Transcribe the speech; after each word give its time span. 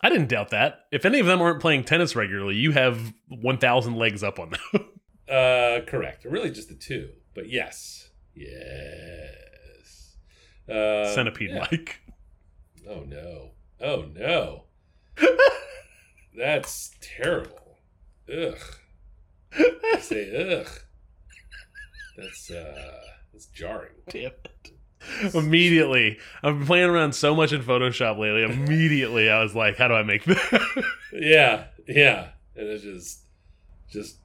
I 0.00 0.10
didn't 0.10 0.28
doubt 0.28 0.50
that. 0.50 0.86
If 0.92 1.04
any 1.04 1.18
of 1.18 1.26
them 1.26 1.40
aren't 1.40 1.60
playing 1.60 1.84
tennis 1.84 2.14
regularly, 2.14 2.54
you 2.54 2.72
have 2.72 3.12
1,000 3.28 3.96
legs 3.96 4.22
up 4.22 4.38
on 4.38 4.50
them. 4.50 4.86
Uh, 5.28 5.82
correct. 5.86 6.24
Really, 6.24 6.50
just 6.50 6.70
the 6.70 6.74
two. 6.74 7.10
But 7.34 7.50
yes, 7.50 8.08
yes. 8.34 10.16
Uh, 10.66 11.12
Centipede 11.14 11.50
yeah. 11.50 11.66
Oh 12.88 13.04
no. 13.06 13.50
Oh 13.78 14.06
no. 14.14 14.64
That's 16.34 16.92
terrible. 17.02 17.76
Ugh. 18.32 18.56
I 19.52 19.98
say 20.00 20.60
ugh. 20.60 20.70
That's 22.16 22.50
uh 22.50 23.00
that's 23.32 23.46
jarring. 23.46 23.92
Damn 24.08 24.32
it. 24.32 24.72
Immediately, 25.34 26.18
I've 26.42 26.58
been 26.58 26.66
playing 26.66 26.90
around 26.90 27.14
so 27.14 27.34
much 27.34 27.52
in 27.52 27.62
Photoshop 27.62 28.18
lately. 28.18 28.42
Immediately, 28.42 29.30
I 29.30 29.42
was 29.42 29.54
like, 29.54 29.76
"How 29.76 29.88
do 29.88 29.94
I 29.94 30.02
make 30.02 30.24
that?" 30.24 30.84
Yeah, 31.12 31.64
yeah. 31.86 32.28
And 32.56 32.68
it's 32.68 32.82
just 32.82 33.20
just 33.90 34.16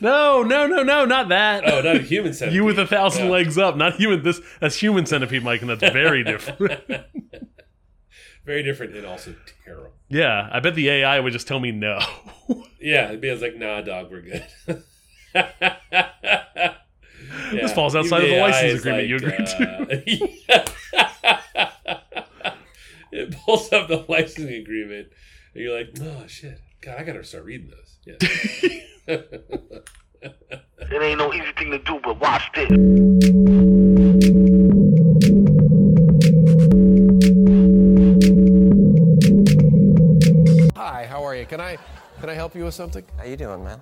no, 0.00 0.42
no, 0.42 0.66
no, 0.66 0.82
no, 0.82 1.04
not 1.04 1.28
that. 1.28 1.64
Oh, 1.66 1.82
not 1.82 1.96
a 1.96 2.00
human 2.00 2.32
centipede. 2.32 2.56
you 2.56 2.64
with 2.64 2.78
a 2.78 2.86
thousand 2.86 3.26
Yeah. 3.26 3.32
legs 3.32 3.58
up, 3.58 3.76
not 3.76 3.94
human. 3.96 4.22
This 4.22 4.40
that's 4.60 4.76
human 4.76 5.04
centipede, 5.06 5.44
Mike, 5.44 5.60
and 5.60 5.70
that's 5.70 5.92
very 5.92 6.24
different. 6.24 6.82
Very 8.46 8.62
different 8.62 8.96
and 8.96 9.04
also 9.06 9.34
terrible. 9.64 9.92
yeah, 10.08 10.48
I 10.50 10.60
bet 10.60 10.74
the 10.74 10.88
AI 10.88 11.20
would 11.20 11.32
just 11.34 11.46
tell 11.46 11.60
me 11.60 11.70
no. 11.72 12.00
Yeah, 12.80 13.08
it'd 13.08 13.20
be 13.20 13.32
like, 13.34 13.56
nah, 13.56 13.82
dog, 13.82 14.10
we're 14.10 14.22
good. 14.22 14.44
Yeah, 17.52 17.62
This 17.62 17.72
falls 17.72 17.96
outside 17.96 18.22
of 18.22 18.28
the 18.28 18.36
even 18.36 18.38
AI 18.38 18.50
license 18.50 18.72
is 18.72 18.80
agreement 18.80 19.08
you 19.08 19.16
agreed 19.16 19.46
to. 19.46 19.64
Uh, 20.50 20.60
it 23.12 23.32
pulls 23.44 23.72
up 23.72 23.88
the 23.88 24.04
licensing 24.08 24.54
agreement, 24.54 25.08
and 25.54 25.64
you're 25.64 25.76
like, 25.76 25.88
oh 26.00 26.26
shit, 26.26 26.60
God, 26.80 26.96
I 26.98 27.04
gotta 27.04 27.24
start 27.24 27.44
reading 27.44 27.70
those. 27.70 27.98
Yeah. 28.04 28.16
It 30.92 31.02
ain't 31.02 31.18
no 31.18 31.32
easy 31.32 31.52
thing 31.56 31.70
to 31.70 31.78
do, 31.78 32.00
but 32.02 32.20
watch 32.20 32.50
this. 32.54 32.68
Hi, 40.76 41.06
how 41.06 41.22
are 41.24 41.36
you? 41.36 41.46
Can 41.46 41.60
I 41.60 41.78
can 42.20 42.28
I 42.28 42.34
help 42.34 42.54
you 42.54 42.64
with 42.64 42.74
something? 42.74 43.04
How 43.16 43.24
you 43.24 43.36
doing, 43.36 43.62
man? 43.62 43.80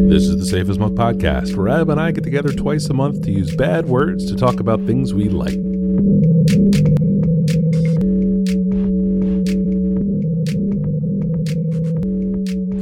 This 0.00 0.28
is 0.28 0.38
the 0.38 0.46
Safe 0.46 0.68
as 0.68 0.78
Milk 0.78 0.92
podcast, 0.92 1.56
where 1.56 1.68
Ab 1.68 1.90
and 1.90 2.00
I 2.00 2.12
get 2.12 2.24
together 2.24 2.52
twice 2.52 2.86
a 2.86 2.94
month 2.94 3.22
to 3.22 3.32
use 3.32 3.54
bad 3.56 3.86
words 3.86 4.26
to 4.30 4.36
talk 4.36 4.60
about 4.60 4.84
things 4.86 5.12
we 5.12 5.28
like. 5.28 5.58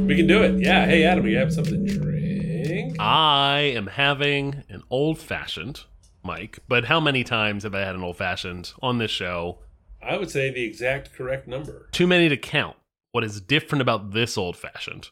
we 0.07 0.15
can 0.15 0.27
do 0.27 0.43
it. 0.43 0.61
Yeah. 0.61 0.87
Hey, 0.87 1.05
Adam, 1.05 1.27
you 1.27 1.37
have 1.37 1.53
something 1.53 1.87
to 1.87 1.99
drink? 1.99 2.97
I 3.01 3.73
am 3.75 3.89
having 3.89 4.63
an 4.69 4.83
old 4.89 5.19
fashioned, 5.19 5.85
Mike. 6.23 6.61
But 6.69 6.85
how 6.85 7.01
many 7.01 7.25
times 7.25 7.65
have 7.65 7.75
I 7.75 7.81
had 7.81 7.95
an 7.95 8.03
old 8.03 8.17
fashioned 8.17 8.73
on 8.81 8.99
this 8.99 9.11
show? 9.11 9.59
I 10.03 10.17
would 10.17 10.31
say 10.31 10.51
the 10.51 10.65
exact 10.65 11.13
correct 11.13 11.49
number. 11.49 11.89
Too 11.93 12.07
many 12.07 12.29
to 12.29 12.37
count. 12.37 12.77
What 13.13 13.25
is 13.25 13.41
different 13.41 13.83
about 13.83 14.13
this 14.13 14.39
old 14.39 14.57
fashioned 14.57 15.09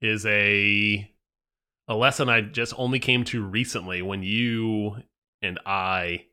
is 0.00 0.26
a 0.26 1.10
a 1.88 1.96
lesson 1.96 2.28
I 2.28 2.42
just 2.42 2.74
only 2.76 2.98
came 2.98 3.24
to 3.24 3.42
recently 3.42 4.02
when 4.02 4.22
you 4.22 5.02
and 5.42 5.58
I 5.64 6.26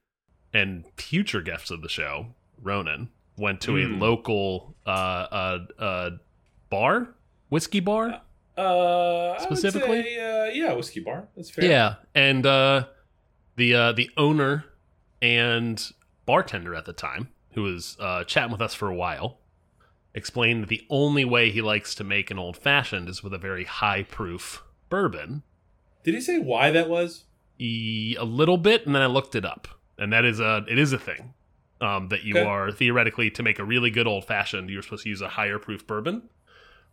and 0.53 0.85
future 0.97 1.41
guests 1.41 1.71
of 1.71 1.81
the 1.81 1.89
show, 1.89 2.27
Ronan, 2.61 3.09
went 3.37 3.61
to 3.61 3.77
a 3.77 3.85
Hmm. 3.85 3.99
local 4.01 4.75
uh, 4.85 4.89
uh, 4.89 5.59
uh, 5.79 6.09
bar, 6.69 7.09
whiskey 7.49 7.79
bar. 7.79 8.21
Uh, 8.57 9.37
Specifically? 9.39 10.03
Say, 10.03 10.19
uh, 10.19 10.45
yeah, 10.53 10.73
whiskey 10.73 11.01
bar. 11.01 11.27
That's 11.35 11.49
fair. 11.49 11.65
Yeah, 11.65 11.95
and 12.13 12.45
uh, 12.45 12.85
the 13.57 13.73
uh, 13.75 13.91
the 13.91 14.09
owner 14.17 14.65
and 15.21 15.81
bartender 16.25 16.73
at 16.73 16.85
the 16.85 16.93
time, 16.93 17.29
who 17.53 17.63
was 17.63 17.97
uh, 17.99 18.23
chatting 18.23 18.51
with 18.51 18.61
us 18.61 18.73
for 18.73 18.87
a 18.89 18.95
while, 18.95 19.39
explained 20.13 20.63
that 20.63 20.69
the 20.69 20.85
only 20.89 21.25
way 21.25 21.51
he 21.51 21.61
likes 21.61 21.93
to 21.95 22.03
make 22.05 22.31
an 22.31 22.39
old 22.39 22.55
fashioned 22.55 23.09
is 23.09 23.21
with 23.23 23.33
a 23.33 23.37
very 23.37 23.65
high 23.65 24.03
proof 24.03 24.63
bourbon. 24.89 25.43
Did 26.03 26.13
he 26.13 26.21
say 26.21 26.39
why 26.39 26.71
that 26.71 26.89
was? 26.89 27.23
E- 27.59 28.15
a 28.19 28.23
little 28.25 28.57
bit, 28.57 28.85
and 28.85 28.93
then 28.95 29.01
I 29.01 29.07
looked 29.07 29.35
it 29.35 29.45
up, 29.45 29.67
and 29.97 30.11
that 30.13 30.25
is 30.25 30.39
a 30.39 30.65
it 30.69 30.77
is 30.77 30.93
a 30.93 30.99
thing 30.99 31.33
um, 31.81 32.09
that 32.09 32.23
you 32.23 32.35
Okay. 32.37 32.45
are 32.45 32.71
theoretically 32.71 33.29
to 33.31 33.43
make 33.43 33.59
a 33.59 33.63
really 33.63 33.89
good 33.89 34.07
old 34.07 34.25
fashioned. 34.25 34.69
You're 34.69 34.81
supposed 34.81 35.03
to 35.03 35.09
use 35.09 35.21
a 35.21 35.29
higher 35.29 35.57
proof 35.59 35.85
bourbon, 35.87 36.23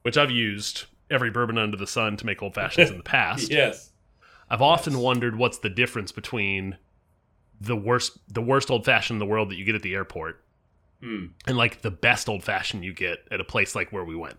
which 0.02 0.16
I've 0.16 0.31
used 0.31 0.84
every 1.10 1.31
bourbon 1.31 1.58
under 1.58 1.76
the 1.76 1.86
sun 1.86 2.16
to 2.16 2.26
make 2.26 2.42
old 2.42 2.54
fashions 2.54 2.91
in 2.91 2.97
the 2.97 3.02
past. 3.19 3.50
Yes. 3.50 3.91
I've 4.48 4.62
often 4.62 4.98
wondered 4.98 5.36
what's 5.36 5.58
the 5.58 5.70
difference 5.70 6.12
between 6.12 6.76
the 7.60 7.76
worst 7.76 8.19
the 8.32 8.42
worst 8.42 8.70
old 8.70 8.84
fashioned 8.84 9.16
in 9.16 9.19
the 9.26 9.31
world 9.31 9.50
that 9.50 9.56
you 9.56 9.64
get 9.64 9.75
at 9.75 9.82
the 9.82 9.94
airport 9.94 10.42
Hmm. 11.00 11.26
and 11.48 11.56
like 11.56 11.82
the 11.82 11.91
best 11.91 12.28
old 12.28 12.44
fashioned 12.44 12.84
you 12.84 12.92
get 12.94 13.26
at 13.32 13.41
a 13.41 13.44
place 13.44 13.75
like 13.75 13.91
where 13.92 14.04
we 14.04 14.14
went. 14.14 14.36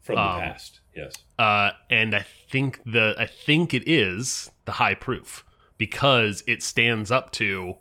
From 0.00 0.14
the 0.16 0.22
Um, 0.22 0.40
past. 0.40 0.80
Yes. 0.98 1.14
Uh, 1.38 1.70
and 1.88 2.14
I 2.14 2.26
think 2.50 2.80
the 2.84 3.14
I 3.16 3.26
think 3.26 3.72
it 3.72 3.88
is 3.88 4.50
the 4.64 4.72
high 4.72 4.94
proof 4.94 5.44
because 5.76 6.42
it 6.48 6.60
stands 6.60 7.12
up 7.12 7.30
to 7.32 7.76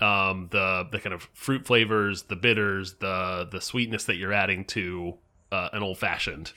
um, 0.00 0.48
the 0.52 0.86
the 0.90 1.00
kind 1.00 1.12
of 1.12 1.28
fruit 1.34 1.66
flavors, 1.66 2.24
the 2.24 2.36
bitters, 2.36 2.94
the 2.94 3.48
the 3.50 3.60
sweetness 3.60 4.04
that 4.04 4.16
you're 4.16 4.32
adding 4.32 4.64
to 4.66 5.14
uh, 5.50 5.70
an 5.72 5.82
old 5.82 5.98
fashioned. 5.98 6.52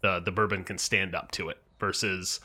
The 0.00 0.20
the 0.20 0.32
bourbon 0.32 0.64
can 0.64 0.78
stand 0.78 1.14
up 1.14 1.30
to 1.32 1.50
it 1.50 1.58
versus 1.78 2.40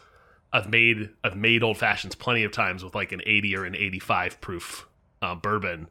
I've 0.52 0.70
made 0.70 1.10
I've 1.24 1.38
made 1.38 1.64
old 1.64 1.78
fashions 1.78 2.16
plenty 2.16 2.44
of 2.44 2.52
times 2.52 2.84
with 2.84 2.96
like 2.96 3.14
an 3.14 3.22
80 3.26 3.56
or 3.56 3.64
an 3.64 3.76
85 3.76 4.42
proof 4.42 4.88
uh, 5.22 5.36
bourbon, 5.36 5.88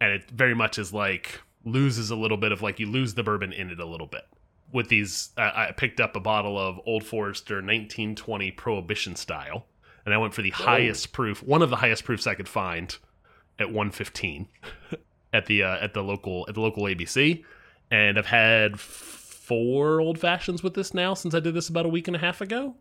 and 0.00 0.12
it 0.12 0.30
very 0.30 0.54
much 0.54 0.78
is 0.78 0.94
like 0.94 1.40
loses 1.66 2.10
a 2.10 2.16
little 2.16 2.38
bit 2.38 2.50
of 2.50 2.62
like 2.62 2.80
you 2.80 2.86
lose 2.86 3.12
the 3.12 3.22
bourbon 3.22 3.52
in 3.52 3.68
it 3.68 3.78
a 3.78 3.86
little 3.86 4.06
bit. 4.06 4.24
With 4.72 4.88
these, 4.88 5.30
I 5.36 5.68
I 5.68 5.72
picked 5.72 6.00
up 6.00 6.16
a 6.16 6.20
bottle 6.20 6.58
of 6.58 6.80
Old 6.86 7.04
Forester 7.04 7.56
1920 7.56 8.50
Prohibition 8.52 9.16
style, 9.16 9.66
and 10.04 10.14
I 10.14 10.18
went 10.18 10.34
for 10.34 10.42
the 10.42 10.50
highest 10.50 11.12
proof, 11.12 11.42
one 11.42 11.62
of 11.62 11.70
the 11.70 11.76
highest 11.76 12.04
proofs 12.04 12.26
I 12.26 12.34
could 12.34 12.48
find, 12.48 12.96
at 13.58 13.68
115 13.68 14.48
at 15.32 15.46
the 15.46 15.62
uh, 15.62 15.76
at 15.80 15.94
the 15.94 16.02
local 16.02 16.44
at 16.48 16.54
the 16.54 16.60
local 16.60 16.84
ABC, 16.84 17.44
and 17.90 18.18
I've 18.18 18.26
had 18.26 18.78
four 18.80 20.00
old 20.00 20.18
fashions 20.18 20.62
with 20.62 20.74
this 20.74 20.94
now 20.94 21.14
since 21.14 21.34
I 21.34 21.40
did 21.40 21.54
this 21.54 21.68
about 21.68 21.86
a 21.86 21.90
week 21.90 22.06
and 22.06 22.16
a 22.16 22.20
half 22.20 22.40
ago. 22.40 22.74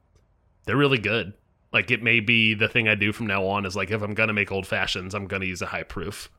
They're 0.65 0.77
really 0.77 0.97
good. 0.97 1.33
Like 1.73 1.89
it 1.89 2.03
may 2.03 2.19
be 2.19 2.53
the 2.53 2.67
thing 2.67 2.87
I 2.87 2.95
do 2.95 3.11
from 3.11 3.27
now 3.27 3.45
on 3.45 3.65
is 3.65 3.75
like 3.75 3.91
if 3.91 4.01
I'm 4.01 4.13
gonna 4.13 4.33
make 4.33 4.51
old 4.51 4.67
fashions, 4.67 5.13
I'm 5.13 5.27
gonna 5.27 5.45
use 5.45 5.61
a 5.61 5.67
high 5.67 5.83
proof. 5.83 6.29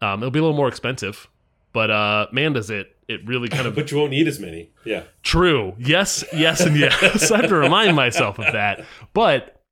Um, 0.00 0.20
it'll 0.20 0.30
be 0.30 0.40
a 0.40 0.42
little 0.42 0.56
more 0.56 0.68
expensive, 0.68 1.28
but 1.72 1.90
uh, 1.90 2.26
man, 2.32 2.54
does 2.54 2.70
it 2.70 2.96
it 3.12 3.26
really 3.26 3.48
kind 3.48 3.66
of 3.66 3.74
But 3.76 3.90
you 3.90 3.98
won't 3.98 4.10
need 4.10 4.26
as 4.28 4.38
many. 4.40 4.72
Yeah. 4.84 5.04
True. 5.22 5.74
Yes, 5.78 6.24
yes, 6.32 6.60
and 6.60 6.76
yes. 6.76 7.30
I 7.30 7.38
have 7.38 7.48
to 7.48 7.56
remind 7.56 7.94
myself 7.96 8.38
of 8.38 8.52
that. 8.52 8.84
But 9.12 9.62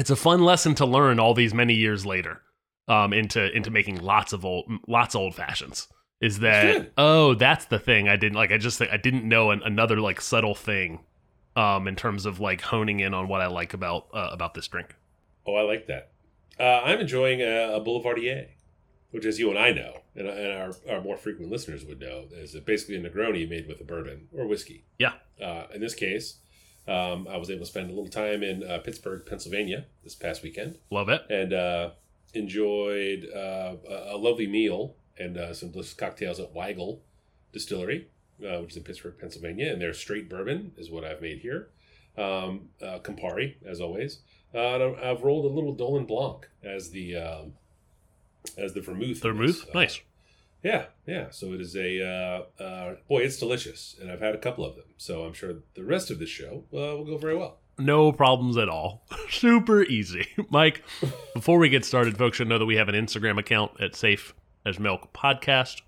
it's 0.00 0.10
a 0.10 0.16
fun 0.16 0.42
lesson 0.42 0.74
to 0.76 0.86
learn 0.86 1.20
all 1.20 1.34
these 1.34 1.54
many 1.54 1.74
years 1.74 2.06
later 2.06 2.40
um, 2.88 3.12
into 3.12 3.54
into 3.54 3.70
making 3.70 4.00
lots 4.00 4.32
of 4.32 4.44
old 4.44 4.70
lots 4.88 5.14
of 5.14 5.20
old 5.20 5.34
fashions. 5.34 5.88
Is 6.20 6.38
that 6.38 6.92
oh 6.96 7.34
that's 7.34 7.66
the 7.66 7.78
thing 7.78 8.08
I 8.08 8.16
didn't 8.16 8.36
like 8.36 8.52
I 8.52 8.58
just 8.58 8.78
think 8.78 8.92
I 8.92 8.96
didn't 8.96 9.28
know 9.28 9.50
an, 9.50 9.62
another 9.64 10.00
like 10.00 10.20
subtle 10.20 10.54
thing 10.54 11.00
um, 11.56 11.88
in 11.88 11.96
terms 11.96 12.26
of 12.26 12.40
like 12.40 12.60
honing 12.60 13.00
in 13.00 13.12
on 13.12 13.28
what 13.28 13.40
I 13.40 13.46
like 13.48 13.74
about 13.74 14.06
uh, 14.14 14.28
about 14.32 14.54
this 14.54 14.68
drink. 14.68 14.94
Oh, 15.46 15.54
I 15.54 15.62
like 15.62 15.88
that. 15.88 16.12
Uh, 16.58 16.82
I'm 16.84 17.00
enjoying 17.00 17.40
a, 17.40 17.74
a 17.74 17.80
Boulevardier, 17.80 18.46
which, 19.12 19.24
as 19.24 19.38
you 19.38 19.48
and 19.50 19.58
I 19.58 19.70
know, 19.72 20.00
and, 20.16 20.26
and 20.26 20.52
our, 20.52 20.72
our 20.90 21.00
more 21.00 21.16
frequent 21.16 21.50
listeners 21.50 21.84
would 21.84 22.00
know, 22.00 22.24
is 22.32 22.54
basically 22.66 22.96
a 22.96 23.00
Negroni 23.00 23.48
made 23.48 23.68
with 23.68 23.80
a 23.80 23.84
bourbon 23.84 24.28
or 24.36 24.46
whiskey. 24.46 24.84
Yeah. 24.98 25.12
Uh, 25.40 25.66
in 25.74 25.80
this 25.80 25.94
case, 25.94 26.38
um, 26.88 27.28
I 27.30 27.36
was 27.36 27.48
able 27.50 27.60
to 27.60 27.66
spend 27.66 27.90
a 27.90 27.94
little 27.94 28.10
time 28.10 28.42
in 28.42 28.64
uh, 28.68 28.78
Pittsburgh, 28.78 29.24
Pennsylvania 29.24 29.84
this 30.02 30.14
past 30.16 30.42
weekend 30.42 30.78
Love 30.90 31.08
it. 31.08 31.22
and 31.30 31.52
uh, 31.52 31.90
enjoyed 32.34 33.28
uh, 33.34 33.76
a, 33.88 34.14
a 34.14 34.16
lovely 34.16 34.46
meal 34.46 34.96
and 35.18 35.36
uh, 35.36 35.54
some 35.54 35.70
delicious 35.70 35.94
cocktails 35.94 36.40
at 36.40 36.52
Wigle 36.54 37.02
Distillery, 37.52 38.08
uh, 38.44 38.60
which 38.62 38.72
is 38.72 38.76
in 38.78 38.82
Pittsburgh, 38.82 39.14
Pennsylvania. 39.18 39.70
And 39.72 39.80
their 39.80 39.92
straight 39.92 40.28
bourbon 40.28 40.72
is 40.76 40.90
what 40.90 41.04
I've 41.04 41.20
made 41.20 41.38
here. 41.40 41.68
Um, 42.16 42.68
uh, 42.82 42.98
Campari, 42.98 43.54
as 43.64 43.80
always. 43.80 44.18
Uh, 44.54 44.58
and 44.58 44.96
I've 44.96 45.22
rolled 45.22 45.44
a 45.44 45.48
little 45.54 45.74
Dolin 45.74 46.06
Blanc 46.06 46.48
as 46.62 46.90
the 46.90 47.16
um, 47.16 47.52
as 48.58 48.74
the 48.74 48.80
vermouth. 48.80 49.20
Vermouth. 49.20 49.68
Uh, 49.68 49.72
nice. 49.74 50.00
yeah, 50.62 50.86
yeah. 51.06 51.30
So 51.30 51.52
it 51.52 51.60
is 51.60 51.76
a 51.76 52.04
uh, 52.04 52.42
uh, 52.62 52.94
boy. 53.08 53.20
It's 53.22 53.38
delicious, 53.38 53.96
and 54.00 54.10
I've 54.10 54.20
had 54.20 54.34
a 54.34 54.38
couple 54.38 54.64
of 54.64 54.74
them. 54.76 54.86
So 54.96 55.24
I'm 55.24 55.32
sure 55.32 55.54
the 55.74 55.84
rest 55.84 56.10
of 56.10 56.18
the 56.18 56.26
show 56.26 56.64
uh, 56.72 56.96
will 56.96 57.04
go 57.04 57.18
very 57.18 57.36
well. 57.36 57.58
No 57.78 58.12
problems 58.12 58.56
at 58.56 58.68
all. 58.68 59.04
Super 59.30 59.82
easy. 59.82 60.26
Mike, 60.50 60.82
before 61.34 61.58
we 61.58 61.68
get 61.68 61.84
started, 61.84 62.16
folks 62.18 62.36
should 62.36 62.48
know 62.48 62.58
that 62.58 62.66
we 62.66 62.76
have 62.76 62.88
an 62.88 62.94
Instagram 62.94 63.38
account 63.38 63.72
at 63.80 63.96
Safe 63.96 64.34
as 64.64 64.78
Milk 64.78 65.12
Podcast. 65.12 65.80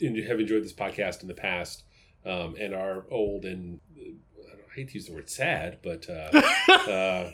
have 0.00 0.40
enjoyed 0.40 0.64
this 0.64 0.72
podcast 0.72 1.22
in 1.22 1.28
the 1.28 1.34
past 1.34 1.84
um, 2.24 2.56
and 2.58 2.74
are 2.74 3.04
old 3.10 3.44
and 3.44 3.80
hate 4.76 4.88
to 4.88 4.94
use 4.94 5.06
the 5.06 5.14
word 5.14 5.28
sad, 5.30 5.78
but 5.82 6.08
uh, 6.08 6.40
uh, 6.90 7.30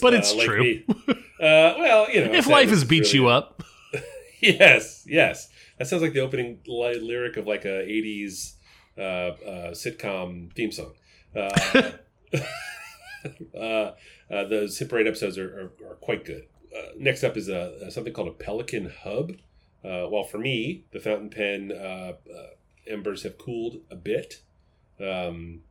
But 0.00 0.14
it's 0.14 0.32
uh, 0.32 0.36
like 0.36 0.46
true. 0.46 0.62
me. 0.62 0.84
Uh, 0.88 1.74
well, 1.78 2.10
you 2.12 2.24
know, 2.24 2.32
if 2.32 2.46
life 2.46 2.68
has 2.68 2.84
beat 2.84 3.00
really- 3.04 3.14
you 3.14 3.28
up, 3.28 3.62
yes, 4.40 5.04
yes. 5.08 5.48
That 5.78 5.86
sounds 5.88 6.02
like 6.02 6.12
the 6.12 6.20
opening 6.20 6.58
li- 6.66 7.00
lyric 7.00 7.36
of 7.38 7.46
like 7.46 7.64
a 7.64 7.68
'80s 7.84 8.54
uh, 8.98 9.00
uh, 9.00 9.70
sitcom 9.72 10.52
theme 10.54 10.70
song. 10.70 10.92
Uh, 11.34 11.48
uh, 13.58 13.58
uh, 13.58 13.92
those 14.44 14.78
Hit 14.78 14.88
Parade 14.88 15.06
episodes 15.06 15.38
are, 15.38 15.72
are, 15.82 15.90
are 15.90 15.94
quite 15.96 16.24
good. 16.24 16.44
Uh, 16.76 16.90
next 16.98 17.24
up 17.24 17.36
is 17.36 17.48
a, 17.48 17.78
a 17.86 17.90
something 17.90 18.12
called 18.12 18.28
a 18.28 18.32
Pelikan 18.44 18.92
Hub. 19.02 19.32
Uh, 19.82 20.06
well, 20.10 20.24
for 20.24 20.38
me, 20.38 20.84
the 20.92 21.00
fountain 21.00 21.30
pen 21.30 21.72
uh, 21.72 22.12
uh, 22.12 22.46
embers 22.86 23.22
have 23.22 23.38
cooled 23.38 23.76
a 23.90 23.96
bit. 23.96 24.42
Um, 25.00 25.62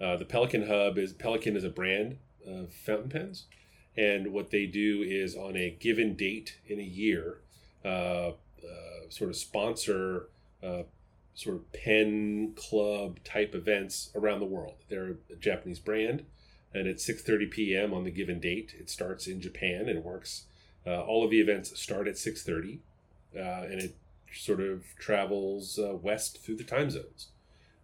uh, 0.00 0.16
the 0.16 0.24
Pelikan 0.24 0.66
Hub 0.66 0.98
is 0.98 1.12
Pelikan 1.12 1.56
is 1.56 1.64
a 1.64 1.70
brand 1.70 2.18
of 2.46 2.72
fountain 2.72 3.10
pens, 3.10 3.44
and 3.96 4.32
what 4.32 4.50
they 4.50 4.66
do 4.66 5.02
is 5.02 5.36
on 5.36 5.56
a 5.56 5.70
given 5.70 6.14
date 6.14 6.58
in 6.66 6.78
a 6.78 6.84
year, 6.84 7.38
uh, 7.84 7.88
uh, 8.28 8.32
sort 9.08 9.30
of 9.30 9.36
sponsor 9.36 10.28
uh, 10.62 10.82
sort 11.34 11.56
of 11.56 11.72
pen 11.72 12.54
club 12.56 13.18
type 13.22 13.54
events 13.54 14.10
around 14.14 14.40
the 14.40 14.46
world. 14.46 14.74
They're 14.88 15.16
a 15.30 15.36
Japanese 15.36 15.78
brand, 15.78 16.24
and 16.74 16.88
at 16.88 16.96
6:30 16.96 17.50
p.m. 17.50 17.94
on 17.94 18.04
the 18.04 18.10
given 18.10 18.40
date, 18.40 18.74
it 18.78 18.90
starts 18.90 19.26
in 19.26 19.40
Japan 19.40 19.88
and 19.88 20.04
works. 20.04 20.44
Uh, 20.86 21.02
all 21.02 21.24
of 21.24 21.30
the 21.30 21.40
events 21.40 21.78
start 21.80 22.06
at 22.08 22.14
6:30, 22.16 22.78
uh, 23.34 23.38
and 23.38 23.80
it 23.80 23.96
sort 24.32 24.60
of 24.60 24.84
travels 24.98 25.78
uh, 25.78 25.94
west 25.94 26.42
through 26.42 26.56
the 26.56 26.64
time 26.64 26.90
zones. 26.90 27.28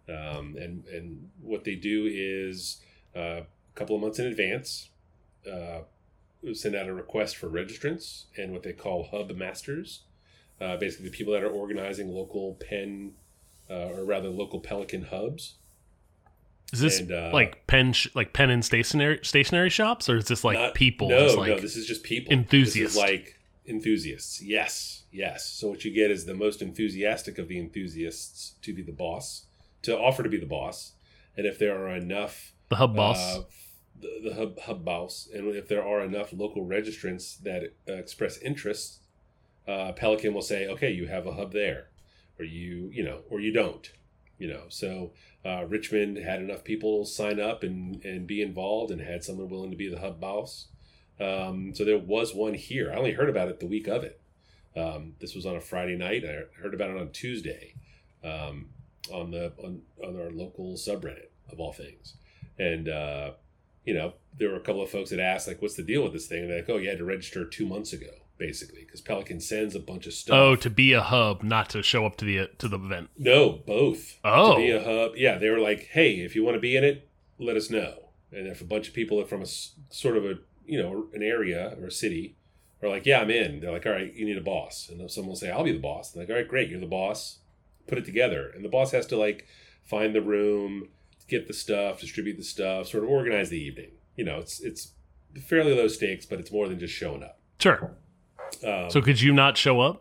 Um, 0.09 0.57
and 0.59 0.85
and 0.87 1.29
what 1.41 1.63
they 1.63 1.75
do 1.75 2.07
is 2.11 2.77
uh, 3.15 3.19
a 3.41 3.45
couple 3.75 3.95
of 3.95 4.01
months 4.01 4.19
in 4.19 4.25
advance, 4.25 4.89
uh, 5.49 5.79
send 6.53 6.75
out 6.75 6.87
a 6.89 6.93
request 6.93 7.37
for 7.37 7.47
registrants 7.49 8.25
and 8.37 8.51
what 8.51 8.63
they 8.63 8.73
call 8.73 9.07
hub 9.11 9.31
masters. 9.31 10.01
Uh, 10.59 10.77
basically, 10.77 11.09
the 11.09 11.15
people 11.15 11.33
that 11.33 11.43
are 11.43 11.49
organizing 11.49 12.09
local 12.13 12.55
pen, 12.55 13.13
uh, 13.69 13.89
or 13.95 14.03
rather 14.05 14.29
local 14.29 14.59
Pelikan 14.61 15.07
hubs. 15.07 15.55
is 16.73 16.79
this 16.79 16.99
And, 16.99 17.11
uh, 17.11 17.29
like 17.33 17.65
pen, 17.67 17.93
sh- 17.93 18.07
like 18.13 18.33
pen 18.33 18.49
and 18.49 18.63
stationary 18.63 19.19
stationary 19.23 19.69
shops, 19.69 20.09
or 20.09 20.17
is 20.17 20.25
this 20.25 20.43
like 20.43 20.57
Not- 20.59 20.73
people? 20.75 21.09
No, 21.09 21.27
like, 21.35 21.49
no, 21.49 21.59
this 21.59 21.75
is 21.77 21.85
just 21.87 22.03
people. 22.03 22.31
enthusiasts. 22.33 22.97
Like 22.97 23.39
enthusiasts. 23.65 24.41
Yes, 24.41 25.03
yes. 25.11 25.45
So 25.45 25.69
what 25.69 25.85
you 25.85 25.91
get 25.91 26.11
is 26.11 26.25
the 26.25 26.33
most 26.33 26.61
enthusiastic 26.61 27.37
of 27.37 27.47
the 27.47 27.57
enthusiasts 27.59 28.55
to 28.61 28.73
be 28.73 28.81
the 28.81 28.91
boss, 28.91 29.45
to 29.83 29.97
offer 29.97 30.23
to 30.23 30.29
be 30.29 30.39
the 30.39 30.45
boss, 30.45 30.93
and 31.37 31.45
if 31.45 31.59
there 31.59 31.77
are 31.77 31.95
enough 31.95 32.53
the 32.69 32.77
hub 32.77 32.95
boss. 32.95 33.17
uh, 33.17 33.41
the, 33.99 34.29
the 34.29 34.35
hub 34.35 34.59
hub 34.59 34.83
boss, 34.83 35.29
and 35.33 35.47
if 35.55 35.67
there 35.67 35.85
are 35.85 36.01
enough 36.01 36.33
local 36.33 36.65
registrants 36.65 37.39
that 37.43 37.73
uh, 37.87 37.93
express 37.93 38.37
interest, 38.39 38.99
uh, 39.67 39.93
Pelikan 39.93 40.33
will 40.33 40.41
say, 40.41 40.67
"Okay, 40.67 40.91
you 40.91 41.07
have 41.07 41.27
a 41.27 41.33
hub 41.33 41.53
there," 41.53 41.89
or 42.39 42.45
you, 42.45 42.89
you 42.91 43.03
know, 43.03 43.21
or 43.29 43.39
you 43.39 43.53
don't, 43.53 43.91
you 44.37 44.47
know. 44.47 44.63
So 44.69 45.13
uh, 45.45 45.65
Richmond 45.65 46.17
had 46.17 46.41
enough 46.41 46.63
people 46.63 47.05
sign 47.05 47.39
up 47.39 47.63
and 47.63 48.03
and 48.03 48.27
be 48.27 48.41
involved, 48.41 48.91
and 48.91 49.01
had 49.01 49.23
someone 49.23 49.49
willing 49.49 49.71
to 49.71 49.77
be 49.77 49.89
the 49.89 49.99
hub 49.99 50.19
boss. 50.19 50.67
Um, 51.19 51.73
so 51.75 51.85
there 51.85 51.99
was 51.99 52.33
one 52.33 52.55
here. 52.55 52.91
I 52.91 52.97
only 52.97 53.13
heard 53.13 53.29
about 53.29 53.49
it 53.49 53.59
the 53.59 53.67
week 53.67 53.87
of 53.87 54.03
it. 54.03 54.19
Um, 54.75 55.13
this 55.19 55.35
was 55.35 55.45
on 55.45 55.55
a 55.55 55.61
Friday 55.61 55.95
night. 55.95 56.23
I 56.25 56.59
heard 56.59 56.73
about 56.73 56.89
it 56.89 56.97
on 56.97 57.11
Tuesday 57.11 57.75
um, 58.23 58.69
on 59.11 59.31
the 59.31 59.53
on, 59.63 59.81
on 60.03 60.19
our 60.19 60.31
local 60.31 60.73
subreddit 60.73 61.29
of 61.51 61.59
all 61.59 61.73
things, 61.73 62.15
and 62.57 62.87
uh, 62.89 63.31
you 63.85 63.93
know 63.93 64.13
there 64.37 64.49
were 64.49 64.55
a 64.55 64.61
couple 64.61 64.81
of 64.81 64.89
folks 64.89 65.09
that 65.09 65.19
asked 65.19 65.47
like, 65.47 65.61
"What's 65.61 65.75
the 65.75 65.83
deal 65.83 66.03
with 66.03 66.13
this 66.13 66.27
thing?" 66.27 66.41
And 66.41 66.49
they're 66.49 66.59
like, 66.59 66.69
"Oh, 66.69 66.77
you 66.77 66.89
had 66.89 66.97
to 66.99 67.05
register 67.05 67.45
two 67.45 67.65
months 67.65 67.93
ago, 67.93 68.11
basically, 68.37 68.83
because 68.85 69.01
Pelikan 69.01 69.41
sends 69.41 69.75
a 69.75 69.79
bunch 69.79 70.07
of 70.07 70.13
stuff." 70.13 70.35
oh, 70.35 70.55
to 70.55 70.69
be 70.69 70.93
a 70.93 71.01
hub, 71.01 71.43
not 71.43 71.69
to 71.71 71.83
show 71.83 72.05
up 72.05 72.17
to 72.17 72.25
the 72.25 72.49
to 72.57 72.67
the 72.67 72.77
event. 72.77 73.09
No, 73.17 73.61
both. 73.65 74.19
Oh. 74.23 74.53
To 74.53 74.57
be 74.57 74.71
a 74.71 74.83
hub. 74.83 75.13
Yeah, 75.15 75.37
they 75.37 75.49
were 75.49 75.59
like, 75.59 75.89
hey, 75.91 76.15
if 76.15 76.35
you 76.35 76.43
want 76.43 76.55
to 76.55 76.61
be 76.61 76.75
in 76.75 76.83
it, 76.83 77.09
let 77.37 77.57
us 77.57 77.69
know. 77.69 78.09
And 78.31 78.47
if 78.47 78.61
a 78.61 78.65
bunch 78.65 78.87
of 78.87 78.93
people 78.93 79.19
are 79.21 79.25
from 79.25 79.41
a 79.41 79.45
sort 79.45 80.17
of 80.17 80.25
a, 80.25 80.35
you 80.65 80.81
know, 80.81 81.07
an 81.13 81.21
area 81.21 81.75
or 81.79 81.87
a 81.87 81.91
city 81.91 82.35
are 82.81 82.89
like, 82.89 83.05
yeah, 83.05 83.19
I'm 83.19 83.29
in, 83.29 83.59
they're 83.59 83.71
like, 83.71 83.85
all 83.85 83.91
right, 83.93 84.13
you 84.13 84.25
need 84.25 84.37
a 84.37 84.41
boss. 84.41 84.89
And 84.89 84.99
then 84.99 85.09
someone 85.09 85.29
will 85.29 85.35
say, 85.35 85.51
I'll 85.51 85.63
be 85.63 85.71
the 85.71 85.79
boss. 85.79 86.11
They're 86.11 86.23
like, 86.23 86.29
all 86.29 86.35
right, 86.35 86.47
great, 86.47 86.69
you're 86.69 86.79
the 86.79 86.85
boss. 86.85 87.39
Put 87.87 87.97
it 87.97 88.05
together. 88.05 88.49
And 88.55 88.63
the 88.63 88.69
boss 88.69 88.91
has 88.91 89.05
to 89.07 89.17
like 89.17 89.45
find 89.83 90.15
the 90.15 90.21
room, 90.21 90.89
get 91.27 91.47
the 91.47 91.53
stuff, 91.53 91.99
distribute 91.99 92.37
the 92.37 92.43
stuff, 92.43 92.87
sort 92.87 93.03
of 93.03 93.09
organize 93.09 93.49
the 93.49 93.61
evening. 93.61 93.91
You 94.15 94.25
know, 94.25 94.37
it's 94.39 94.59
it's 94.61 94.93
fairly 95.47 95.73
low 95.75 95.87
stakes, 95.87 96.25
but 96.25 96.39
it's 96.39 96.51
more 96.51 96.67
than 96.67 96.79
just 96.79 96.93
showing 96.93 97.23
up. 97.23 97.39
Sure. 97.59 97.95
Um, 98.65 98.89
So 98.89 99.01
could 99.01 99.19
you 99.21 99.33
not 99.33 99.57
show 99.57 99.81
up? 99.81 99.99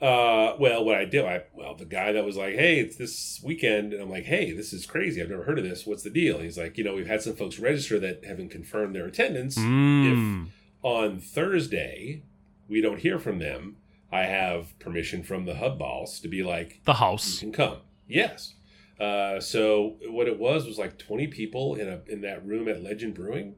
uh, 0.00 0.56
well, 0.58 0.84
what 0.84 0.96
I 0.96 1.04
did, 1.04 1.24
I 1.24 1.42
well, 1.54 1.76
the 1.76 1.84
guy 1.84 2.10
that 2.12 2.24
was 2.24 2.36
like, 2.36 2.54
"Hey, 2.56 2.80
it's 2.80 2.96
this 2.96 3.40
weekend," 3.44 3.92
and 3.92 4.02
I'm 4.02 4.10
like, 4.10 4.24
"Hey, 4.24 4.50
this 4.52 4.72
is 4.72 4.84
crazy. 4.84 5.22
I've 5.22 5.30
never 5.30 5.44
heard 5.44 5.58
of 5.58 5.64
this. 5.64 5.86
What's 5.86 6.02
the 6.02 6.10
deal?" 6.10 6.36
And 6.36 6.44
he's 6.44 6.58
like, 6.58 6.76
"You 6.76 6.82
know, 6.82 6.94
we've 6.94 7.06
had 7.06 7.22
some 7.22 7.34
folks 7.36 7.60
register 7.60 8.00
that 8.00 8.24
haven't 8.24 8.48
confirmed 8.50 8.96
their 8.96 9.06
attendance. 9.06 9.56
Mm. 9.56 10.48
On 10.82 11.20
Thursday, 11.20 12.24
we 12.68 12.80
don't 12.80 12.98
hear 12.98 13.18
from 13.20 13.38
them. 13.38 13.76
I 14.12 14.24
have 14.24 14.78
permission 14.78 15.22
from 15.22 15.46
the 15.46 15.54
hub 15.54 15.78
boss 15.78 16.20
to 16.20 16.28
be 16.28 16.42
like, 16.42 16.80
The 16.84 16.92
you 16.92 16.98
house. 16.98 17.38
can 17.40 17.50
come. 17.52 17.78
Yes. 18.06 18.54
Uh, 19.00 19.40
so 19.40 19.96
what 20.08 20.28
it 20.28 20.38
was 20.38 20.66
was 20.66 20.78
like 20.78 20.98
20 20.98 21.26
people 21.28 21.74
in 21.74 21.88
a 21.88 22.00
in 22.06 22.20
that 22.20 22.46
room 22.46 22.68
at 22.68 22.82
Legend 22.82 23.14
Brewing. 23.14 23.54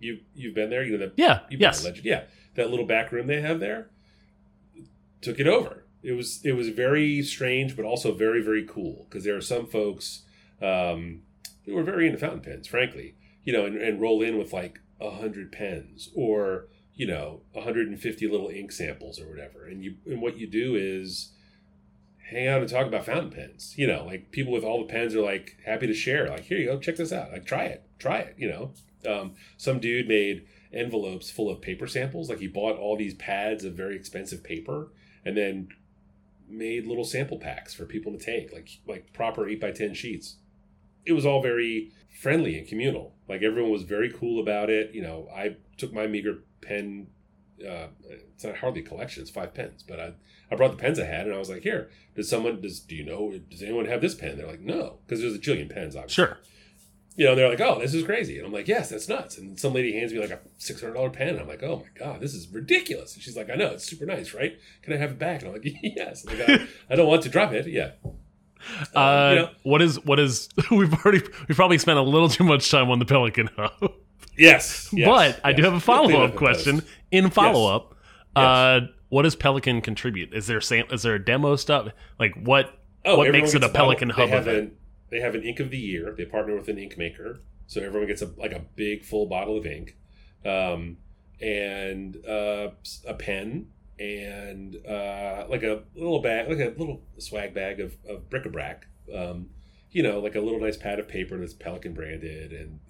You 0.00 0.18
you've 0.34 0.54
been 0.54 0.68
there, 0.68 0.82
you 0.82 0.98
know 0.98 1.06
the 1.06 1.12
Yeah. 1.16 1.40
You've 1.48 1.60
been 1.60 1.68
Yes. 1.68 1.84
Legend. 1.84 2.04
Yeah, 2.04 2.24
that 2.56 2.70
little 2.70 2.84
back 2.86 3.12
room 3.12 3.26
they 3.28 3.40
have 3.40 3.60
there 3.60 3.90
took 5.22 5.38
it 5.40 5.46
over. 5.46 5.84
It 6.02 6.12
was 6.12 6.40
it 6.44 6.52
was 6.52 6.68
very 6.68 7.22
strange, 7.22 7.76
but 7.76 7.84
also 7.84 8.12
very 8.12 8.42
very 8.42 8.64
cool 8.64 9.06
because 9.08 9.24
there 9.24 9.36
are 9.36 9.40
some 9.40 9.66
folks 9.66 10.22
um, 10.60 11.22
who 11.64 11.76
are 11.78 11.82
very 11.82 12.06
into 12.06 12.18
fountain 12.18 12.40
pens, 12.40 12.66
frankly, 12.66 13.14
you 13.42 13.52
know, 13.52 13.64
and, 13.64 13.76
and 13.76 14.00
roll 14.00 14.20
in 14.22 14.36
with 14.36 14.52
like 14.52 14.80
a 15.00 15.10
hundred 15.12 15.50
pens 15.52 16.10
or 16.14 16.66
you 16.94 17.06
know 17.06 17.40
150 17.52 18.28
little 18.28 18.48
ink 18.48 18.72
samples 18.72 19.20
or 19.20 19.28
whatever, 19.28 19.66
and 19.66 19.82
you 19.82 19.96
and 20.06 20.20
what 20.20 20.36
you 20.36 20.46
do 20.46 20.74
is 20.76 21.32
hang 22.30 22.48
out 22.48 22.60
and 22.60 22.70
talk 22.70 22.86
about 22.86 23.04
fountain 23.04 23.30
pens. 23.30 23.74
You 23.76 23.86
know, 23.86 24.04
like 24.04 24.30
people 24.30 24.52
with 24.52 24.64
all 24.64 24.78
the 24.78 24.92
pens 24.92 25.14
are 25.14 25.20
like 25.20 25.56
happy 25.64 25.86
to 25.86 25.94
share. 25.94 26.28
Like 26.28 26.44
here 26.44 26.58
you 26.58 26.66
go, 26.66 26.78
check 26.78 26.96
this 26.96 27.12
out. 27.12 27.32
Like 27.32 27.46
try 27.46 27.64
it, 27.64 27.84
try 27.98 28.18
it. 28.18 28.34
You 28.38 28.48
know, 28.48 28.72
um, 29.10 29.34
some 29.56 29.80
dude 29.80 30.08
made 30.08 30.46
envelopes 30.72 31.30
full 31.30 31.50
of 31.50 31.60
paper 31.60 31.86
samples. 31.86 32.28
Like 32.28 32.40
he 32.40 32.48
bought 32.48 32.76
all 32.76 32.96
these 32.96 33.14
pads 33.14 33.64
of 33.64 33.74
very 33.74 33.96
expensive 33.96 34.42
paper 34.42 34.88
and 35.24 35.36
then 35.36 35.68
made 36.48 36.86
little 36.86 37.04
sample 37.04 37.38
packs 37.38 37.74
for 37.74 37.84
people 37.84 38.12
to 38.12 38.18
take, 38.18 38.52
like 38.52 38.68
like 38.86 39.12
proper 39.12 39.48
eight 39.48 39.60
by 39.60 39.70
ten 39.70 39.94
sheets. 39.94 40.36
It 41.06 41.12
was 41.12 41.26
all 41.26 41.42
very 41.42 41.92
friendly 42.20 42.58
and 42.58 42.66
communal. 42.66 43.14
Like 43.28 43.42
everyone 43.42 43.72
was 43.72 43.82
very 43.82 44.12
cool 44.12 44.40
about 44.40 44.70
it. 44.70 44.94
You 44.94 45.02
know, 45.02 45.28
I 45.34 45.56
took 45.76 45.92
my 45.92 46.06
meager 46.06 46.38
pen 46.60 47.08
uh, 47.60 47.86
it's 48.08 48.44
not 48.44 48.56
hardly 48.56 48.80
a 48.80 48.84
collection; 48.84 49.22
it's 49.22 49.30
five 49.30 49.54
pens. 49.54 49.84
But 49.86 50.00
I, 50.00 50.12
I 50.50 50.56
brought 50.56 50.72
the 50.72 50.76
pens 50.76 50.98
I 50.98 51.04
had, 51.04 51.26
and 51.26 51.34
I 51.34 51.38
was 51.38 51.48
like, 51.48 51.62
"Here, 51.62 51.90
does 52.14 52.28
someone 52.28 52.60
does 52.60 52.80
do 52.80 52.94
you 52.94 53.04
know 53.04 53.38
does 53.50 53.62
anyone 53.62 53.86
have 53.86 54.00
this 54.00 54.14
pen?" 54.14 54.36
They're 54.36 54.46
like, 54.46 54.60
"No," 54.60 54.98
because 55.06 55.20
there's 55.20 55.34
a 55.34 55.38
jillion 55.38 55.72
pens, 55.72 55.96
obviously. 55.96 56.24
Sure. 56.24 56.38
You 57.16 57.26
know, 57.26 57.36
they're 57.36 57.48
like, 57.48 57.60
"Oh, 57.60 57.78
this 57.78 57.94
is 57.94 58.04
crazy," 58.04 58.38
and 58.38 58.46
I'm 58.46 58.52
like, 58.52 58.66
"Yes, 58.68 58.90
that's 58.90 59.08
nuts." 59.08 59.38
And 59.38 59.58
some 59.58 59.72
lady 59.72 59.92
hands 59.92 60.12
me 60.12 60.18
like 60.18 60.30
a 60.30 60.40
six 60.58 60.80
hundred 60.80 60.94
dollar 60.94 61.10
pen, 61.10 61.28
and 61.28 61.40
I'm 61.40 61.48
like, 61.48 61.62
"Oh 61.62 61.76
my 61.76 61.88
god, 61.98 62.20
this 62.20 62.34
is 62.34 62.48
ridiculous." 62.48 63.14
And 63.14 63.22
she's 63.22 63.36
like, 63.36 63.50
"I 63.50 63.54
know, 63.54 63.68
it's 63.68 63.84
super 63.84 64.06
nice, 64.06 64.34
right? 64.34 64.58
Can 64.82 64.92
I 64.92 64.96
have 64.96 65.12
it 65.12 65.18
back?" 65.18 65.42
And 65.42 65.48
I'm 65.48 65.54
like, 65.54 65.64
"Yes." 65.82 66.24
Like, 66.24 66.40
I, 66.48 66.66
I 66.90 66.96
don't 66.96 67.08
want 67.08 67.22
to 67.22 67.28
drop 67.28 67.52
it. 67.52 67.66
Yeah. 67.68 67.92
Uh, 68.94 69.30
you 69.30 69.36
know- 69.42 69.50
what 69.62 69.82
is 69.82 70.04
what 70.04 70.18
is 70.18 70.48
we've 70.70 70.92
already 70.94 71.22
we've 71.48 71.56
probably 71.56 71.78
spent 71.78 71.98
a 71.98 72.02
little 72.02 72.28
too 72.28 72.44
much 72.44 72.70
time 72.70 72.90
on 72.90 72.98
the 72.98 73.04
Pelikan 73.04 73.48
Hub. 73.56 73.92
Yes. 74.36 74.88
yes, 74.92 75.06
but 75.08 75.40
I 75.44 75.52
do 75.52 75.62
have 75.62 75.74
a 75.74 75.80
follow 75.80 76.22
up 76.24 76.34
question. 76.34 76.82
In 77.12 77.30
follow 77.30 77.74
up, 77.74 77.94
uh, 78.34 78.80
what 79.08 79.22
does 79.22 79.36
Pelikan 79.36 79.82
contribute? 79.82 80.34
Is 80.34 80.46
there 80.48 80.60
sam- 80.60 80.86
is 80.90 81.02
there 81.02 81.14
a 81.14 81.24
demo 81.24 81.54
stuff? 81.56 81.88
Like 82.18 82.34
what 82.34 82.78
Oh, 83.04 83.18
what 83.18 83.30
makes 83.30 83.54
it 83.54 83.62
a 83.62 83.68
Pelikan. 83.68 84.10
Hub 84.10 84.26
They 84.28 84.34
have, 84.34 84.48
event? 84.48 84.58
an, 84.70 84.76
they 85.10 85.20
have 85.20 85.34
an 85.34 85.42
ink 85.44 85.60
of 85.60 85.70
the 85.70 85.78
year. 85.78 86.14
They 86.16 86.24
partner 86.24 86.56
with 86.56 86.68
an 86.68 86.78
ink 86.78 86.96
maker, 86.98 87.40
so 87.66 87.80
everyone 87.80 88.08
gets 88.08 88.22
a 88.22 88.30
like 88.36 88.52
a 88.52 88.60
big 88.74 89.04
full 89.04 89.26
bottle 89.26 89.56
of 89.58 89.66
ink, 89.66 89.96
um, 90.44 90.96
and 91.40 92.16
uh, 92.26 92.70
a 93.06 93.14
pen, 93.14 93.66
and 93.98 94.76
uh, 94.86 95.46
like 95.48 95.62
a 95.62 95.82
little 95.94 96.20
bag, 96.20 96.48
like 96.48 96.58
a 96.58 96.74
little 96.78 97.02
swag 97.18 97.54
bag 97.54 97.80
of, 97.80 97.96
of 98.08 98.28
bric-a-brac. 98.30 98.86
Um, 99.14 99.50
you 99.90 100.02
know, 100.02 100.18
like 100.18 100.34
a 100.34 100.40
little 100.40 100.58
nice 100.60 100.76
pad 100.76 100.98
of 100.98 101.06
paper 101.08 101.38
that's 101.38 101.54
Pelikan 101.54 101.94
branded, 101.94 102.52
and 102.52 102.80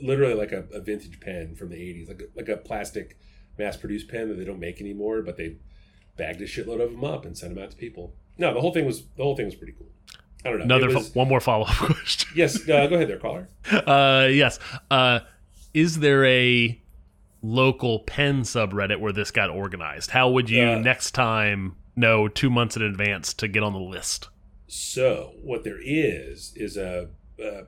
literally 0.00 0.34
like 0.34 0.52
a, 0.52 0.64
a 0.72 0.80
vintage 0.80 1.18
pen 1.20 1.56
from 1.56 1.70
the 1.70 1.76
'80s, 1.76 2.08
like 2.08 2.22
a, 2.22 2.38
like 2.38 2.48
a 2.48 2.56
plastic 2.56 3.18
mass-produced 3.58 4.08
pen 4.08 4.28
that 4.28 4.34
they 4.34 4.44
don't 4.44 4.60
make 4.60 4.80
anymore, 4.80 5.22
but 5.22 5.36
they 5.36 5.56
bagged 6.16 6.40
a 6.40 6.44
shitload 6.46 6.80
of 6.80 6.92
them 6.92 7.02
up 7.04 7.24
and 7.24 7.36
sent 7.36 7.54
them 7.54 7.62
out 7.64 7.70
to 7.72 7.76
people. 7.76 8.14
No, 8.38 8.54
the 8.54 8.60
whole 8.60 8.72
thing 8.72 8.86
was 8.86 9.02
the 9.16 9.22
whole 9.24 9.34
thing 9.34 9.46
was 9.46 9.56
pretty 9.56 9.72
cool. 9.72 9.88
I 10.44 10.50
don't 10.50 10.58
know. 10.60 10.64
Another 10.64 10.88
fo- 10.90 10.98
was- 10.98 11.14
one 11.14 11.28
more 11.28 11.40
follow 11.40 11.64
up 11.64 11.74
question. 11.76 12.30
yes, 12.36 12.56
uh, 12.68 12.86
go 12.86 12.94
ahead 12.96 13.08
there, 13.08 13.18
caller. 13.18 13.48
Uh, 13.72 14.28
yes. 14.30 14.58
Uh, 14.90 15.20
is 15.74 15.98
there 15.98 16.24
a 16.26 16.80
local 17.42 18.00
pen 18.00 18.42
subreddit 18.42 19.00
where 19.00 19.12
this 19.12 19.30
got 19.30 19.50
organized? 19.50 20.10
How 20.10 20.30
would 20.30 20.48
you 20.48 20.62
Uh, 20.62 20.78
next 20.78 21.10
time 21.12 21.76
know 21.96 22.28
two 22.28 22.48
months 22.48 22.76
in 22.76 22.82
advance 22.82 23.34
to 23.34 23.48
get 23.48 23.62
on 23.62 23.72
the 23.72 23.80
list? 23.80 24.28
So 24.66 25.34
what 25.42 25.64
there 25.64 25.80
is 25.80 26.52
is 26.56 26.76
a 26.76 27.08
uh, 27.44 27.62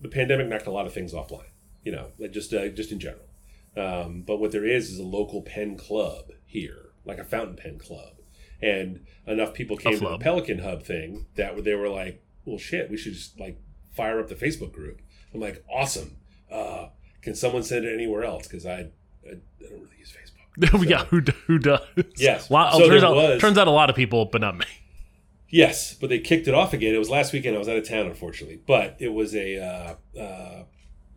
the 0.00 0.08
pandemic 0.08 0.48
knocked 0.48 0.66
a 0.66 0.70
lot 0.70 0.86
of 0.86 0.92
things 0.92 1.12
offline. 1.14 1.50
You 1.84 1.92
know, 1.92 2.06
like 2.18 2.32
just 2.32 2.52
uh, 2.52 2.68
just 2.68 2.92
in 2.92 2.98
general. 3.00 3.24
Um, 3.76 4.22
but 4.26 4.38
what 4.38 4.52
there 4.52 4.66
is 4.66 4.90
is 4.90 4.98
a 4.98 5.04
local 5.04 5.42
pen 5.42 5.76
club 5.76 6.30
here, 6.46 6.90
like 7.04 7.18
a 7.18 7.24
fountain 7.24 7.56
pen 7.56 7.78
club, 7.78 8.14
and 8.62 9.04
enough 9.26 9.52
people 9.54 9.76
came 9.76 9.98
to 9.98 9.98
the. 10.00 10.18
Pelikan 10.18 10.62
Hub 10.62 10.82
thing 10.84 11.26
that 11.36 11.62
they 11.64 11.74
were 11.74 11.88
like, 11.88 12.22
"Well, 12.44 12.58
shit, 12.58 12.90
we 12.90 12.96
should 12.96 13.14
just 13.14 13.38
like 13.38 13.58
fire 13.92 14.20
up 14.20 14.28
the 14.28 14.34
Facebook 14.34 14.72
group." 14.72 15.00
I'm 15.32 15.40
like, 15.40 15.64
"Awesome! 15.68 16.16
Uh, 16.50 16.88
can 17.22 17.34
someone 17.34 17.62
send 17.62 17.84
it 17.84 17.92
anywhere 17.92 18.22
else? 18.22 18.46
Because 18.46 18.64
I, 18.66 18.90
I 19.26 19.30
I 19.32 19.68
don't 19.68 19.80
really 19.80 19.96
use 19.98 20.12
Facebook." 20.12 20.88
yeah, 20.88 21.04
who, 21.06 21.20
who 21.46 21.58
does? 21.58 21.80
Yes. 22.16 22.50
Lot- 22.50 22.74
So 22.74 22.88
turns, 22.88 23.02
out, 23.02 23.16
was- 23.16 23.40
turns 23.40 23.58
out 23.58 23.66
a 23.66 23.72
lot 23.72 23.90
of 23.90 23.96
people, 23.96 24.26
but 24.26 24.40
not 24.40 24.56
me. 24.56 24.66
Yes, 25.48 25.94
but 25.94 26.08
they 26.10 26.18
kicked 26.18 26.48
it 26.48 26.54
off 26.54 26.72
again. 26.72 26.94
It 26.94 26.98
was 26.98 27.10
last 27.10 27.32
weekend. 27.32 27.54
I 27.54 27.58
was 27.58 27.68
out 27.68 27.76
of 27.76 27.88
town, 27.88 28.06
unfortunately, 28.06 28.60
but 28.66 28.96
it 28.98 29.12
was 29.12 29.34
a 29.36 29.58
uh, 29.58 30.20
uh, 30.20 30.64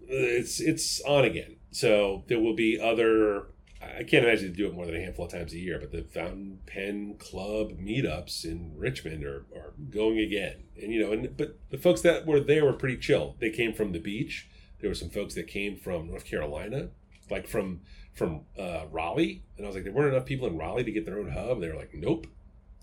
it's 0.07 0.59
it's 0.59 1.01
on 1.01 1.25
again. 1.25 1.55
So 1.71 2.23
there 2.27 2.39
will 2.39 2.55
be 2.55 2.79
other. 2.79 3.47
I 3.81 4.03
can't 4.03 4.25
imagine 4.25 4.47
they 4.51 4.57
do 4.57 4.67
it 4.67 4.73
more 4.73 4.85
than 4.87 4.95
a 4.95 5.01
handful 5.01 5.25
of 5.25 5.31
times 5.31 5.53
a 5.53 5.59
year, 5.59 5.79
but 5.79 5.91
the 5.91 6.03
Fountain 6.03 6.59
Pen 6.65 7.15
Club 7.19 7.73
meetups 7.79 8.43
in 8.43 8.73
Richmond 8.75 9.23
are, 9.23 9.45
are 9.55 9.73
going 9.89 10.17
again. 10.19 10.63
And 10.81 10.91
you 10.91 10.99
know, 11.03 11.11
and 11.13 11.35
but 11.37 11.57
the 11.69 11.77
folks 11.77 12.01
that 12.01 12.25
were 12.25 12.39
there 12.39 12.65
were 12.65 12.73
pretty 12.73 12.97
chill. 12.97 13.35
They 13.39 13.49
came 13.51 13.73
from 13.73 13.91
the 13.91 13.99
beach. 13.99 14.49
There 14.81 14.89
were 14.89 14.95
some 14.95 15.09
folks 15.09 15.33
that 15.35 15.47
came 15.47 15.77
from 15.77 16.07
North 16.09 16.25
Carolina, 16.25 16.89
like 17.29 17.47
from 17.47 17.81
from 18.13 18.41
uh, 18.57 18.85
Raleigh, 18.91 19.43
and 19.57 19.65
I 19.65 19.67
was 19.67 19.75
like, 19.75 19.83
there 19.83 19.93
weren't 19.93 20.13
enough 20.13 20.25
people 20.25 20.47
in 20.47 20.57
Raleigh 20.57 20.83
to 20.83 20.91
get 20.91 21.05
their 21.05 21.19
own 21.19 21.29
hub. 21.31 21.61
They 21.61 21.67
were 21.69 21.75
like, 21.75 21.93
nope. 21.93 22.27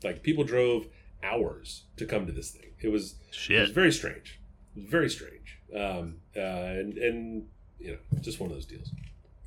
Like 0.02 0.22
people 0.22 0.44
drove 0.44 0.86
hours 1.22 1.84
to 1.96 2.06
come 2.06 2.26
to 2.26 2.32
this 2.32 2.50
thing. 2.50 2.70
It 2.80 2.88
was 2.88 3.12
it 3.12 3.26
was 3.28 3.36
Shit. 3.36 3.74
very 3.74 3.90
strange. 3.92 4.40
It 4.76 4.82
was 4.82 4.90
very 4.90 5.10
strange. 5.10 5.58
Um, 5.74 6.16
uh, 6.36 6.40
and 6.40 6.98
and 6.98 7.46
you 7.78 7.92
know, 7.92 8.20
just 8.20 8.38
one 8.40 8.50
of 8.50 8.56
those 8.56 8.66
deals. 8.66 8.90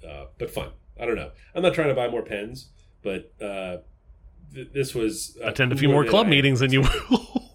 Uh, 0.07 0.25
but 0.37 0.49
fun. 0.49 0.71
I 0.99 1.05
don't 1.05 1.15
know. 1.15 1.31
I'm 1.53 1.61
not 1.61 1.73
trying 1.73 1.89
to 1.89 1.93
buy 1.93 2.07
more 2.09 2.23
pens, 2.23 2.69
but 3.03 3.31
uh, 3.41 3.77
th- 4.53 4.69
this 4.73 4.95
was 4.95 5.37
uh, 5.43 5.49
Attend 5.49 5.71
a 5.71 5.75
few 5.75 5.89
more 5.89 6.05
club 6.05 6.27
meetings 6.27 6.59
than 6.59 6.71
you 6.71 6.81
will. 6.81 7.43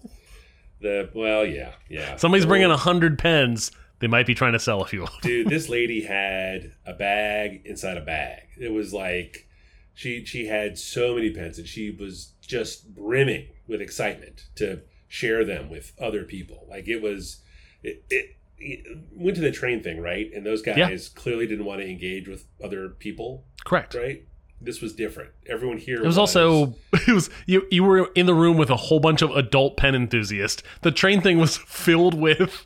The 0.81 1.09
well, 1.13 1.45
yeah, 1.45 1.71
yeah. 1.89 2.17
Somebody's 2.17 2.45
bringing 2.45 2.69
a 2.69 2.75
hundred 2.75 3.17
pens. 3.17 3.71
They 3.99 4.07
might 4.07 4.25
be 4.25 4.35
trying 4.35 4.53
to 4.53 4.59
sell 4.59 4.81
a 4.81 4.85
few. 4.85 5.07
dude 5.21 5.47
this 5.49 5.69
lady 5.77 6.03
had 6.03 6.73
a 6.85 6.93
bag 6.93 7.61
inside 7.65 7.97
a 7.97 8.01
bag 8.01 8.41
it 8.59 8.71
was 8.71 8.93
like 8.93 9.47
she 9.93 10.25
she 10.25 10.47
had 10.47 10.77
so 10.77 11.15
many 11.15 11.29
pens 11.31 11.57
and 11.57 11.67
she 11.67 11.89
was 11.91 12.33
just 12.41 12.93
brimming 12.93 13.47
with 13.67 13.79
excitement 13.81 14.45
to 14.55 14.81
share 15.07 15.45
them 15.45 15.69
with 15.69 15.93
other 16.01 16.23
people 16.23 16.65
like 16.69 16.87
it 16.87 17.01
was 17.01 17.41
it, 17.83 18.03
it, 18.09 18.35
it 18.57 18.97
went 19.13 19.35
to 19.35 19.41
the 19.41 19.51
train 19.51 19.81
thing 19.83 20.01
right 20.01 20.31
and 20.33 20.45
those 20.45 20.61
guys 20.61 20.77
Yeah. 20.77 20.97
clearly 21.21 21.47
didn't 21.47 21.65
want 21.65 21.81
to 21.81 21.87
engage 21.89 22.27
with 22.27 22.45
other 22.63 22.89
people 22.89 23.45
Correct. 23.63 23.93
right 23.93 24.23
this 24.59 24.81
was 24.81 24.93
different 24.93 25.31
everyone 25.47 25.77
here 25.77 25.97
It 26.01 26.05
was 26.05 26.17
also 26.17 26.75
it 26.93 27.07
was 27.13 27.29
you 27.45 27.67
you 27.69 27.83
were 27.83 28.09
in 28.15 28.25
the 28.25 28.33
room 28.33 28.57
with 28.57 28.69
a 28.69 28.75
whole 28.77 28.99
bunch 28.99 29.21
of 29.21 29.29
adult 29.31 29.77
pen 29.77 29.93
enthusiasts. 29.93 30.63
The 30.81 30.91
train 30.91 31.21
thing 31.21 31.37
was 31.37 31.57
filled 31.67 32.13
with 32.13 32.65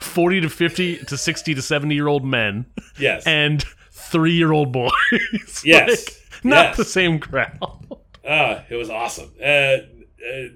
40 0.00 0.40
to 0.42 0.48
50 0.48 0.96
to 1.04 1.16
60 1.16 1.54
to 1.54 1.62
70 1.62 1.94
year 1.94 2.08
old 2.08 2.24
men 2.24 2.66
yes 2.98 3.26
and 3.26 3.64
3 3.92 4.32
year 4.32 4.52
old 4.52 4.72
boys. 4.72 4.92
Yes. 5.64 5.88
Like, 6.06 6.44
not 6.44 6.64
Yes. 6.66 6.76
the 6.76 6.84
same 6.84 7.18
crowd. 7.18 7.58
Ah, 8.28 8.64
it 8.68 8.74
was 8.76 8.90
awesome. 8.90 9.32
Uh, 9.40 9.44
uh, 9.46 9.78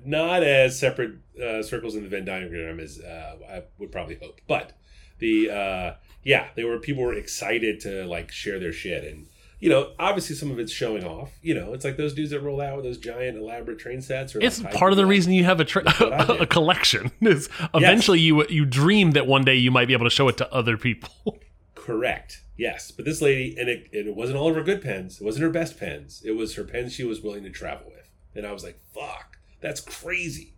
not 0.05 0.43
as 0.43 0.79
separate 0.79 1.15
uh, 1.43 1.63
circles 1.63 1.95
in 1.97 2.03
the 2.03 2.09
Venn 2.09 2.25
diagram 2.25 2.79
as 2.81 3.01
uh, 3.01 3.37
I 3.51 3.63
would 3.79 3.91
probably 3.93 4.17
hope, 4.17 4.41
but 4.47 4.73
the 5.19 5.51
uh, 5.51 5.95
yeah, 6.23 6.49
they 6.55 6.65
were 6.65 6.79
people 6.79 7.03
were 7.03 7.15
excited 7.15 7.81
to 7.81 8.05
like 8.07 8.31
share 8.33 8.59
their 8.59 8.73
shit, 8.73 9.05
and 9.05 9.27
you 9.61 9.69
know, 9.69 9.93
obviously 9.99 10.35
some 10.35 10.51
of 10.51 10.59
it's 10.59 10.73
showing 10.73 11.05
off. 11.05 11.31
You 11.43 11.55
know, 11.55 11.73
it's 11.75 11.85
like 11.85 11.97
those 11.97 12.15
dudes 12.15 12.31
that 12.31 12.41
roll 12.41 12.61
out 12.61 12.77
with 12.77 12.85
those 12.85 12.99
giant 12.99 13.37
elaborate 13.39 13.79
train 13.79 14.01
sets. 14.03 14.35
Or 14.35 14.41
It's 14.41 14.63
like, 14.63 14.75
part 14.75 14.93
of 14.93 14.97
the 14.97 15.07
reason 15.07 15.33
you 15.33 15.45
have 15.45 15.61
a, 15.61 15.65
tra- 15.65 15.85
what 15.85 16.13
I 16.13 16.25
did. 16.27 16.41
a 16.41 16.47
collection. 16.47 17.13
Is 17.21 17.49
eventually 17.75 18.19
you 18.21 18.45
you 18.49 18.65
dream 18.65 19.13
that 19.13 19.27
one 19.27 19.45
day 19.45 19.55
you 19.55 19.71
might 19.71 19.87
be 19.87 19.93
able 19.93 20.07
to 20.07 20.11
show 20.11 20.27
it 20.29 20.37
to 20.39 20.53
other 20.53 20.77
people. 20.77 21.11
Correct. 21.75 22.43
Yes, 22.57 22.91
but 22.91 23.05
this 23.07 23.23
lady, 23.23 23.57
and 23.59 23.69
it, 23.71 23.89
it 23.91 24.15
wasn't 24.15 24.37
all 24.39 24.51
of 24.51 24.55
her 24.57 24.63
good 24.63 24.83
pens. 24.83 25.19
It 25.21 25.25
wasn't 25.25 25.45
her 25.45 25.51
best 25.51 25.79
pens. 25.81 26.21
It 26.25 26.33
was 26.33 26.55
her 26.57 26.65
pens 26.65 26.93
she 26.93 27.05
was 27.05 27.23
willing 27.23 27.43
to 27.45 27.51
travel 27.51 27.87
with, 27.87 28.07
and 28.35 28.47
I 28.47 28.53
was 28.53 28.63
like, 28.63 28.79
"Fuck, 28.95 29.39
that's 29.63 29.81
crazy." 29.81 30.53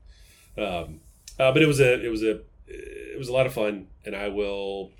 Um, 0.59 1.01
uh, 1.39 1.53
but 1.53 1.63
it 1.63 1.67
was 1.67 1.79
a, 1.81 2.05
it 2.05 2.09
was 2.09 2.23
a, 2.25 2.41
it 2.67 3.19
was 3.19 3.29
a 3.29 3.33
lot 3.33 3.47
of 3.47 3.53
fun, 3.55 3.87
and 4.05 4.17
I 4.17 4.29
will, 4.29 4.91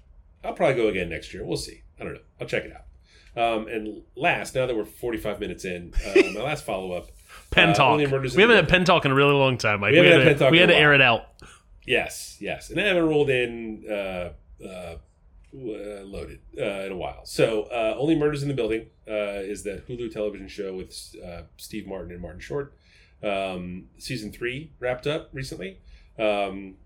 I'll 0.45 0.53
probably 0.55 0.77
go 0.81 0.89
again 0.89 1.09
next 1.09 1.35
year. 1.35 1.45
We'll 1.45 1.57
see. 1.57 1.83
I 2.01 2.05
don't 2.05 2.15
know. 2.15 2.21
I'll 2.41 2.47
check 2.47 2.65
it 2.65 2.73
out. 2.73 2.85
Um, 3.35 3.67
and 3.69 4.03
last, 4.15 4.55
now 4.55 4.67
that 4.67 4.77
we're 4.77 4.85
forty 4.85 5.19
five 5.19 5.41
minutes 5.41 5.65
in, 5.65 5.93
uh, 6.07 6.23
my 6.35 6.43
last 6.43 6.65
follow 6.65 6.93
up. 6.93 7.09
Pen 7.51 7.71
Uh, 7.71 7.75
talk. 7.75 8.11
Murders 8.11 8.37
We 8.37 8.43
haven't 8.43 8.57
had 8.57 8.69
pen 8.69 8.85
talk 8.85 9.05
in 9.05 9.11
a 9.11 9.15
really 9.15 9.33
long 9.35 9.57
time, 9.59 9.81
Mike. 9.81 9.93
We 9.93 9.99
haven't 9.99 10.27
had 10.27 10.39
to, 10.39 10.51
we 10.51 10.59
had 10.59 10.69
to 10.69 10.77
air 10.77 10.93
it 10.95 11.01
out. 11.01 11.27
Yes, 11.87 12.37
yes, 12.41 12.71
and 12.71 12.81
I 12.81 12.85
haven't 12.85 13.09
rolled 13.09 13.29
in 13.31 13.85
uh, 13.91 14.31
uh, 14.65 14.69
uh, 14.69 14.97
loaded 15.53 16.41
uh, 16.59 16.63
in 16.63 16.93
a 16.93 16.97
while. 16.97 17.25
So, 17.25 17.65
uh, 17.65 17.97
only 17.99 18.15
murders 18.15 18.43
in 18.43 18.49
the 18.49 18.55
building 18.55 18.87
uh, 19.09 19.41
is 19.43 19.65
that 19.65 19.89
Hulu 19.89 20.13
television 20.13 20.47
show 20.49 20.75
with 20.75 20.95
uh, 21.25 21.43
Steve 21.57 21.87
Martin 21.87 22.13
and 22.13 22.21
Martin 22.21 22.41
Short. 22.41 22.75
Um, 23.23 23.87
season 23.99 24.33
three 24.33 24.73
wrapped 24.79 25.07
up 25.07 25.31
recently. 25.33 25.79
Um, 26.19 26.77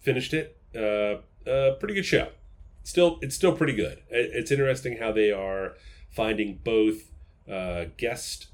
finished 0.00 0.34
it. 0.34 0.56
Uh, 0.74 1.48
uh, 1.48 1.74
pretty 1.74 1.94
good 1.94 2.04
show. 2.06 2.28
Still, 2.82 3.18
it's 3.22 3.34
still 3.34 3.52
pretty 3.54 3.74
good. 3.74 4.02
It's 4.10 4.50
interesting 4.50 4.96
how 4.98 5.12
they 5.12 5.30
are 5.30 5.74
finding 6.10 6.60
both 6.64 7.12
uh, 7.50 7.86
guest 7.96 8.46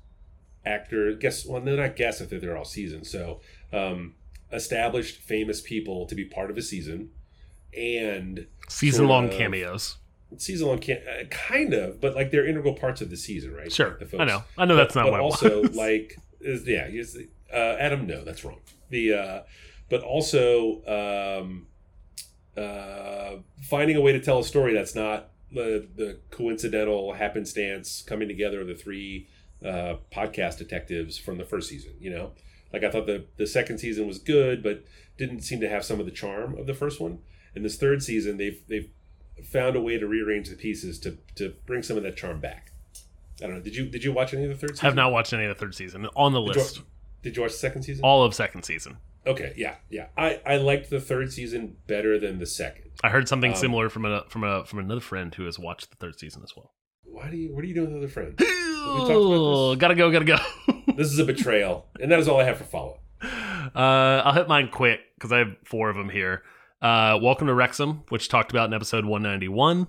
actor, 0.64 1.12
guest. 1.14 1.48
Well, 1.48 1.60
they're 1.60 1.76
not 1.76 1.96
guests. 1.96 2.20
I 2.20 2.26
think 2.26 2.42
they're 2.42 2.56
all 2.56 2.64
seasons. 2.64 3.10
So. 3.10 3.40
Um, 3.72 4.14
established 4.52 5.16
famous 5.20 5.60
people 5.60 6.06
to 6.06 6.14
be 6.14 6.24
part 6.24 6.52
of 6.52 6.56
a 6.56 6.62
season 6.62 7.10
and 7.76 8.46
Season 8.68 9.08
long 9.08 9.24
of- 9.26 9.32
cameos. 9.32 9.96
season 10.38 10.68
long 10.68 10.78
can 10.78 10.98
uh, 10.98 11.24
kind 11.30 11.74
of 11.74 12.00
but 12.00 12.14
like 12.14 12.30
they're 12.30 12.46
integral 12.46 12.74
parts 12.74 13.00
of 13.00 13.10
the 13.10 13.16
season 13.16 13.52
right 13.52 13.72
Sure. 13.72 13.98
I 14.18 14.24
know. 14.24 14.44
I 14.56 14.64
know 14.64 14.76
that's 14.76 14.94
but, 14.94 15.02
not 15.02 15.10
but 15.10 15.20
also 15.20 15.62
like 15.72 16.16
is 16.40 16.64
yeah 16.66 16.86
he's, 16.86 17.16
uh, 17.52 17.56
adam 17.80 18.06
no 18.06 18.22
that's 18.24 18.44
wrong 18.44 18.60
the 18.90 19.12
uh 19.14 19.40
but 19.90 20.02
also 20.02 20.76
um 21.40 21.66
uh 22.56 23.36
finding 23.62 23.96
a 23.96 24.00
way 24.00 24.12
to 24.12 24.20
tell 24.20 24.38
a 24.38 24.44
story 24.44 24.72
that's 24.74 24.94
not 24.94 25.30
the 25.52 25.86
the 25.96 26.18
coincidental 26.30 27.12
happenstance 27.14 28.02
coming 28.02 28.28
together 28.28 28.60
of 28.60 28.66
the 28.66 28.74
three 28.74 29.28
uh, 29.64 29.96
podcast 30.12 30.58
detectives 30.58 31.16
from 31.18 31.38
the 31.38 31.44
first 31.44 31.68
season. 31.68 31.92
You 31.98 32.10
know, 32.10 32.32
like 32.72 32.84
I 32.84 32.90
thought 32.90 33.06
the 33.06 33.24
the 33.36 33.46
second 33.46 33.78
season 33.78 34.06
was 34.06 34.18
good, 34.18 34.62
but 34.62 34.84
didn't 35.16 35.40
seem 35.42 35.60
to 35.60 35.68
have 35.68 35.84
some 35.84 35.98
of 36.00 36.06
the 36.06 36.12
charm 36.12 36.56
of 36.58 36.66
the 36.66 36.74
first 36.74 37.00
one. 37.00 37.20
And 37.54 37.64
this 37.64 37.76
third 37.76 38.02
season, 38.02 38.36
they've 38.36 38.60
they've 38.68 38.90
found 39.44 39.76
a 39.76 39.80
way 39.80 39.98
to 39.98 40.06
rearrange 40.06 40.48
the 40.50 40.56
pieces 40.56 40.98
to 41.00 41.16
to 41.36 41.54
bring 41.64 41.82
some 41.82 41.96
of 41.96 42.02
that 42.02 42.16
charm 42.16 42.40
back. 42.40 42.72
I 43.42 43.46
don't 43.46 43.56
know. 43.56 43.62
Did 43.62 43.76
you 43.76 43.86
did 43.86 44.04
you 44.04 44.12
watch 44.12 44.34
any 44.34 44.44
of 44.44 44.50
the 44.50 44.56
third 44.56 44.70
season? 44.76 44.84
I 44.86 44.88
have 44.88 44.96
not 44.96 45.12
watched 45.12 45.32
any 45.32 45.44
of 45.44 45.56
the 45.56 45.60
third 45.60 45.74
season 45.74 46.06
on 46.16 46.32
the 46.32 46.40
Did 46.42 46.56
you, 46.56 46.60
list. 46.62 46.80
did 47.22 47.36
you 47.36 47.42
watch 47.42 47.52
the 47.52 47.58
second 47.58 47.82
season? 47.82 48.04
All 48.04 48.24
of 48.24 48.34
second 48.34 48.64
season. 48.64 48.98
Okay, 49.26 49.52
yeah, 49.56 49.76
yeah. 49.90 50.06
I 50.16 50.40
I 50.46 50.56
liked 50.56 50.90
the 50.90 51.00
third 51.00 51.32
season 51.32 51.76
better 51.86 52.18
than 52.18 52.38
the 52.38 52.46
second. 52.46 52.90
I 53.02 53.10
heard 53.10 53.28
something 53.28 53.50
Um, 53.52 53.56
similar 53.56 53.88
from 53.88 54.04
a 54.04 54.24
from 54.28 54.44
a 54.44 54.64
from 54.64 54.78
another 54.78 55.00
friend 55.00 55.34
who 55.34 55.44
has 55.46 55.58
watched 55.58 55.90
the 55.90 55.96
third 55.96 56.18
season 56.18 56.42
as 56.44 56.52
well. 56.56 56.72
Why 57.04 57.30
do 57.30 57.36
you? 57.36 57.54
What 57.54 57.64
are 57.64 57.66
you 57.66 57.74
doing 57.74 57.92
with 57.92 58.02
other 58.04 58.08
friends? 58.12 58.36
Oh, 58.40 59.74
gotta 59.76 59.94
go, 59.94 60.10
gotta 60.10 60.24
go. 60.24 60.36
this 60.96 61.12
is 61.12 61.18
a 61.18 61.24
betrayal, 61.24 61.86
and 62.00 62.10
that 62.12 62.18
is 62.20 62.28
all 62.28 62.38
I 62.40 62.44
have 62.44 62.58
for 62.58 62.64
follow. 62.64 63.00
Uh, 63.74 64.22
I'll 64.24 64.32
hit 64.32 64.46
mine 64.46 64.68
quick 64.72 65.00
because 65.16 65.32
I 65.32 65.38
have 65.38 65.48
four 65.64 65.90
of 65.90 65.96
them 65.96 66.08
here. 66.08 66.42
Uh, 66.80 67.18
Welcome 67.20 67.48
to 67.48 67.52
Wrexham, 67.54 68.04
which 68.10 68.28
talked 68.28 68.52
about 68.52 68.68
in 68.68 68.74
episode 68.74 69.04
191. 69.04 69.88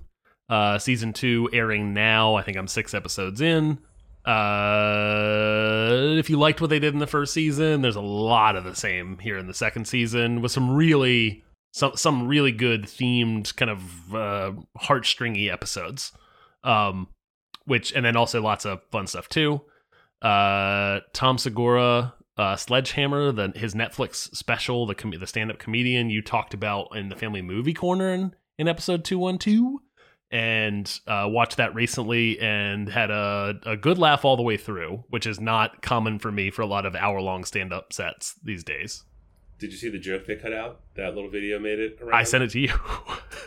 Uh, 0.50 0.80
season 0.80 1.14
two 1.14 1.48
airing 1.54 1.94
now. 1.94 2.34
I 2.36 2.42
think 2.42 2.58
I'm 2.58 2.68
six 2.68 2.96
episodes 2.96 3.40
in. 3.40 3.78
Uh, 4.28 6.18
if 6.18 6.30
you 6.30 6.38
liked 6.38 6.60
what 6.60 6.70
they 6.70 6.80
did 6.80 6.94
in 6.94 7.00
the 7.00 7.08
first 7.08 7.34
season, 7.34 7.82
there's 7.82 7.96
a 7.96 8.02
lot 8.02 8.56
of 8.56 8.64
the 8.66 8.76
same 8.76 9.18
here 9.20 9.38
in 9.38 9.48
the 9.48 9.54
second 9.54 9.88
season 9.88 10.42
with 10.42 10.52
some 10.52 10.70
really 10.70 11.44
some 11.72 11.96
some 11.96 12.28
really 12.28 12.52
good 12.52 12.84
themed 12.84 13.56
kind 13.56 13.72
of 13.72 14.14
uh, 14.14 14.52
heartstringy 14.78 15.52
episodes. 15.52 16.12
Um, 16.64 17.08
which 17.68 17.94
and 17.94 18.06
then 18.06 18.16
also 18.16 18.42
lots 18.42 18.66
of 18.66 18.82
fun 18.92 19.06
stuff 19.08 19.30
too. 19.30 19.62
Uh, 20.22 21.02
Tom 21.14 21.38
Segura, 21.38 22.16
uh, 22.38 22.56
Sledgehammer, 22.56 23.32
the 23.32 23.52
his 23.56 23.76
Netflix 23.76 24.34
special, 24.36 24.88
the 24.88 24.96
the 25.20 25.28
stand 25.28 25.52
up 25.52 25.60
comedian 25.60 26.10
you 26.10 26.22
talked 26.22 26.54
about 26.54 26.96
in 26.96 27.10
the 27.10 27.16
Family 27.16 27.42
Movie 27.42 27.74
Corner 27.74 28.14
in, 28.14 28.34
in 28.58 28.68
episode 28.68 29.04
two 29.04 29.20
one 29.20 29.38
two, 29.38 29.82
and 30.32 31.00
uh, 31.08 31.26
watched 31.30 31.58
that 31.58 31.74
recently 31.76 32.40
and 32.40 32.90
had 32.90 33.10
a 33.12 33.56
a 33.64 33.78
good 33.78 33.98
laugh 33.98 34.26
all 34.26 34.36
the 34.38 34.44
way 34.44 34.58
through, 34.58 35.04
which 35.10 35.26
is 35.26 35.40
not 35.40 35.82
common 35.82 36.20
for 36.20 36.32
me 36.32 36.50
for 36.52 36.62
a 36.62 36.66
lot 36.68 36.86
of 36.86 36.96
hour 36.96 37.22
long 37.22 37.44
stand 37.46 37.72
up 37.74 37.94
sets 37.94 38.36
these 38.44 38.64
days. 38.64 39.04
Did 39.60 39.72
you 39.72 39.78
see 39.78 39.90
the 39.90 39.98
joke 39.98 40.28
they 40.28 40.36
cut 40.36 40.54
out? 40.54 40.82
That 40.96 41.16
little 41.16 41.32
video 41.32 41.58
made 41.58 41.80
it. 41.80 41.98
Around? 42.00 42.14
I 42.14 42.24
sent 42.24 42.44
it 42.44 42.52
to 42.52 42.60
you. 42.60 42.74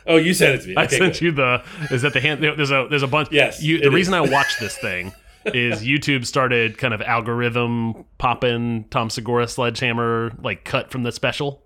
Oh, 0.06 0.16
you 0.16 0.32
sent 0.32 0.54
it 0.54 0.62
to 0.62 0.68
me. 0.68 0.74
I 0.76 0.86
sent 0.86 1.14
good. 1.14 1.20
you 1.20 1.30
the 1.32 1.62
is 1.90 2.00
that 2.02 2.14
the 2.14 2.20
hand 2.20 2.42
there's 2.42 2.70
a 2.70 2.86
there's 2.88 3.02
a 3.02 3.06
bunch 3.06 3.28
Yes, 3.30 3.62
you, 3.62 3.78
the 3.78 3.88
is. 3.88 3.94
reason 3.94 4.14
I 4.14 4.22
watched 4.22 4.58
this 4.58 4.76
thing 4.78 5.12
is 5.44 5.84
YouTube 5.84 6.24
started 6.24 6.78
kind 6.78 6.94
of 6.94 7.02
algorithm 7.02 8.06
popping 8.16 8.86
Tom 8.90 9.10
Segura 9.10 9.46
sledgehammer 9.46 10.32
like 10.42 10.64
cut 10.64 10.90
from 10.90 11.02
the 11.02 11.12
special 11.12 11.62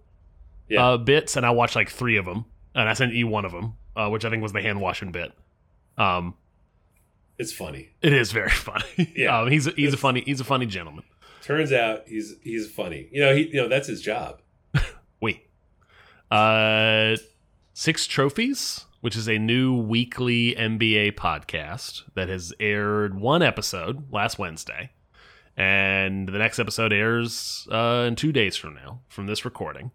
Yeah. 0.69 0.85
uh, 0.85 0.97
bits 0.99 1.37
and 1.37 1.47
I 1.47 1.51
watched 1.51 1.77
like 1.77 1.91
three 1.91 2.17
of 2.17 2.25
them 2.25 2.45
and 2.75 2.89
I 2.89 2.93
sent 2.95 3.13
you 3.15 3.29
one 3.29 3.45
of 3.45 3.53
them 3.53 3.75
uh, 3.97 4.09
which 4.09 4.25
I 4.25 4.31
think 4.31 4.43
was 4.43 4.53
the 4.53 4.63
hand 4.63 4.81
washing 4.81 5.13
bit 5.13 5.33
um 5.99 6.35
It's 7.39 7.53
funny. 7.53 7.91
it 8.03 8.13
is 8.13 8.33
very 8.33 8.51
funny 8.69 9.13
Yeah. 9.17 9.39
um, 9.41 9.51
he's 9.51 9.67
a, 9.67 9.71
he's 9.73 9.93
a 9.95 9.97
funny 9.97 10.23
he's 10.27 10.41
a 10.41 10.45
funny 10.45 10.67
gentleman 10.67 11.05
Turns 11.43 11.73
out 11.73 12.05
he's 12.09 12.37
he's 12.43 12.71
funny. 12.71 13.07
You 13.13 13.21
know, 13.21 13.35
he 13.35 13.49
you 13.49 13.57
know 13.61 13.69
that's 13.69 13.87
his 13.87 14.01
job. 14.01 14.41
Wait. 15.21 15.47
Uh, 16.31 17.17
Six 17.75 18.07
Trophies, 18.07 18.87
which 19.03 19.15
is 19.15 19.29
a 19.29 19.39
new 19.39 19.77
weekly 19.77 20.55
NBA 20.55 21.13
podcast 21.17 22.05
that 22.15 22.31
has 22.31 22.55
aired 22.61 23.21
one 23.21 23.43
episode 23.43 24.11
last 24.11 24.39
Wednesday. 24.39 24.91
And 25.55 26.29
the 26.29 26.39
next 26.39 26.59
episode 26.59 26.93
airs 26.95 27.69
uh, 27.71 28.07
in 28.09 28.17
two 28.17 28.33
days 28.33 28.57
from 28.57 28.75
now, 28.75 29.01
from 29.09 29.27
this 29.27 29.45
recording. 29.45 29.91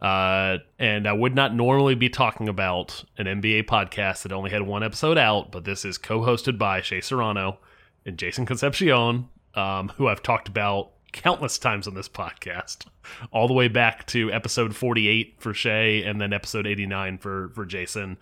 Uh, 0.00 0.58
and 0.78 1.06
I 1.06 1.12
would 1.12 1.34
not 1.34 1.54
normally 1.54 1.94
be 1.94 2.08
talking 2.08 2.48
about 2.48 3.04
an 3.18 3.26
NBA 3.26 3.64
podcast 3.64 4.22
that 4.22 4.32
only 4.32 4.50
had 4.50 4.62
one 4.62 4.82
episode 4.82 5.18
out, 5.18 5.52
but 5.52 5.64
this 5.64 5.84
is 5.84 5.98
co 5.98 6.20
hosted 6.20 6.56
by 6.58 6.80
Shea 6.80 7.00
Serrano 7.00 7.58
and 8.06 8.16
Jason 8.16 8.46
Concepcion, 8.46 9.28
um, 9.54 9.88
who 9.96 10.08
I've 10.08 10.22
talked 10.22 10.48
about 10.48 10.92
countless 11.12 11.58
times 11.58 11.86
on 11.86 11.94
this 11.94 12.08
podcast, 12.08 12.86
all 13.30 13.46
the 13.46 13.54
way 13.54 13.68
back 13.68 14.06
to 14.06 14.32
episode 14.32 14.74
48 14.74 15.34
for 15.38 15.52
Shea 15.52 16.02
and 16.02 16.20
then 16.20 16.32
episode 16.32 16.66
89 16.66 17.18
for, 17.18 17.50
for 17.54 17.66
Jason 17.66 18.16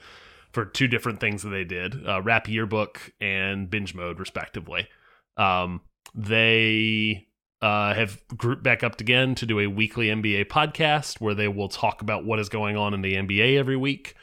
for 0.52 0.64
two 0.64 0.88
different 0.88 1.20
things 1.20 1.42
that 1.42 1.50
they 1.50 1.64
did 1.64 2.06
uh, 2.08 2.22
Rap 2.22 2.48
Yearbook 2.48 3.12
and 3.20 3.70
Binge 3.70 3.94
Mode, 3.94 4.18
respectively. 4.18 4.88
Um, 5.36 5.82
they 6.14 7.27
uh, 7.60 7.94
have 7.94 8.20
grouped 8.36 8.62
back 8.62 8.84
up 8.84 9.00
again 9.00 9.34
to 9.34 9.46
do 9.46 9.58
a 9.58 9.66
weekly 9.66 10.08
NBA 10.08 10.46
podcast 10.46 11.20
where 11.20 11.34
they 11.34 11.48
will 11.48 11.68
talk 11.68 12.02
about 12.02 12.24
what 12.24 12.38
is 12.38 12.48
going 12.48 12.76
on 12.76 12.94
in 12.94 13.02
the 13.02 13.14
NBA 13.14 13.58
every 13.58 13.76
week. 13.76 14.14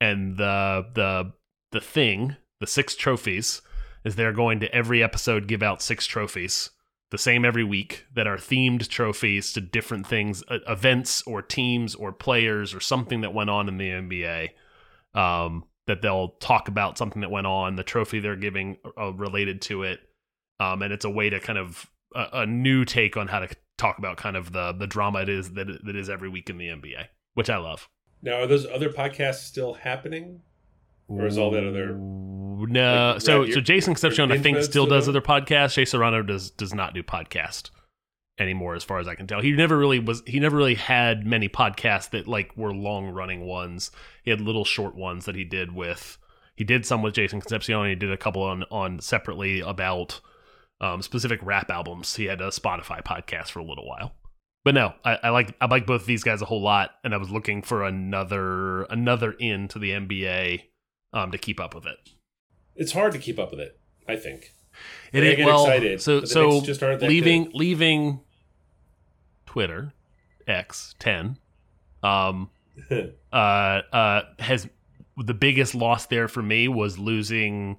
And 0.00 0.36
the 0.36 0.86
the 0.94 1.32
the 1.70 1.80
thing, 1.80 2.36
the 2.60 2.66
six 2.66 2.96
trophies, 2.96 3.62
is 4.04 4.16
they're 4.16 4.32
going 4.32 4.60
to 4.60 4.74
every 4.74 5.02
episode 5.02 5.46
give 5.46 5.62
out 5.62 5.80
six 5.80 6.06
trophies, 6.06 6.70
the 7.10 7.18
same 7.18 7.44
every 7.44 7.62
week 7.62 8.04
that 8.14 8.26
are 8.26 8.36
themed 8.36 8.88
trophies 8.88 9.52
to 9.52 9.60
different 9.60 10.06
things, 10.06 10.42
uh, 10.48 10.58
events 10.66 11.22
or 11.22 11.40
teams 11.40 11.94
or 11.94 12.12
players 12.12 12.74
or 12.74 12.80
something 12.80 13.20
that 13.20 13.32
went 13.32 13.50
on 13.50 13.68
in 13.68 13.78
the 13.78 13.88
NBA. 13.88 14.48
Um, 15.14 15.64
that 15.86 16.00
they'll 16.00 16.30
talk 16.40 16.68
about 16.68 16.96
something 16.96 17.22
that 17.22 17.30
went 17.30 17.46
on, 17.46 17.74
the 17.74 17.82
trophy 17.82 18.20
they're 18.20 18.36
giving 18.36 18.78
uh, 18.96 19.12
related 19.12 19.60
to 19.62 19.82
it, 19.82 20.00
um, 20.60 20.80
and 20.80 20.92
it's 20.92 21.04
a 21.04 21.10
way 21.10 21.28
to 21.28 21.40
kind 21.40 21.58
of 21.58 21.90
a, 22.14 22.28
a 22.40 22.46
new 22.46 22.84
take 22.84 23.16
on 23.16 23.28
how 23.28 23.40
to 23.40 23.48
talk 23.78 23.98
about 23.98 24.16
kind 24.16 24.36
of 24.36 24.52
the 24.52 24.72
the 24.72 24.86
drama 24.86 25.20
it 25.22 25.28
is 25.28 25.52
that 25.52 25.66
that 25.84 25.96
is 25.96 26.08
every 26.08 26.28
week 26.28 26.48
in 26.50 26.58
the 26.58 26.66
NBA, 26.68 27.06
which 27.34 27.50
I 27.50 27.56
love. 27.56 27.88
Now, 28.22 28.42
are 28.42 28.46
those 28.46 28.66
other 28.66 28.88
podcasts 28.88 29.40
still 29.44 29.74
happening? 29.74 30.42
Or 31.08 31.26
is 31.26 31.36
all 31.36 31.50
that 31.50 31.66
other- 31.66 31.94
no? 31.96 33.10
like, 33.12 33.20
so 33.20 33.42
Year- 33.42 33.54
so 33.54 33.60
Jason 33.60 33.94
Concepcion 33.94 34.32
I 34.32 34.38
think 34.38 34.58
still 34.58 34.66
still 34.70 34.86
does 34.86 35.08
other 35.08 35.20
podcasts. 35.20 35.72
Shea 35.72 35.84
Serrano 35.84 36.22
does 36.22 36.50
does 36.50 36.72
not 36.72 36.94
do 36.94 37.02
podcast 37.02 37.70
anymore, 38.38 38.74
as 38.74 38.84
far 38.84 38.98
as 38.98 39.08
I 39.08 39.14
can 39.14 39.26
tell. 39.26 39.40
He 39.40 39.52
never 39.52 39.76
really 39.76 39.98
was. 39.98 40.22
He 40.26 40.40
never 40.40 40.56
really 40.56 40.76
had 40.76 41.26
many 41.26 41.48
podcasts 41.48 42.10
that 42.10 42.26
like 42.28 42.56
were 42.56 42.72
long 42.72 43.08
running 43.08 43.46
ones. 43.46 43.90
He 44.22 44.30
had 44.30 44.40
little 44.40 44.64
short 44.64 44.94
ones 44.94 45.24
that 45.26 45.34
he 45.34 45.44
did 45.44 45.74
with. 45.74 46.18
He 46.54 46.64
did 46.64 46.86
some 46.86 47.02
with 47.02 47.14
Jason 47.14 47.40
Concepcion. 47.40 47.88
He 47.88 47.94
did 47.94 48.12
a 48.12 48.16
couple 48.16 48.42
on 48.42 48.64
on 48.70 49.00
separately 49.00 49.60
about 49.60 50.20
um, 50.82 51.00
specific 51.00 51.40
rap 51.42 51.70
albums. 51.70 52.16
He 52.16 52.24
had 52.26 52.40
a 52.40 52.48
Spotify 52.48 53.02
podcast 53.02 53.50
for 53.50 53.60
a 53.60 53.64
little 53.64 53.86
while. 53.86 54.12
But 54.64 54.74
no, 54.74 54.94
I, 55.04 55.18
I 55.24 55.28
like 55.30 55.56
I 55.60 55.66
like 55.66 55.86
both 55.86 56.02
of 56.02 56.06
these 56.06 56.22
guys 56.22 56.42
a 56.42 56.44
whole 56.44 56.62
lot, 56.62 56.90
and 57.02 57.14
I 57.14 57.16
was 57.16 57.30
looking 57.30 57.62
for 57.62 57.84
another 57.84 58.82
another 58.84 59.32
in 59.32 59.68
to 59.68 59.78
the 59.78 59.90
NBA 59.90 60.62
um, 61.12 61.32
to 61.32 61.38
keep 61.38 61.58
up 61.58 61.74
with 61.74 61.86
it. 61.86 61.96
It's 62.76 62.92
hard 62.92 63.12
to 63.12 63.18
keep 63.18 63.38
up 63.38 63.50
with 63.50 63.60
it. 63.60 63.78
I 64.06 64.16
think. 64.16 64.52
It 65.12 65.24
is 65.24 65.36
get 65.36 65.46
well. 65.46 65.64
excited, 65.64 66.00
so 66.00 66.24
so 66.24 66.60
just 66.60 66.80
leaving 66.80 67.50
leaving 67.54 68.20
Twitter 69.46 69.92
X 70.46 70.94
ten 70.98 71.38
um 72.02 72.50
uh 72.90 73.34
uh 73.34 74.22
has 74.38 74.68
the 75.16 75.34
biggest 75.34 75.74
loss 75.74 76.06
there 76.06 76.26
for 76.26 76.42
me 76.42 76.68
was 76.68 76.98
losing 76.98 77.78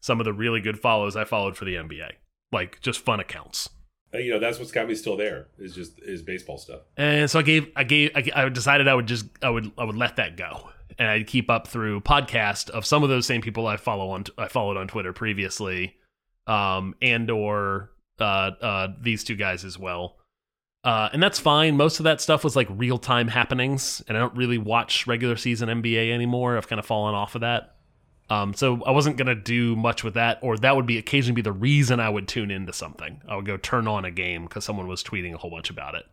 some 0.00 0.20
of 0.20 0.24
the 0.24 0.32
really 0.32 0.60
good 0.60 0.78
follows 0.78 1.16
I 1.16 1.24
followed 1.24 1.56
for 1.56 1.64
the 1.64 1.76
NBA 1.76 2.10
like 2.54 2.80
just 2.80 3.00
fun 3.00 3.20
accounts. 3.20 3.68
Uh, 4.14 4.18
you 4.18 4.30
know, 4.30 4.38
that's 4.38 4.58
what's 4.58 4.70
got 4.72 4.86
me 4.88 4.94
still 4.94 5.16
there. 5.16 5.48
Is 5.58 5.74
just 5.74 6.00
is 6.00 6.22
baseball 6.22 6.56
stuff. 6.56 6.80
And 6.96 7.30
so 7.30 7.40
I 7.40 7.42
gave, 7.42 7.68
I 7.76 7.84
gave, 7.84 8.10
I, 8.14 8.30
I 8.34 8.48
decided 8.48 8.88
I 8.88 8.94
would 8.94 9.06
just, 9.06 9.26
I 9.42 9.50
would, 9.50 9.72
I 9.76 9.84
would 9.84 9.96
let 9.96 10.16
that 10.16 10.36
go, 10.36 10.70
and 10.98 11.08
I'd 11.08 11.26
keep 11.26 11.50
up 11.50 11.66
through 11.66 12.00
podcast 12.00 12.70
of 12.70 12.86
some 12.86 13.02
of 13.02 13.08
those 13.08 13.26
same 13.26 13.42
people 13.42 13.66
I 13.66 13.76
follow 13.76 14.10
on, 14.10 14.24
I 14.38 14.48
followed 14.48 14.76
on 14.76 14.88
Twitter 14.88 15.12
previously, 15.12 15.96
um, 16.46 16.94
and 17.02 17.30
or 17.30 17.90
uh, 18.20 18.50
uh, 18.60 18.88
these 19.00 19.24
two 19.24 19.36
guys 19.36 19.64
as 19.64 19.78
well. 19.78 20.16
Uh, 20.84 21.08
and 21.12 21.22
that's 21.22 21.40
fine. 21.40 21.76
Most 21.76 21.98
of 21.98 22.04
that 22.04 22.20
stuff 22.20 22.44
was 22.44 22.54
like 22.54 22.68
real 22.70 22.98
time 22.98 23.28
happenings, 23.28 24.02
and 24.06 24.16
I 24.16 24.20
don't 24.20 24.36
really 24.36 24.58
watch 24.58 25.06
regular 25.06 25.36
season 25.36 25.68
NBA 25.70 26.12
anymore. 26.12 26.56
I've 26.56 26.68
kind 26.68 26.78
of 26.78 26.84
fallen 26.86 27.14
off 27.14 27.34
of 27.34 27.40
that. 27.40 27.73
Um, 28.30 28.54
so 28.54 28.82
I 28.84 28.90
wasn't 28.90 29.16
gonna 29.16 29.34
do 29.34 29.76
much 29.76 30.02
with 30.02 30.14
that, 30.14 30.38
or 30.42 30.56
that 30.58 30.76
would 30.76 30.86
be 30.86 30.96
occasionally 30.98 31.34
be 31.36 31.42
the 31.42 31.52
reason 31.52 32.00
I 32.00 32.08
would 32.08 32.26
tune 32.26 32.50
into 32.50 32.72
something. 32.72 33.20
I 33.28 33.36
would 33.36 33.44
go 33.44 33.56
turn 33.56 33.86
on 33.86 34.04
a 34.04 34.10
game 34.10 34.44
because 34.44 34.64
someone 34.64 34.86
was 34.88 35.02
tweeting 35.02 35.34
a 35.34 35.36
whole 35.36 35.50
bunch 35.50 35.68
about 35.70 35.94
it, 35.94 36.06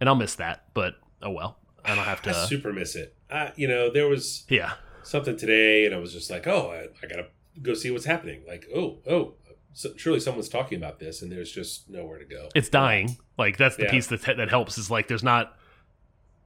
and 0.00 0.08
I'll 0.08 0.14
miss 0.14 0.34
that. 0.36 0.64
But 0.72 0.94
oh 1.22 1.30
well, 1.30 1.58
I 1.84 1.94
don't 1.94 2.04
have 2.04 2.22
to. 2.22 2.30
I 2.30 2.32
to. 2.32 2.46
super 2.46 2.72
miss 2.72 2.96
it. 2.96 3.14
Uh, 3.30 3.50
you 3.56 3.68
know, 3.68 3.90
there 3.90 4.08
was 4.08 4.44
yeah, 4.48 4.72
something 5.02 5.36
today, 5.36 5.84
and 5.86 5.94
I 5.94 5.98
was 5.98 6.12
just 6.12 6.30
like, 6.30 6.46
oh, 6.46 6.70
I, 6.70 7.04
I 7.04 7.08
gotta 7.08 7.26
go 7.60 7.74
see 7.74 7.90
what's 7.90 8.06
happening. 8.06 8.42
Like, 8.48 8.66
oh, 8.74 8.98
oh, 9.08 9.34
so, 9.74 9.90
surely 9.96 10.18
someone's 10.20 10.48
talking 10.48 10.78
about 10.78 10.98
this, 10.98 11.20
and 11.22 11.30
there's 11.30 11.52
just 11.52 11.88
nowhere 11.90 12.18
to 12.18 12.24
go. 12.24 12.48
it's 12.54 12.70
dying. 12.70 13.16
Like 13.38 13.56
that's 13.58 13.76
the 13.76 13.84
Yeah. 13.84 13.90
piece 13.90 14.06
that 14.08 14.22
that 14.22 14.48
helps. 14.48 14.78
Is 14.78 14.90
like 14.90 15.08
there's 15.08 15.22
not 15.22 15.56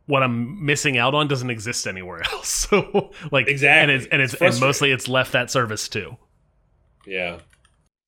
what 0.06 0.22
I'm 0.22 0.64
missing 0.64 0.98
out 0.98 1.14
on 1.14 1.28
doesn't 1.28 1.50
exist 1.50 1.86
anywhere 1.86 2.22
else. 2.32 2.48
So 2.48 3.12
like 3.32 3.48
Exactly. 3.48 3.82
and 3.82 3.90
it's 3.90 4.06
and 4.12 4.22
it's, 4.22 4.34
It's 4.34 4.42
and 4.42 4.60
mostly 4.60 4.90
it's 4.92 5.08
left 5.08 5.32
that 5.32 5.50
service 5.50 5.88
too. 5.88 6.16
Yeah, 7.06 7.38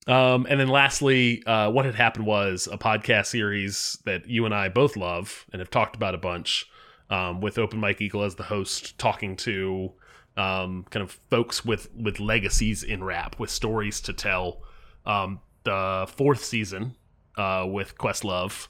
Um, 0.06 0.46
and 0.48 0.58
then 0.60 0.68
lastly, 0.68 1.42
uh, 1.46 1.70
what 1.70 1.84
had 1.84 1.94
happened 1.94 2.26
was 2.26 2.66
a 2.70 2.78
podcast 2.78 3.26
series 3.26 3.98
that 4.04 4.28
you 4.28 4.44
and 4.46 4.54
I 4.54 4.68
both 4.68 4.96
love 4.96 5.44
and 5.52 5.60
have 5.60 5.68
talked 5.70 5.96
about 5.96 6.14
a 6.14 6.18
bunch, 6.18 6.66
um, 7.10 7.40
with 7.40 7.58
Open 7.58 7.78
Mike 7.78 8.00
Eagle 8.00 8.22
as 8.22 8.36
the 8.36 8.44
host, 8.44 8.98
talking 8.98 9.36
to 9.36 9.92
um, 10.38 10.84
kind 10.90 11.02
of 11.02 11.18
folks 11.30 11.64
with 11.64 11.90
with 11.94 12.20
legacies 12.20 12.82
in 12.82 13.02
rap, 13.04 13.38
with 13.38 13.50
stories 13.50 14.00
to 14.02 14.12
tell. 14.12 14.62
Um, 15.04 15.40
the 15.64 16.06
fourth 16.16 16.42
season 16.44 16.94
uh, 17.36 17.66
with 17.68 17.98
Questlove 17.98 18.68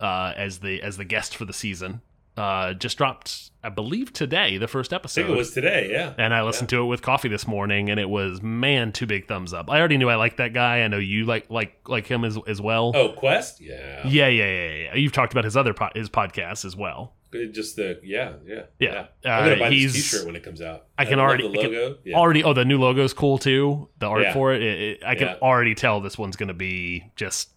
uh, 0.00 0.32
as 0.36 0.58
the 0.60 0.80
as 0.82 0.96
the 0.96 1.04
guest 1.04 1.36
for 1.36 1.44
the 1.44 1.52
season 1.52 2.00
uh, 2.38 2.74
just 2.74 2.96
dropped, 2.98 3.50
I 3.64 3.68
believe 3.68 4.12
today, 4.12 4.56
the 4.58 4.68
first 4.68 4.92
I 4.92 4.96
episode. 4.96 5.22
think 5.22 5.34
it 5.34 5.36
was 5.38 5.52
today. 5.52 5.88
Yeah. 5.90 6.14
And 6.16 6.32
I 6.32 6.42
listened 6.42 6.68
to 6.70 6.80
it 6.82 6.86
with 6.86 7.02
coffee 7.02 7.28
this 7.28 7.46
morning, 7.46 7.90
and 7.90 7.98
it 7.98 8.08
was 8.08 8.40
man, 8.40 8.92
two 8.92 9.06
big 9.06 9.26
thumbs 9.26 9.52
up. 9.52 9.68
I 9.70 9.78
already 9.78 9.96
knew 9.96 10.08
I 10.08 10.14
liked 10.14 10.36
that 10.38 10.52
guy. 10.52 10.80
I 10.82 10.88
know 10.88 10.98
you 10.98 11.24
like 11.26 11.50
like 11.50 11.76
like 11.88 12.06
him 12.06 12.24
as 12.24 12.38
as 12.46 12.60
well. 12.60 12.92
Oh, 12.94 13.10
Quest. 13.12 13.60
Yeah. 13.60 14.06
Yeah, 14.06 14.28
yeah, 14.28 14.44
yeah, 14.46 14.70
yeah. 14.74 14.94
You've 14.94 15.12
talked 15.12 15.32
about 15.32 15.44
his 15.44 15.56
other 15.56 15.74
po- 15.74 15.90
his 15.94 16.08
podcast 16.08 16.64
as 16.64 16.74
well. 16.76 17.14
It 17.30 17.52
Just 17.52 17.76
the 17.76 18.00
yeah 18.02 18.34
yeah 18.46 18.62
Yeah. 18.78 19.06
I'm 19.24 19.44
gonna 19.44 19.56
Uh, 19.56 19.58
buy 19.58 19.70
he's- 19.70 19.92
this 19.92 20.10
T-shirt 20.10 20.24
when 20.26 20.34
it 20.34 20.42
comes 20.42 20.62
out. 20.62 20.86
I 20.96 21.04
can 21.04 21.18
love 21.18 21.26
already- 21.28 21.46
the 21.52 21.58
I 21.58 21.62
can 21.62 21.96
yeah. 22.04 22.16
Already, 22.16 22.42
oh, 22.42 22.54
the 22.54 22.64
new 22.64 22.78
logo's 22.78 23.12
cool 23.12 23.36
too. 23.36 23.88
The 23.98 24.06
art 24.06 24.22
Yeah. 24.22 24.32
for 24.32 24.54
it, 24.54 24.62
it, 24.62 24.80
it- 24.80 24.98
I 25.04 25.14
can 25.14 25.26
Yeah. 25.28 25.34
already 25.42 25.74
tell 25.74 26.00
this 26.00 26.16
one's 26.16 26.36
going 26.36 26.48
to 26.48 26.54
be 26.54 27.04
just 27.16 27.50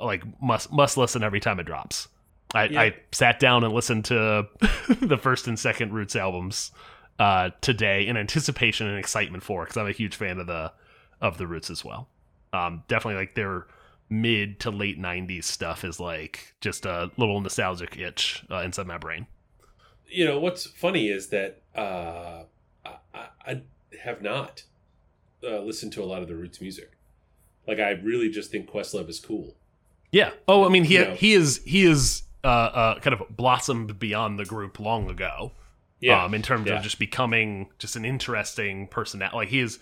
like 0.00 0.22
must 0.40 0.72
must 0.72 0.96
listen 0.96 1.22
every 1.22 1.40
time 1.40 1.60
it 1.60 1.64
drops. 1.64 2.08
I, 2.54 2.64
Yeah. 2.66 2.80
I 2.80 2.94
sat 3.12 3.38
down 3.40 3.64
and 3.64 3.74
listened 3.74 4.04
to 4.06 4.46
the 5.00 5.18
first 5.18 5.46
and 5.48 5.58
second 5.58 5.92
Roots 5.92 6.16
albums 6.16 6.70
uh, 7.18 7.50
today 7.60 8.06
in 8.06 8.16
anticipation 8.16 8.86
and 8.86 8.98
excitement 8.98 9.42
for 9.42 9.64
because 9.64 9.76
I'm 9.76 9.86
a 9.86 9.92
huge 9.92 10.16
fan 10.16 10.38
of 10.38 10.46
the 10.46 10.72
of 11.20 11.38
the 11.38 11.46
Roots 11.46 11.70
as 11.70 11.84
well. 11.84 12.08
Um, 12.52 12.82
definitely 12.88 13.18
like 13.20 13.34
their 13.34 13.66
mid 14.08 14.60
to 14.60 14.70
late 14.70 15.00
'90s 15.00 15.44
stuff 15.44 15.84
is 15.84 15.98
like 15.98 16.54
just 16.60 16.86
a 16.86 17.10
little 17.16 17.40
nostalgic 17.40 17.96
itch 17.98 18.44
uh, 18.50 18.58
inside 18.60 18.86
my 18.86 18.98
brain. 18.98 19.26
you 20.08 20.24
know 20.24 20.38
what's 20.38 20.66
funny 20.66 21.08
is 21.08 21.28
that 21.28 21.60
uh, 21.74 22.42
I, 23.14 23.26
I- 23.46 23.62
have 24.02 24.20
not 24.20 24.64
uh, 25.42 25.60
listened 25.60 25.92
to 25.92 26.02
a 26.02 26.04
lot 26.04 26.20
of 26.20 26.28
the 26.28 26.34
Roots 26.34 26.60
music. 26.60 26.90
Like 27.66 27.78
I 27.78 27.90
really 27.92 28.28
just 28.28 28.50
think 28.50 28.68
Questlove 28.70 29.08
is 29.08 29.18
cool. 29.18 29.54
Yeah. 30.12 30.32
Oh, 30.46 30.66
I 30.66 30.68
mean, 30.68 30.84
he 30.84 30.94
You 30.94 31.04
know. 31.06 31.14
he 31.14 31.32
is 31.32 31.62
he 31.64 31.84
is 31.86 32.23
uh, 32.44 32.48
uh, 32.48 32.98
kind 33.00 33.14
of 33.18 33.36
blossomed 33.36 33.98
beyond 33.98 34.38
the 34.38 34.44
group 34.44 34.78
long 34.78 35.10
ago. 35.10 35.52
Yeah, 36.00 36.24
Um, 36.24 36.34
in 36.34 36.42
terms 36.42 36.66
yeah. 36.66 36.74
of 36.76 36.82
just 36.82 36.98
becoming 36.98 37.70
just 37.78 37.96
an 37.96 38.04
interesting 38.04 38.88
personality. 38.88 39.36
Like 39.36 39.48
he 39.48 39.60
is 39.60 39.78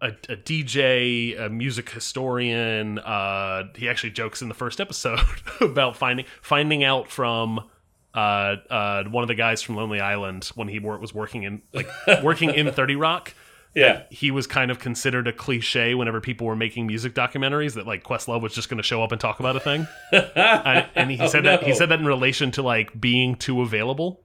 a, 0.00 0.08
a 0.28 0.36
DJ, 0.36 1.38
a 1.38 1.48
music 1.50 1.90
historian. 1.90 2.98
Uh, 2.98 3.64
he 3.76 3.88
actually 3.88 4.10
jokes 4.10 4.40
in 4.40 4.48
the 4.48 4.54
first 4.54 4.80
episode 4.80 5.20
about 5.60 5.96
finding 5.96 6.26
finding 6.40 6.82
out 6.84 7.08
from. 7.08 7.68
Uh, 8.14 8.56
uh, 8.68 9.04
one 9.04 9.24
of 9.24 9.28
the 9.28 9.34
guys 9.34 9.62
from 9.62 9.74
Lonely 9.76 9.98
Island 9.98 10.44
when 10.54 10.68
he 10.68 10.78
wor- 10.78 10.98
was 10.98 11.14
working 11.14 11.44
in 11.44 11.62
like 11.72 11.88
working 12.22 12.50
in 12.50 12.70
Thirty 12.72 12.94
Rock, 12.94 13.32
yeah, 13.74 14.02
he 14.10 14.30
was 14.30 14.46
kind 14.46 14.70
of 14.70 14.78
considered 14.78 15.26
a 15.28 15.32
cliche 15.32 15.94
whenever 15.94 16.20
people 16.20 16.46
were 16.46 16.56
making 16.56 16.86
music 16.86 17.14
documentaries 17.14 17.74
that 17.74 17.86
like 17.86 18.02
Questlove 18.04 18.40
was 18.42 18.54
just 18.54 18.68
going 18.68 18.76
to 18.78 18.82
show 18.82 19.02
up 19.02 19.12
and 19.12 19.20
talk 19.20 19.40
about 19.40 19.56
a 19.56 19.60
thing. 19.60 19.86
I, 20.12 20.88
and 20.94 21.10
he 21.10 21.18
Oh, 21.20 21.26
said 21.26 21.44
that 21.44 21.62
he 21.62 21.74
said 21.74 21.88
that 21.88 21.98
in 22.00 22.06
relation 22.06 22.50
to 22.52 22.62
like 22.62 22.98
being 23.00 23.34
too 23.36 23.62
available. 23.62 24.20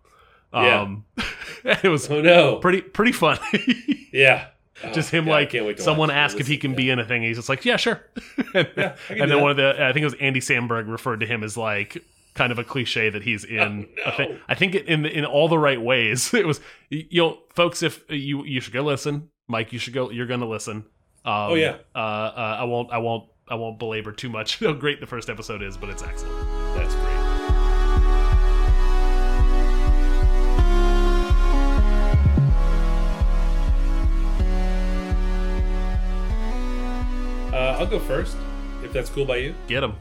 Yeah. 0.53 0.81
Um, 0.81 1.05
it 1.63 1.89
was 1.89 2.09
Oh 2.09 2.21
no, 2.21 2.57
pretty 2.57 2.81
pretty 2.81 3.11
fun. 3.11 3.37
yeah. 4.11 4.47
Oh, 4.83 4.91
just 4.91 5.09
him 5.09 5.25
God, 5.25 5.53
I 5.55 5.59
like 5.61 5.79
someone 5.79 6.11
asked 6.11 6.39
if 6.39 6.45
he 6.47 6.57
can 6.57 6.75
be 6.75 6.89
in 6.91 6.99
a 6.99 7.05
thing. 7.05 7.23
He's 7.23 7.37
just 7.37 7.49
like, 7.49 7.65
yeah, 7.65 7.77
sure. 7.77 8.01
and 8.53 8.67
Yeah, 8.77 8.95
and 9.09 9.31
then 9.31 9.41
one 9.41 9.49
of 9.51 9.57
the 9.57 9.75
I 9.83 9.91
think 9.91 10.03
it 10.03 10.05
was 10.05 10.13
Andy 10.19 10.39
Samberg 10.39 10.87
referred 10.89 11.21
to 11.21 11.25
him 11.25 11.43
as 11.43 11.57
like 11.57 12.03
kind 12.35 12.51
of 12.51 12.59
a 12.59 12.63
cliche 12.63 13.09
that 13.09 13.23
he's 13.23 13.43
in 13.43 13.87
Oh, 14.05 14.09
a 14.09 14.11
thing. 14.11 14.29
no. 14.33 14.37
I 14.47 14.53
think 14.53 14.75
it, 14.75 14.85
in 14.85 15.05
in 15.07 15.25
all 15.25 15.47
the 15.49 15.57
right 15.57 15.81
ways. 15.81 16.31
It 16.33 16.45
was 16.45 16.59
you 16.89 17.07
know, 17.23 17.39
folks. 17.55 17.81
If 17.81 18.03
you 18.09 18.43
you 18.45 18.61
should 18.61 18.73
go 18.73 18.81
listen, 18.83 19.29
Mike, 19.47 19.71
you 19.71 19.79
should 19.79 19.93
go. 19.93 20.11
You're 20.11 20.27
going 20.27 20.41
to 20.41 20.45
listen. 20.45 20.77
Um, 21.25 21.51
Oh, 21.51 21.53
yeah. 21.55 21.77
Uh, 21.95 21.97
uh, 21.97 22.57
I 22.59 22.63
won't. 22.65 22.91
I 22.91 22.97
won't. 22.97 23.29
I 23.49 23.55
won't 23.55 23.79
belabor 23.79 24.11
too 24.11 24.29
much 24.29 24.59
how 24.59 24.73
great 24.73 24.99
the 24.99 25.07
first 25.07 25.29
episode 25.29 25.61
is, 25.61 25.77
but 25.77 25.89
it's 25.89 26.03
excellent. 26.03 26.35
That's 26.75 26.93
great. 26.95 27.13
Uh, 37.53 37.77
I'll 37.79 37.87
go 37.87 37.99
first, 37.99 38.37
if 38.83 38.91
that's 38.93 39.09
cool 39.09 39.25
by 39.25 39.37
you. 39.37 39.55
Get 39.67 39.79
them. 39.81 39.95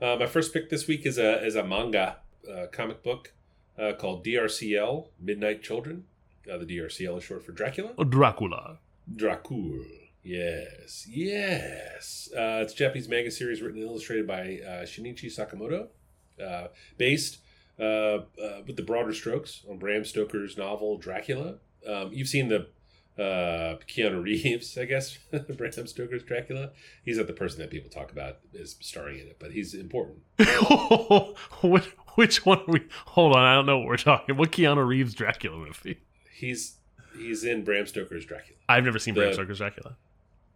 Uh, 0.00 0.16
my 0.20 0.26
first 0.26 0.52
pick 0.52 0.68
this 0.68 0.86
week 0.86 1.06
is 1.06 1.16
a 1.18 1.44
is 1.44 1.56
a 1.56 1.64
manga 1.64 2.18
uh, 2.48 2.66
comic 2.70 3.02
book 3.02 3.32
uh, 3.78 3.92
called 3.98 4.24
DRCL 4.24 5.08
Midnight 5.18 5.62
Children. 5.62 6.04
Uh, 6.50 6.58
the 6.58 6.66
DRCL 6.66 7.18
is 7.18 7.24
short 7.24 7.44
for 7.44 7.52
Dracula. 7.52 7.92
Dracula. 8.04 8.78
Dracul. 9.14 9.84
Yes, 10.22 11.06
yes. 11.08 12.28
Uh, 12.36 12.58
it's 12.62 12.72
a 12.72 12.76
Japanese 12.76 13.08
manga 13.08 13.30
series 13.30 13.62
written 13.62 13.80
and 13.80 13.88
illustrated 13.88 14.26
by 14.26 14.58
uh, 14.66 14.82
Shinichi 14.82 15.26
Sakamoto, 15.26 15.86
uh, 16.44 16.68
based 16.98 17.38
uh, 17.78 17.82
uh, 17.84 18.22
with 18.66 18.74
the 18.74 18.82
broader 18.82 19.14
strokes 19.14 19.62
on 19.70 19.78
Bram 19.78 20.04
Stoker's 20.04 20.58
novel 20.58 20.98
Dracula. 20.98 21.54
Um, 21.88 22.10
you've 22.12 22.26
seen 22.26 22.48
the 22.48 22.66
uh, 23.16 23.78
Keanu 23.86 24.22
Reeves, 24.22 24.76
I 24.76 24.84
guess, 24.84 25.16
Bram 25.56 25.86
Stoker's 25.86 26.24
Dracula. 26.24 26.70
He's 27.04 27.18
not 27.18 27.28
the 27.28 27.32
person 27.32 27.60
that 27.60 27.70
people 27.70 27.90
talk 27.90 28.10
about 28.10 28.38
as 28.60 28.76
starring 28.80 29.20
in 29.20 29.28
it, 29.28 29.36
but 29.38 29.52
he's 29.52 29.74
important. 29.74 30.18
which, 31.62 31.94
which 32.16 32.44
one 32.44 32.58
are 32.58 32.72
we? 32.72 32.82
Hold 33.06 33.36
on, 33.36 33.44
I 33.44 33.54
don't 33.54 33.66
know 33.66 33.78
what 33.78 33.86
we're 33.86 33.96
talking. 33.96 34.36
What 34.36 34.50
Keanu 34.50 34.84
Reeves 34.86 35.14
Dracula 35.14 35.56
movie? 35.56 36.00
He's 36.36 36.76
he's 37.16 37.44
in 37.44 37.64
Bram 37.64 37.86
Stoker's 37.86 38.24
Dracula. 38.24 38.58
I've 38.68 38.84
never 38.84 38.98
seen 38.98 39.14
Bram 39.14 39.32
Stoker's 39.32 39.58
Dracula. 39.58 39.96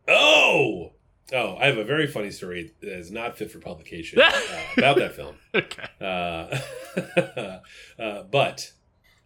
Oh, 0.09 0.93
oh! 1.33 1.57
I 1.57 1.67
have 1.67 1.79
a 1.79 1.85
very 1.85 2.07
funny 2.07 2.31
story 2.31 2.73
that 2.81 2.99
is 2.99 3.11
not 3.11 3.39
fit 3.39 3.51
for 3.51 3.59
publication 3.61 4.21
uh, 4.21 4.33
about 4.77 4.97
that 4.99 5.15
film. 5.15 5.37
Okay. 5.55 5.85
Uh, 6.01 7.59
uh, 8.03 8.23
but 8.25 8.73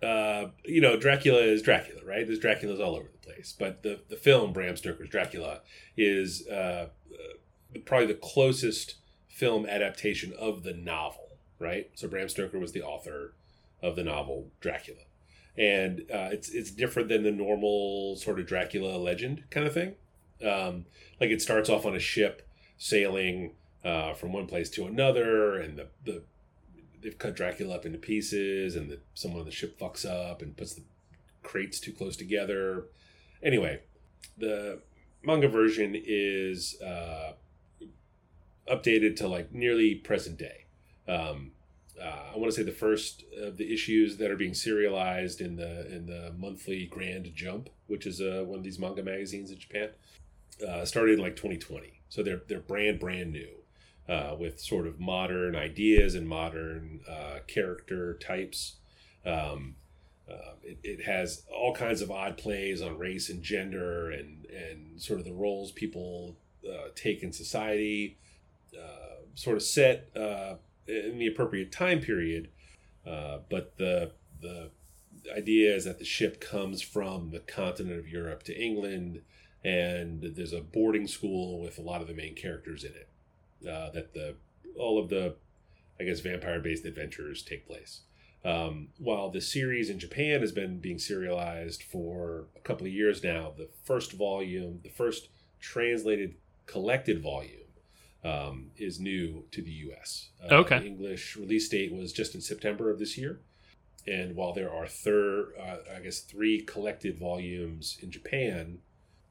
uh, 0.02 0.50
you 0.64 0.80
know, 0.80 0.96
Dracula 0.96 1.40
is 1.40 1.62
Dracula, 1.62 2.00
right? 2.04 2.26
There's 2.26 2.38
Draculas 2.40 2.80
all 2.80 2.94
over 2.94 3.08
the 3.10 3.26
place. 3.26 3.54
But 3.58 3.82
the 3.82 4.00
the 4.08 4.16
film 4.16 4.52
Bram 4.52 4.76
Stoker's 4.76 5.08
Dracula 5.08 5.60
is 5.96 6.46
uh, 6.48 6.88
uh, 7.12 7.78
probably 7.84 8.06
the 8.06 8.14
closest 8.14 8.96
film 9.28 9.66
adaptation 9.66 10.32
of 10.38 10.62
the 10.62 10.72
novel, 10.72 11.38
right? 11.58 11.90
So 11.94 12.06
Bram 12.06 12.28
Stoker 12.28 12.58
was 12.58 12.72
the 12.72 12.82
author 12.82 13.34
of 13.82 13.96
the 13.96 14.04
novel 14.04 14.50
Dracula, 14.60 15.00
and 15.56 16.00
uh, 16.12 16.30
it's 16.32 16.50
it's 16.50 16.70
different 16.70 17.08
than 17.08 17.22
the 17.22 17.30
normal 17.30 18.16
sort 18.16 18.40
of 18.40 18.46
Dracula 18.46 18.96
legend 18.96 19.44
kind 19.50 19.66
of 19.66 19.72
thing. 19.72 19.94
Um, 20.44 20.86
like 21.20 21.30
it 21.30 21.40
starts 21.40 21.68
off 21.68 21.86
on 21.86 21.94
a 21.94 22.00
ship 22.00 22.48
sailing 22.76 23.52
uh, 23.84 24.14
from 24.14 24.32
one 24.32 24.46
place 24.46 24.68
to 24.70 24.86
another, 24.86 25.56
and 25.56 25.78
the, 25.78 25.86
the 26.04 26.22
they've 27.02 27.18
cut 27.18 27.36
Dracula 27.36 27.76
up 27.76 27.86
into 27.86 27.98
pieces, 27.98 28.74
and 28.76 28.90
the, 28.90 28.98
someone 29.14 29.40
on 29.40 29.46
the 29.46 29.52
ship 29.52 29.78
fucks 29.78 30.04
up 30.04 30.42
and 30.42 30.56
puts 30.56 30.74
the 30.74 30.82
crates 31.42 31.78
too 31.78 31.92
close 31.92 32.16
together. 32.16 32.86
Anyway, 33.42 33.80
the 34.38 34.80
manga 35.22 35.48
version 35.48 35.94
is 35.94 36.80
uh, 36.82 37.32
updated 38.70 39.16
to 39.16 39.28
like 39.28 39.52
nearly 39.52 39.94
present 39.94 40.38
day. 40.38 40.64
Um, 41.06 41.52
uh, 42.02 42.32
I 42.34 42.38
want 42.38 42.52
to 42.52 42.52
say 42.52 42.62
the 42.62 42.72
first 42.72 43.24
of 43.40 43.56
the 43.56 43.72
issues 43.72 44.16
that 44.16 44.30
are 44.30 44.36
being 44.36 44.54
serialized 44.54 45.40
in 45.40 45.56
the 45.56 45.92
in 45.94 46.06
the 46.06 46.32
monthly 46.36 46.86
Grand 46.86 47.30
Jump, 47.34 47.70
which 47.86 48.06
is 48.06 48.20
uh, 48.20 48.44
one 48.46 48.58
of 48.58 48.64
these 48.64 48.78
manga 48.78 49.02
magazines 49.02 49.50
in 49.50 49.58
Japan, 49.58 49.90
uh, 50.66 50.84
started 50.84 51.14
in 51.14 51.20
like 51.20 51.36
2020. 51.36 52.00
So 52.08 52.22
they're 52.22 52.42
they're 52.48 52.60
brand 52.60 52.98
brand 52.98 53.32
new 53.32 53.48
uh, 54.08 54.36
with 54.38 54.60
sort 54.60 54.86
of 54.86 54.98
modern 54.98 55.54
ideas 55.54 56.14
and 56.14 56.28
modern 56.28 57.00
uh, 57.08 57.40
character 57.46 58.14
types. 58.14 58.76
Um, 59.24 59.76
uh, 60.30 60.54
it, 60.62 60.78
it 60.82 61.04
has 61.04 61.42
all 61.54 61.74
kinds 61.74 62.00
of 62.00 62.10
odd 62.10 62.38
plays 62.38 62.80
on 62.80 62.98
race 62.98 63.28
and 63.28 63.42
gender 63.42 64.10
and 64.10 64.46
and 64.46 65.00
sort 65.00 65.18
of 65.18 65.24
the 65.24 65.32
roles 65.32 65.70
people 65.72 66.36
take 66.94 67.22
in 67.22 67.32
society, 67.32 68.16
uh, 68.76 69.22
sort 69.34 69.56
of 69.56 69.62
set 69.62 70.08
uh, 70.16 70.54
in 70.86 71.18
the 71.18 71.26
appropriate 71.26 71.72
time 71.72 72.00
period. 72.00 72.48
Uh, 73.06 73.38
but 73.50 73.76
the 73.76 74.12
the 74.40 74.70
idea 75.34 75.74
is 75.74 75.84
that 75.84 75.98
the 75.98 76.04
ship 76.04 76.40
comes 76.40 76.82
from 76.82 77.30
the 77.30 77.40
continent 77.40 77.98
of 77.98 78.08
Europe 78.08 78.42
to 78.44 78.58
England, 78.58 79.22
and 79.62 80.22
there's 80.22 80.52
a 80.52 80.60
boarding 80.60 81.06
school 81.06 81.60
with 81.60 81.78
a 81.78 81.82
lot 81.82 82.00
of 82.00 82.08
the 82.08 82.14
main 82.14 82.34
characters 82.34 82.84
in 82.84 82.92
it. 82.92 83.08
Uh, 83.68 83.90
that 83.90 84.12
the 84.12 84.34
all 84.76 84.98
of 84.98 85.08
the, 85.08 85.36
I 86.00 86.04
guess, 86.04 86.20
vampire-based 86.20 86.84
adventures 86.84 87.42
take 87.42 87.66
place. 87.66 88.00
Um, 88.44 88.88
while 88.98 89.30
the 89.30 89.40
series 89.40 89.88
in 89.88 89.98
Japan 89.98 90.40
has 90.40 90.52
been 90.52 90.78
being 90.78 90.98
serialized 90.98 91.82
for 91.82 92.46
a 92.56 92.60
couple 92.60 92.86
of 92.86 92.92
years 92.92 93.24
now, 93.24 93.54
the 93.56 93.70
first 93.84 94.12
volume, 94.12 94.80
the 94.82 94.90
first 94.90 95.28
translated 95.60 96.34
collected 96.66 97.22
volume 97.22 97.63
um, 98.24 98.70
is 98.76 98.98
new 99.00 99.44
to 99.52 99.62
the 99.62 99.70
U.S. 99.70 100.30
Uh, 100.42 100.54
Okay. 100.56 100.78
The 100.78 100.86
English 100.86 101.36
release 101.36 101.68
date 101.68 101.92
was 101.92 102.12
just 102.12 102.34
in 102.34 102.40
September 102.40 102.90
of 102.90 102.98
this 102.98 103.18
year, 103.18 103.40
and 104.06 104.34
while 104.34 104.52
there 104.52 104.72
are 104.72 104.86
third, 104.86 105.52
uh, 105.60 105.76
I 105.96 106.00
guess 106.00 106.20
three 106.20 106.60
collected 106.62 107.18
volumes 107.18 107.98
in 108.02 108.10
Japan, 108.10 108.78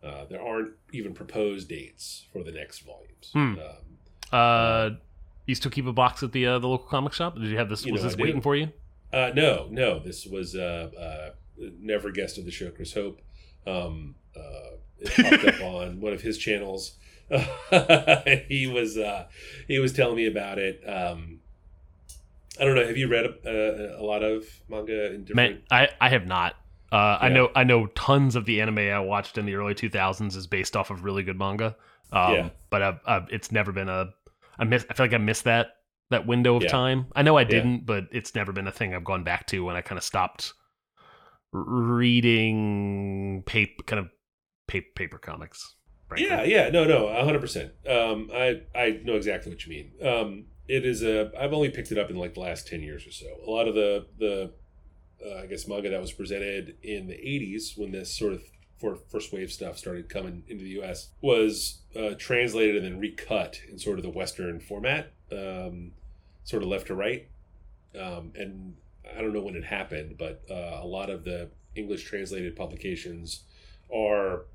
uh, 0.04 0.26
there 0.26 0.42
aren't 0.42 0.74
even 0.92 1.14
proposed 1.14 1.70
dates 1.70 2.26
for 2.32 2.44
the 2.44 2.52
next 2.52 2.80
volumes. 2.82 3.32
Hmm. 3.34 3.56
Um, 3.60 3.98
Uh, 4.32 4.90
you 5.46 5.56
still 5.56 5.70
keep 5.72 5.86
a 5.86 5.94
box 5.94 6.24
at 6.24 6.32
the 6.32 6.48
uh, 6.48 6.60
the 6.60 6.68
local 6.68 6.88
comic 6.88 7.14
shop? 7.14 7.36
Did 7.36 7.44
you 7.46 7.58
have 7.58 7.70
this? 7.70 7.86
You 7.86 7.92
was 7.94 8.02
know 8.04 8.10
this 8.10 8.18
waiting 8.18 8.42
for 8.42 8.56
you? 8.56 8.70
Uh, 9.12 9.32
no, 9.36 9.68
no. 9.70 10.00
This 10.00 10.26
was 10.26 10.56
uh, 10.56 10.90
uh, 10.98 11.30
never 11.80 12.10
guest 12.12 12.38
of 12.38 12.46
the 12.46 12.52
show, 12.52 12.72
Chris 12.72 12.94
Hope. 12.94 13.22
Um, 13.68 14.16
uh, 14.36 14.78
it 15.00 15.12
popped 15.16 15.46
up 15.46 15.62
on 15.74 16.00
one 16.02 16.14
of 16.14 16.22
his 16.22 16.38
channels. 16.38 16.94
he 18.48 18.68
was 18.68 18.98
uh, 18.98 19.28
he 19.68 19.80
was 19.80 19.94
telling 19.94 20.16
me 20.16 20.28
about 20.28 20.60
it. 20.60 20.82
Um, 20.88 21.40
I 22.60 22.66
don't 22.66 22.76
know. 22.76 22.86
Have 22.86 22.98
you 22.98 23.08
read 23.08 23.26
a, 23.26 23.98
a, 23.98 24.02
a 24.02 24.04
lot 24.04 24.24
of 24.24 24.46
manga 24.70 25.14
in 25.14 25.24
different? 25.24 25.36
Man, 25.36 25.62
I 25.72 25.90
I 26.00 26.10
have 26.10 26.28
not. 26.28 26.56
Uh, 26.92 27.18
I 27.20 27.30
know 27.30 27.50
I 27.56 27.64
know 27.64 27.88
tons 27.88 28.36
of 28.36 28.46
the 28.46 28.62
anime 28.62 28.78
I 28.78 29.00
watched 29.00 29.38
in 29.40 29.48
the 29.48 29.56
early 29.56 29.74
2000s 29.74 30.36
is 30.36 30.46
based 30.46 30.76
off 30.78 30.92
of 30.92 31.04
really 31.04 31.24
good 31.24 31.40
manga. 31.40 31.76
Um, 32.12 32.34
Yeah. 32.34 32.50
But 32.70 32.82
I've, 32.84 33.00
I've, 33.08 33.28
it's 33.32 33.52
never 33.52 33.72
been 33.72 33.90
a. 33.90 34.14
I 34.60 34.66
miss. 34.66 34.86
I 34.90 34.94
feel 34.94 35.06
like 35.08 35.14
I 35.14 35.18
missed 35.18 35.46
that 35.46 35.78
that 36.12 36.28
window 36.28 36.56
of 36.56 36.64
Yeah. 36.64 36.70
time. 36.70 37.08
I 37.16 37.24
know 37.24 37.36
I 37.36 37.44
didn't, 37.46 37.88
but 37.88 38.04
it's 38.12 38.36
never 38.36 38.52
been 38.52 38.68
a 38.68 38.72
thing 38.72 38.94
I've 38.94 39.04
gone 39.04 39.24
back 39.24 39.48
to 39.48 39.64
when 39.66 39.76
I 39.76 39.82
kind 39.82 39.98
of 39.98 40.04
stopped 40.04 40.54
reading 41.52 43.44
paper 43.46 43.84
kind 43.84 44.00
of 44.00 44.10
paper, 44.68 44.88
paper 44.96 45.18
comics. 45.18 45.76
Frankly. 46.08 46.28
Yeah, 46.28 46.44
yeah, 46.44 46.70
no, 46.70 46.86
no, 46.86 47.14
hundred 47.24 47.42
percent. 47.42 47.72
Um, 47.88 48.30
I 48.34 48.62
I 48.76 49.02
know 49.04 49.16
exactly 49.16 49.52
what 49.52 49.66
you 49.66 49.72
mean. 49.72 49.92
Um, 50.08 50.46
it 50.68 50.86
is 50.86 51.04
a. 51.04 51.32
I've 51.40 51.54
only 51.54 51.70
picked 51.70 51.92
it 51.92 51.98
up 51.98 52.10
in 52.10 52.16
like 52.16 52.34
the 52.34 52.40
last 52.40 52.68
ten 52.68 52.82
years 52.82 53.06
or 53.06 53.12
so. 53.12 53.28
A 53.46 53.50
lot 53.50 53.68
of 53.68 53.76
the 53.76 54.06
the, 54.18 54.52
uh, 55.26 55.40
I 55.42 55.46
guess 55.46 55.68
manga 55.68 55.90
that 55.90 56.02
was 56.02 56.12
presented 56.12 56.76
in 56.84 57.08
the 57.08 57.16
'80s 57.16 57.78
when 57.78 57.92
this 57.92 58.16
sort 58.16 58.34
of 58.34 58.42
for 58.78 58.98
first 59.10 59.32
wave 59.32 59.52
stuff 59.52 59.78
started 59.78 60.10
coming 60.10 60.44
into 60.48 60.64
the 60.64 60.72
U.S. 60.72 61.10
was 61.22 61.80
uh, 61.96 62.16
translated 62.18 62.76
and 62.76 62.86
then 62.86 63.00
recut 63.00 63.62
in 63.72 63.80
sort 63.80 63.98
of 63.98 64.04
the 64.04 64.10
Western 64.10 64.60
format, 64.60 65.12
um, 65.32 65.92
sort 66.44 66.64
of 66.64 66.70
left 66.70 66.88
to 66.88 66.96
right. 66.96 67.28
Um, 67.98 68.34
and 68.36 68.76
I 69.18 69.22
don't 69.22 69.34
know 69.34 69.42
when 69.42 69.56
it 69.56 69.64
happened, 69.64 70.18
but 70.18 70.44
uh, 70.50 70.80
a 70.82 70.86
lot 70.86 71.10
of 71.10 71.24
the 71.24 71.50
English 71.76 72.04
translated 72.04 72.56
publications 72.56 73.44
are 73.94 74.46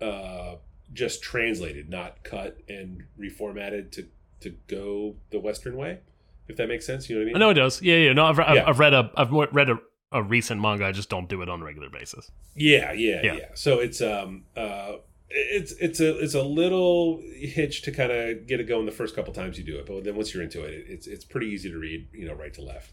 uh, 0.00 0.56
just 0.92 1.22
translated, 1.22 1.88
not 1.88 2.22
cut 2.24 2.58
and 2.68 3.04
reformatted 3.18 3.90
to 3.92 4.06
to 4.40 4.50
go 4.68 5.16
the 5.30 5.40
Western 5.40 5.76
way. 5.76 6.00
If 6.48 6.56
that 6.56 6.68
makes 6.68 6.84
sense, 6.84 7.08
you 7.08 7.16
know 7.16 7.20
what 7.20 7.24
I 7.24 7.26
mean? 7.26 7.36
I 7.36 7.38
know 7.38 7.50
it 7.50 7.54
does. 7.54 7.80
Yeah, 7.80 7.96
yeah. 7.96 8.12
No, 8.12 8.26
I've, 8.26 8.38
I've, 8.38 8.54
Yeah. 8.56 8.68
I've 8.68 8.78
read 8.78 8.92
a 8.92 9.10
I've 9.16 9.32
read 9.32 9.70
a, 9.70 9.78
a 10.12 10.22
recent 10.22 10.60
manga. 10.60 10.84
I 10.84 10.92
just 10.92 11.08
don't 11.08 11.28
do 11.28 11.40
it 11.42 11.48
on 11.48 11.62
a 11.62 11.64
regular 11.64 11.88
basis. 11.88 12.30
Yeah, 12.54 12.92
yeah, 12.92 13.20
Yeah. 13.22 13.32
yeah, 13.34 13.48
So 13.54 13.78
it's 13.80 14.00
um 14.02 14.44
uh 14.56 14.96
it's 15.30 15.72
it's 15.72 15.98
a 16.00 16.18
it's 16.22 16.34
a 16.34 16.42
little 16.42 17.20
hitch 17.34 17.82
to 17.82 17.90
kind 17.90 18.12
of 18.12 18.46
get 18.46 18.60
it 18.60 18.64
going 18.64 18.86
the 18.86 18.92
first 18.92 19.16
couple 19.16 19.32
times 19.32 19.58
you 19.58 19.64
do 19.64 19.78
it, 19.78 19.86
but 19.86 20.04
then 20.04 20.14
once 20.14 20.32
you're 20.34 20.42
into 20.42 20.62
it, 20.62 20.74
it, 20.74 20.84
it's 20.88 21.06
it's 21.06 21.24
pretty 21.24 21.46
easy 21.48 21.70
to 21.70 21.78
read, 21.78 22.06
you 22.12 22.26
know, 22.28 22.34
right 22.34 22.52
to 22.54 22.62
left. 22.62 22.92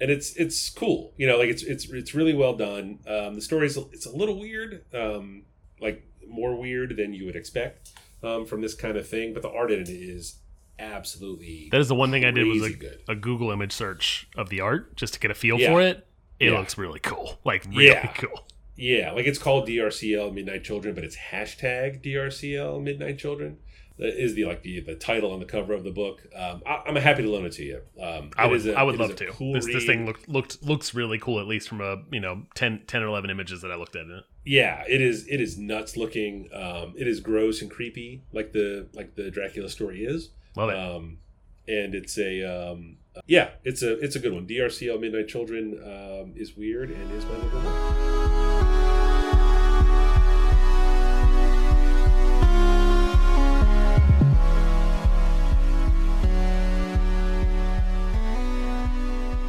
And 0.00 0.10
it's 0.10 0.34
it's 0.36 0.70
cool, 0.70 1.12
you 1.18 1.26
know, 1.26 1.36
like 1.36 1.50
it's 1.50 1.62
it's 1.62 1.84
it's 1.90 2.14
really 2.14 2.34
well 2.34 2.54
done. 2.56 3.00
Um, 3.06 3.34
the 3.34 3.40
story's 3.42 3.76
it's 3.76 4.06
a 4.06 4.10
little 4.16 4.38
weird, 4.40 4.84
um, 4.94 5.42
like 5.80 6.07
more 6.26 6.56
weird 6.56 6.96
than 6.96 7.12
you 7.12 7.26
would 7.26 7.36
expect 7.36 7.90
um, 8.22 8.46
from 8.46 8.60
this 8.60 8.74
kind 8.74 8.96
of 8.96 9.06
thing, 9.08 9.32
but 9.32 9.42
the 9.42 9.50
art 9.50 9.70
in 9.70 9.80
it 9.80 9.88
is 9.88 10.38
absolutely 10.78 11.68
That 11.70 11.80
is 11.80 11.88
the 11.88 11.94
one 11.94 12.10
thing 12.10 12.24
I 12.24 12.30
did 12.30 12.46
was 12.46 12.62
a, 12.62 13.12
a 13.12 13.14
Google 13.16 13.50
image 13.50 13.72
search 13.72 14.28
of 14.36 14.48
the 14.48 14.60
art 14.60 14.96
just 14.96 15.14
to 15.14 15.20
get 15.20 15.30
a 15.30 15.34
feel 15.34 15.58
Yeah. 15.58 15.72
for 15.72 15.80
it. 15.82 16.06
It 16.38 16.50
Yeah. 16.52 16.58
looks 16.58 16.78
really 16.78 17.00
cool. 17.00 17.38
Like 17.44 17.64
really 17.66 17.86
Yeah. 17.86 18.06
cool. 18.12 18.46
Yeah, 18.76 19.10
like 19.10 19.26
it's 19.26 19.38
called 19.40 19.66
DRCL 19.66 20.32
Midnight 20.32 20.62
Children, 20.62 20.94
but 20.94 21.02
it's 21.02 21.16
hashtag 21.16 22.00
DRCL 22.00 22.80
Midnight 22.80 23.18
Children. 23.18 23.58
That 23.98 24.22
is 24.22 24.34
the 24.34 24.44
like 24.44 24.62
the, 24.62 24.80
the 24.80 24.94
title 24.94 25.32
on 25.32 25.40
the 25.40 25.44
cover 25.44 25.74
of 25.74 25.82
the 25.84 25.90
book. 25.90 26.22
Um, 26.34 26.62
I, 26.64 26.82
I'm 26.86 26.96
happy 26.96 27.22
to 27.22 27.30
loan 27.30 27.44
it 27.46 27.52
to 27.52 27.64
you. 27.64 27.80
Um, 28.00 28.30
I 28.36 28.46
would 28.46 28.64
a- 28.66 28.74
I 28.78 28.82
would 28.84 28.96
love 28.96 29.16
to. 29.16 29.26
Cool 29.26 29.54
this 29.54 29.66
this 29.66 29.84
thing 29.86 30.06
looked 30.06 30.28
looked 30.28 30.62
looks 30.62 30.94
really 30.94 31.18
cool 31.18 31.40
at 31.40 31.46
least 31.46 31.68
from 31.68 31.80
a, 31.80 31.96
you 32.12 32.20
know, 32.20 32.42
10, 32.54 32.82
10 32.86 33.02
or 33.02 33.06
11 33.06 33.28
images 33.30 33.60
that 33.62 33.72
I 33.72 33.76
looked 33.76 33.96
at 33.96 34.02
in 34.06 34.12
it. 34.12 34.24
yeah, 34.44 34.84
it 34.88 35.00
is. 35.00 35.26
It 35.28 35.40
is 35.40 35.58
nuts 35.58 35.96
looking. 35.96 36.48
Um, 36.54 36.94
it 36.96 37.08
is 37.08 37.20
gross 37.20 37.60
and 37.60 37.70
creepy, 37.70 38.22
like 38.32 38.52
the 38.52 38.88
like 38.92 39.16
the 39.16 39.30
Dracula 39.30 39.68
story 39.68 40.04
is. 40.04 40.30
Love 40.56 40.70
it. 40.70 40.76
Um, 40.78 41.18
and 41.66 41.94
it's 41.94 42.16
a 42.18 42.42
um, 42.44 42.98
yeah, 43.26 43.50
it's 43.64 43.82
a 43.82 43.98
it's 43.98 44.14
a 44.16 44.20
good 44.20 44.32
one. 44.32 44.46
DRCL 44.46 45.00
Midnight 45.00 45.28
Children 45.28 45.80
um, 45.84 46.32
is 46.36 46.56
weird 46.56 46.90
and 46.90 47.10
is 47.12 47.24
my 47.24 47.32
number 47.32 47.56
one. 47.58 48.17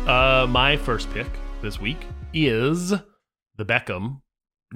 Uh, 0.10 0.48
my 0.50 0.76
first 0.76 1.08
pick 1.12 1.28
this 1.62 1.80
week 1.80 2.04
is 2.34 2.90
the 2.90 3.64
Beckham 3.64 4.22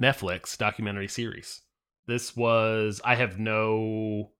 Netflix 0.00 0.56
documentary 0.56 1.08
series. 1.08 1.62
This 2.06 2.36
was 2.36 3.00
I 3.04 3.16
have 3.16 3.36
no 3.36 4.30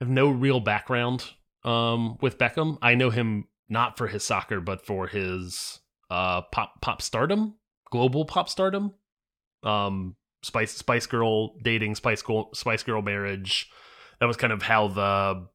have 0.00 0.08
no 0.08 0.28
real 0.28 0.58
background 0.58 1.24
um 1.62 2.18
with 2.20 2.36
Beckham. 2.36 2.78
I 2.82 2.96
know 2.96 3.10
him 3.10 3.44
not 3.68 3.96
for 3.96 4.08
his 4.08 4.24
soccer 4.24 4.60
but 4.60 4.84
for 4.84 5.06
his 5.06 5.78
uh 6.10 6.42
pop 6.50 6.80
pop 6.80 7.00
stardom, 7.00 7.54
global 7.88 8.24
pop 8.24 8.48
stardom. 8.48 8.94
Um 9.62 10.16
Spice 10.42 10.72
Spice 10.72 11.06
Girl 11.06 11.54
dating, 11.62 11.94
Spice 11.94 12.22
Girl 12.22 12.50
Spice 12.54 12.82
Girl 12.82 13.02
marriage. 13.02 13.70
That 14.18 14.26
was 14.26 14.36
kind 14.36 14.52
of 14.52 14.62
how 14.62 14.88
the 14.88 15.46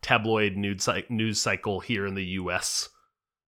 tabloid 0.00 0.52
news 0.56 0.88
news 1.08 1.40
cycle 1.40 1.80
here 1.80 2.06
in 2.06 2.14
the 2.14 2.24
US 2.24 2.88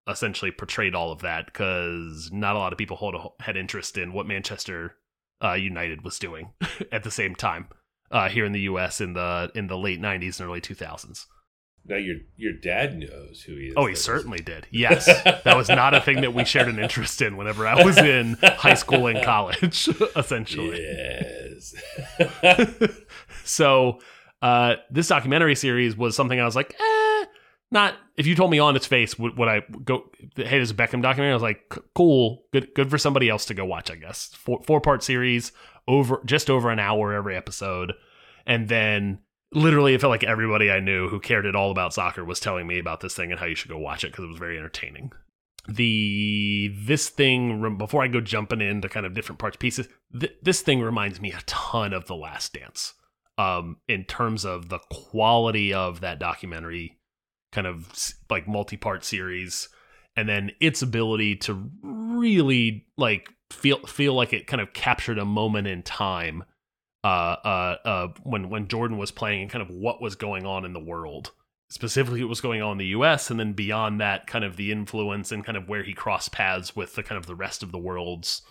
essentially 0.08 0.50
portrayed 0.50 0.94
all 0.94 1.10
of 1.10 1.20
that 1.22 1.46
because 1.46 2.30
not 2.32 2.56
a 2.56 2.58
lot 2.58 2.72
of 2.72 2.78
people 2.78 2.96
hold 2.96 3.14
a, 3.14 3.42
had 3.42 3.56
interest 3.56 3.96
in 3.96 4.12
what 4.12 4.26
Manchester 4.26 4.96
uh, 5.42 5.54
United 5.54 6.02
was 6.02 6.18
doing 6.18 6.52
at 6.92 7.04
the 7.04 7.10
same 7.10 7.34
time 7.34 7.68
uh, 8.10 8.28
here 8.28 8.44
in 8.44 8.52
the 8.52 8.60
U.S. 8.60 9.00
in 9.00 9.14
the 9.14 9.50
in 9.54 9.66
the 9.66 9.78
late 9.78 10.00
'90s 10.00 10.40
and 10.40 10.48
early 10.48 10.60
2000s. 10.60 11.26
Now 11.86 11.96
your 11.96 12.16
your 12.36 12.52
dad 12.52 12.96
knows 12.98 13.42
who 13.42 13.56
he 13.56 13.66
is. 13.66 13.74
Oh, 13.76 13.86
he 13.86 13.94
certainly 13.94 14.38
did. 14.38 14.66
Yes, 14.70 15.04
that 15.24 15.56
was 15.56 15.68
not 15.68 15.92
a 15.92 16.00
thing 16.00 16.22
that 16.22 16.32
we 16.32 16.44
shared 16.44 16.68
an 16.68 16.78
interest 16.78 17.20
in 17.20 17.36
whenever 17.36 17.66
I 17.66 17.84
was 17.84 17.98
in 17.98 18.38
high 18.42 18.74
school 18.74 19.06
and 19.06 19.22
college, 19.22 19.88
essentially. 20.16 20.80
Yes. 20.80 21.74
so 23.44 23.98
uh, 24.40 24.76
this 24.90 25.08
documentary 25.08 25.54
series 25.54 25.94
was 25.94 26.16
something 26.16 26.40
I 26.40 26.46
was 26.46 26.56
like, 26.56 26.74
eh, 26.78 27.03
not. 27.74 27.96
If 28.16 28.26
you 28.26 28.34
told 28.34 28.50
me 28.50 28.58
on 28.58 28.76
its 28.76 28.86
face, 28.86 29.18
would, 29.18 29.36
would 29.36 29.48
I 29.48 29.62
go? 29.84 30.10
Hey, 30.36 30.44
there's 30.44 30.70
a 30.70 30.74
Beckham 30.74 31.02
documentary. 31.02 31.30
I 31.30 31.34
was 31.34 31.42
like, 31.42 31.74
cool, 31.94 32.44
good, 32.52 32.74
good 32.74 32.88
for 32.88 32.98
somebody 32.98 33.28
else 33.28 33.44
to 33.46 33.54
go 33.54 33.64
watch. 33.64 33.90
I 33.90 33.96
guess 33.96 34.30
four 34.34 34.62
four 34.62 34.80
part 34.80 35.02
series 35.02 35.52
over 35.86 36.22
just 36.24 36.48
over 36.48 36.70
an 36.70 36.78
hour 36.78 37.12
every 37.12 37.36
episode, 37.36 37.92
and 38.46 38.68
then 38.68 39.18
literally 39.52 39.94
it 39.94 40.00
felt 40.00 40.10
like 40.10 40.24
everybody 40.24 40.70
I 40.70 40.80
knew 40.80 41.08
who 41.08 41.20
cared 41.20 41.46
at 41.46 41.56
all 41.56 41.70
about 41.70 41.94
soccer 41.94 42.24
was 42.24 42.40
telling 42.40 42.66
me 42.66 42.78
about 42.78 43.00
this 43.00 43.14
thing 43.14 43.30
and 43.30 43.38
how 43.38 43.46
you 43.46 43.54
should 43.54 43.70
go 43.70 43.78
watch 43.78 44.04
it 44.04 44.12
because 44.12 44.24
it 44.24 44.28
was 44.28 44.38
very 44.38 44.56
entertaining. 44.56 45.12
The 45.68 46.74
this 46.76 47.08
thing 47.08 47.76
before 47.78 48.02
I 48.02 48.08
go 48.08 48.20
jumping 48.20 48.60
into 48.60 48.88
kind 48.88 49.06
of 49.06 49.14
different 49.14 49.38
parts 49.38 49.56
pieces, 49.56 49.88
th- 50.18 50.36
this 50.42 50.60
thing 50.60 50.80
reminds 50.80 51.20
me 51.20 51.32
a 51.32 51.42
ton 51.46 51.92
of 51.92 52.06
The 52.06 52.16
Last 52.16 52.52
Dance 52.52 52.94
um, 53.38 53.78
in 53.88 54.04
terms 54.04 54.44
of 54.44 54.68
the 54.68 54.78
quality 54.90 55.72
of 55.72 56.00
that 56.00 56.18
documentary, 56.18 56.98
kind 57.54 57.66
of 57.66 57.88
like 58.28 58.48
multi 58.48 58.76
part 58.76 59.04
series, 59.04 59.68
and 60.16 60.28
then 60.28 60.50
its 60.60 60.82
ability 60.82 61.36
to 61.36 61.70
really 61.82 62.86
like 62.96 63.30
feel 63.50 63.78
feel 63.86 64.14
like 64.14 64.32
it 64.32 64.46
kind 64.46 64.60
of 64.60 64.72
captured 64.72 65.18
a 65.18 65.24
moment 65.24 65.66
in 65.66 65.82
time 65.82 66.44
uh, 67.04 67.36
uh, 67.44 67.76
uh, 67.84 68.08
when 68.22 68.50
when 68.50 68.68
Jordan 68.68 68.98
was 68.98 69.10
playing 69.10 69.42
and 69.42 69.50
kind 69.50 69.62
of 69.62 69.70
what 69.70 70.02
was 70.02 70.16
going 70.16 70.44
on 70.44 70.64
in 70.64 70.72
the 70.72 70.80
world. 70.80 71.30
Specifically, 71.70 72.22
what 72.22 72.28
was 72.28 72.40
going 72.40 72.62
on 72.62 72.72
in 72.72 72.78
the 72.78 72.86
U.S. 72.86 73.30
and 73.30 73.40
then 73.40 73.52
beyond 73.52 74.00
that, 74.00 74.26
kind 74.26 74.44
of 74.44 74.56
the 74.56 74.70
influence 74.70 75.32
and 75.32 75.44
kind 75.44 75.56
of 75.56 75.68
where 75.68 75.82
he 75.82 75.92
crossed 75.92 76.30
paths 76.30 76.76
with 76.76 76.94
the 76.94 77.02
kind 77.02 77.18
of 77.18 77.26
the 77.26 77.34
rest 77.34 77.62
of 77.62 77.72
the 77.72 77.78
world's 77.78 78.42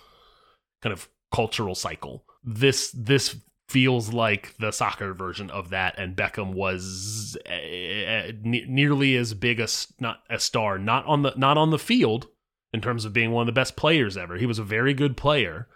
kind 0.82 0.92
of 0.92 1.08
cultural 1.32 1.76
cycle. 1.76 2.26
This 2.44 2.92
this 2.92 3.36
feels 3.74 4.14
like 4.14 4.56
the 4.60 4.70
soccer 4.72 5.14
version 5.16 5.50
of 5.50 5.72
that, 5.72 5.96
and 5.98 6.16
Beckham 6.16 6.54
was 6.54 7.36
uh, 7.48 8.32
ne- 8.44 8.66
nearly 8.68 9.16
as 9.18 9.34
big 9.34 9.60
a 9.60 9.68
not 10.00 10.20
a 10.30 10.40
star, 10.40 10.78
not 10.78 11.04
on 11.08 11.24
the 11.24 11.34
not 11.36 11.58
on 11.58 11.72
the 11.72 11.80
field 11.80 12.28
in 12.72 12.82
terms 12.82 13.04
of 13.04 13.14
being 13.14 13.32
one 13.32 13.42
of 13.42 13.48
the 13.48 13.60
best 13.60 13.76
players 13.76 14.16
ever. 14.16 14.38
He 14.38 14.46
was 14.46 14.60
a 14.60 14.64
very 14.64 14.94
good 14.94 15.18
player, 15.18 15.68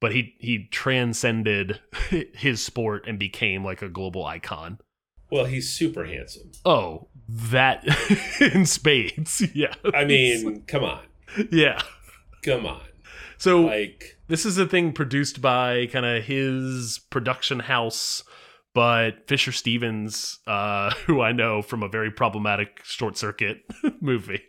but 0.00 0.12
he 0.12 0.34
he 0.40 0.66
transcended 0.70 1.78
his 2.34 2.62
sport 2.64 3.04
and 3.06 3.18
became 3.20 3.64
like 3.64 3.82
a 3.82 3.88
global 3.88 4.26
icon 4.26 4.80
Well, 5.30 5.44
he's 5.44 5.70
super 5.70 6.04
handsome. 6.04 6.50
Oh, 6.64 7.06
that 7.28 7.84
in 8.54 8.66
spades. 8.66 9.42
Yeah. 9.54 9.74
I 9.94 10.04
mean, 10.04 10.62
come 10.66 10.82
on, 10.82 11.04
yeah. 11.52 11.80
come 12.42 12.66
on. 12.66 12.82
So 13.44 13.60
Like, 13.66 14.16
this 14.26 14.46
is 14.46 14.56
a 14.56 14.66
thing 14.66 14.94
produced 14.94 15.42
by 15.42 15.84
kind 15.92 16.06
of 16.06 16.24
his 16.24 16.98
production 17.10 17.60
house, 17.60 18.24
but 18.74 19.28
Fisher 19.28 19.52
Stevens, 19.52 20.38
uh, 20.46 20.90
who 21.06 21.20
I 21.20 21.32
know 21.32 21.60
from 21.60 21.82
a 21.82 21.88
very 21.88 22.10
problematic 22.10 22.80
short 22.84 23.18
circuit 23.18 23.58
movie. 24.00 24.40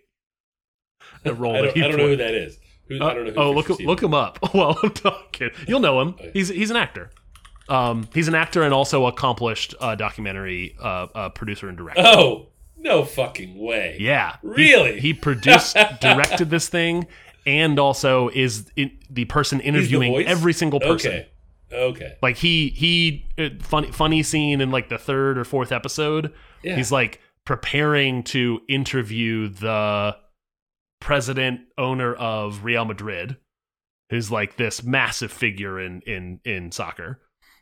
The 1.24 1.34
role 1.36 1.58
I 1.58 1.62
don't, 1.64 1.78
I 1.78 1.88
don't 1.90 1.98
know 1.98 2.08
who 2.08 2.16
that 2.16 2.34
is. 2.34 2.58
Who, 2.88 3.02
Uh, 3.02 3.08
I 3.08 3.14
don't 3.14 3.26
know. 3.26 3.32
Who 3.32 3.38
oh, 3.38 3.44
Fisher 3.50 3.56
look 3.56 3.66
Stevens 3.66 3.88
look 3.88 4.04
him 4.04 4.14
up. 4.14 4.54
Well, 4.54 4.80
I'm 4.82 4.92
talking. 4.92 5.50
You'll 5.68 5.82
know 5.82 6.00
him. 6.00 6.16
He's 6.32 6.48
he's 6.48 6.72
an 6.72 6.78
actor. 6.78 7.10
Um, 7.68 8.08
he's 8.14 8.30
an 8.30 8.36
actor 8.36 8.64
and 8.64 8.74
also 8.74 9.08
accomplished 9.08 9.76
uh, 9.82 9.96
documentary 9.96 10.78
uh, 10.82 11.08
uh, 11.14 11.30
producer 11.30 11.68
and 11.68 11.78
director. 11.78 12.02
Oh, 12.06 12.50
no 12.78 13.04
fucking 13.04 13.58
way. 13.58 13.98
Yeah, 14.00 14.38
He- 14.42 14.48
Really? 14.48 15.00
He, 15.00 15.14
produced, 15.14 15.76
directed 16.00 16.52
this 16.52 16.70
thing, 16.70 17.08
and 17.46 17.80
also 17.80 18.30
is 18.30 18.72
in, 18.76 18.92
the 19.10 19.26
person 19.26 19.60
He's 19.60 19.64
the 19.64 19.68
interviewing 19.68 20.26
every 20.26 20.54
single 20.54 20.80
person. 20.80 21.12
Okay. 21.12 21.30
Okay. 21.72 22.16
Like 22.22 22.38
he 22.38 22.70
he 22.70 23.26
uh, 23.38 23.50
funny 23.60 23.92
funny 23.92 24.24
scene 24.24 24.62
in 24.62 24.72
like 24.72 24.90
the 24.90 24.98
third 24.98 25.38
or 25.38 25.44
fourth 25.44 25.72
episode. 25.72 26.34
Yeah. 26.64 26.76
He's 26.76 26.92
like 26.92 27.22
preparing 27.46 28.24
to 28.24 28.62
interview 28.68 29.50
the 29.50 30.16
president 31.00 31.62
owner 31.78 32.14
of 32.14 32.64
Real 32.64 32.86
Madrid, 32.86 33.38
who's 34.10 34.32
like 34.32 34.58
this 34.58 34.84
massive 34.84 35.32
figure 35.32 35.80
in 35.80 36.02
in 36.02 36.40
in 36.46 36.72
soccer. 36.72 37.20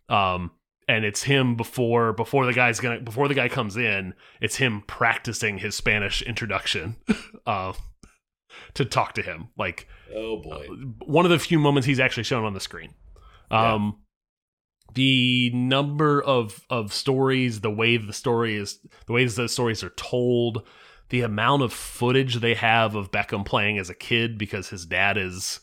Um 0.10 0.52
and 0.88 1.06
it's 1.06 1.24
him 1.24 1.56
before 1.56 2.12
before 2.12 2.46
the 2.46 2.54
guy's 2.54 2.80
gonna 2.80 3.00
before 3.00 3.28
the 3.28 3.34
guy 3.34 3.48
comes 3.48 3.78
in, 3.78 4.13
it's 4.41 4.58
him 4.58 4.84
practicing 4.86 5.58
his 5.58 5.76
Spanish 5.76 6.22
introduction 6.22 6.98
uh 7.46 7.74
to 8.76 8.86
talk 8.86 9.13
to 9.13 9.22
him. 9.22 9.50
Like 9.58 9.88
oh 10.13 10.38
boy. 10.42 10.68
one 11.06 11.26
of 11.26 11.32
the 11.32 11.39
few 11.39 11.60
moments 11.60 11.86
he's 11.86 12.00
actually 12.00 12.24
shown 12.24 12.44
on 12.46 12.54
the 12.54 12.60
screen. 12.60 12.94
Um, 13.52 14.00
the 14.96 15.52
number 15.54 16.22
of 16.22 16.66
of 16.70 16.94
stories, 16.94 17.62
the 17.62 17.72
way 17.72 17.98
the 17.98 18.13
story 18.13 18.56
is, 18.56 18.80
the 19.08 19.13
ways 19.13 19.36
those 19.36 19.52
stories 19.54 19.84
are 19.84 19.89
told, 19.92 20.68
the 21.10 21.22
amount 21.22 21.63
of 21.63 21.74
footage 21.74 22.36
they 22.36 22.54
have 22.56 22.96
of 22.96 23.12
Beckham 23.12 23.46
playing 23.46 23.78
as 23.80 23.89
a 23.89 23.96
kid 23.96 24.38
because 24.38 24.70
his 24.70 24.86
dad 24.86 25.18
is 25.18 25.60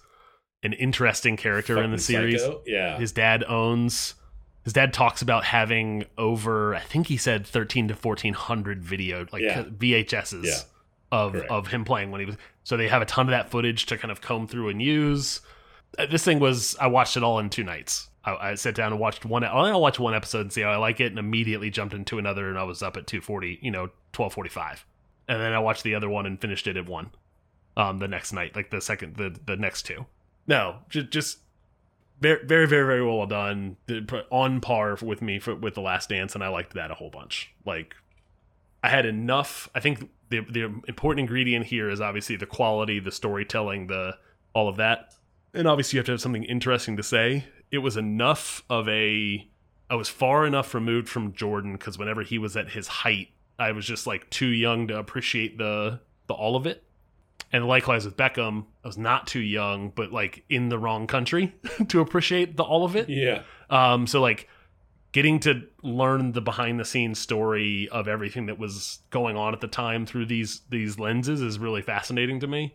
an 0.62 0.72
interesting 0.74 1.36
character 1.36 1.82
in 1.82 1.90
the 1.90 1.98
series. 1.98 2.42
psycho. 2.42 2.62
Yeah. 2.66 2.98
His 2.98 3.12
dad 3.12 3.44
owns. 3.48 4.14
His 4.62 4.74
dad 4.74 4.92
talks 4.92 5.22
about 5.22 5.44
having 5.44 6.04
over, 6.18 6.74
I 6.74 6.80
think 6.80 7.06
he 7.06 7.16
said 7.16 7.46
thirteen 7.46 7.88
to 7.88 7.94
fourteen 7.94 8.34
hundred 8.34 8.84
video 8.84 9.26
like 9.32 9.42
Yeah. 9.42 9.62
VHSs 9.64 10.44
Yeah. 10.44 10.58
Of 11.12 11.32
Correct. 11.32 11.50
of 11.50 11.66
him 11.68 11.84
playing 11.84 12.10
when 12.10 12.20
he 12.20 12.26
was. 12.26 12.36
So 12.64 12.76
they 12.76 12.88
have 12.88 13.02
a 13.02 13.06
ton 13.06 13.26
of 13.26 13.30
that 13.32 13.50
footage 13.50 13.86
to 13.86 13.98
kind 13.98 14.12
of 14.12 14.20
comb 14.20 14.46
through 14.46 14.68
and 14.68 14.80
use. 14.80 15.40
Uh, 15.98 16.06
This 16.06 16.24
thing 16.24 16.38
was 16.38 16.76
I 16.80 16.86
watched 16.86 17.16
it 17.16 17.22
all 17.22 17.38
in 17.38 17.50
two 17.50 17.64
nights. 17.64 18.08
I, 18.24 18.50
I 18.50 18.54
sat 18.54 18.74
down 18.74 18.92
and 18.92 19.00
watched 19.00 19.24
one. 19.24 19.42
I 19.44 19.74
watched 19.76 19.98
one 19.98 20.14
episode 20.14 20.42
and 20.42 20.52
see 20.52 20.60
how 20.60 20.70
I 20.70 20.76
like 20.76 21.00
it, 21.00 21.06
and 21.06 21.18
immediately 21.18 21.70
jumped 21.70 21.94
into 21.94 22.18
another, 22.18 22.48
and 22.48 22.58
I 22.58 22.64
was 22.64 22.82
up 22.82 22.96
at 22.96 23.06
two 23.06 23.20
forty, 23.20 23.58
you 23.62 23.70
know, 23.70 23.90
twelve 24.12 24.34
forty 24.34 24.50
five, 24.50 24.84
and 25.26 25.40
then 25.40 25.52
I 25.52 25.58
watched 25.58 25.82
the 25.84 25.94
other 25.94 26.08
one 26.08 26.26
and 26.26 26.40
finished 26.40 26.66
it 26.66 26.76
at 26.76 26.86
one. 26.88 27.10
Um, 27.76 27.98
the 27.98 28.08
next 28.08 28.32
night, 28.32 28.54
like 28.54 28.70
the 28.70 28.80
second, 28.80 29.16
the 29.16 29.34
the 29.46 29.56
next 29.56 29.82
two. 29.82 30.04
No, 30.46 30.80
just 30.90 31.10
just 31.10 31.38
very 32.20 32.44
very 32.44 32.66
very 32.66 32.84
very 32.84 33.04
well 33.04 33.26
done. 33.26 33.78
On 34.30 34.60
par 34.60 34.98
with 35.00 35.22
me 35.22 35.38
for, 35.38 35.54
with 35.54 35.74
the 35.74 35.80
Last 35.80 36.10
Dance, 36.10 36.34
and 36.34 36.44
I 36.44 36.48
liked 36.48 36.74
that 36.74 36.90
a 36.90 36.94
whole 36.94 37.10
bunch. 37.10 37.50
Like 37.64 37.94
I 38.82 38.88
had 38.88 39.06
enough. 39.06 39.68
I 39.74 39.80
think 39.80 40.08
the 40.28 40.40
the 40.40 40.64
important 40.88 41.20
ingredient 41.20 41.66
here 41.66 41.90
is 41.90 42.00
obviously 42.00 42.36
the 42.36 42.46
quality, 42.46 43.00
the 43.00 43.12
storytelling, 43.12 43.88
the 43.88 44.16
all 44.54 44.68
of 44.68 44.76
that, 44.76 45.14
and 45.54 45.68
obviously 45.68 45.96
you 45.96 46.00
have 46.00 46.06
to 46.06 46.12
have 46.12 46.20
something 46.20 46.44
interesting 46.44 46.96
to 46.96 47.02
say. 47.02 47.44
It 47.70 47.78
was 47.78 47.96
enough 47.96 48.62
of 48.70 48.88
a. 48.88 49.46
I 49.88 49.94
was 49.96 50.08
far 50.08 50.46
enough 50.46 50.72
removed 50.72 51.08
from 51.08 51.32
Jordan 51.32 51.72
because 51.72 51.98
whenever 51.98 52.22
he 52.22 52.38
was 52.38 52.56
at 52.56 52.70
his 52.70 52.86
height, 52.86 53.28
I 53.58 53.72
was 53.72 53.84
just 53.84 54.06
like 54.06 54.30
too 54.30 54.46
young 54.46 54.88
to 54.88 54.98
appreciate 54.98 55.58
the 55.58 56.00
the 56.26 56.34
all 56.34 56.56
of 56.56 56.66
it. 56.66 56.84
And 57.52 57.66
likewise 57.66 58.04
with 58.04 58.16
Beckham, 58.16 58.66
I 58.84 58.88
was 58.88 58.96
not 58.96 59.26
too 59.26 59.40
young, 59.40 59.90
but 59.90 60.12
like 60.12 60.44
in 60.48 60.68
the 60.68 60.78
wrong 60.78 61.06
country 61.06 61.52
to 61.88 62.00
appreciate 62.00 62.56
the 62.56 62.62
all 62.62 62.84
of 62.84 62.94
it. 62.94 63.08
Yeah. 63.08 63.42
Um, 63.68 64.06
so 64.06 64.20
like 64.20 64.48
getting 65.12 65.40
to 65.40 65.62
learn 65.82 66.32
the 66.32 66.40
behind 66.40 66.78
the 66.78 66.84
scenes 66.84 67.18
story 67.18 67.88
of 67.90 68.06
everything 68.08 68.46
that 68.46 68.58
was 68.58 69.00
going 69.10 69.36
on 69.36 69.52
at 69.54 69.60
the 69.60 69.66
time 69.68 70.06
through 70.06 70.26
these 70.26 70.60
these 70.70 70.98
lenses 70.98 71.40
is 71.42 71.58
really 71.58 71.82
fascinating 71.82 72.40
to 72.40 72.46
me. 72.46 72.74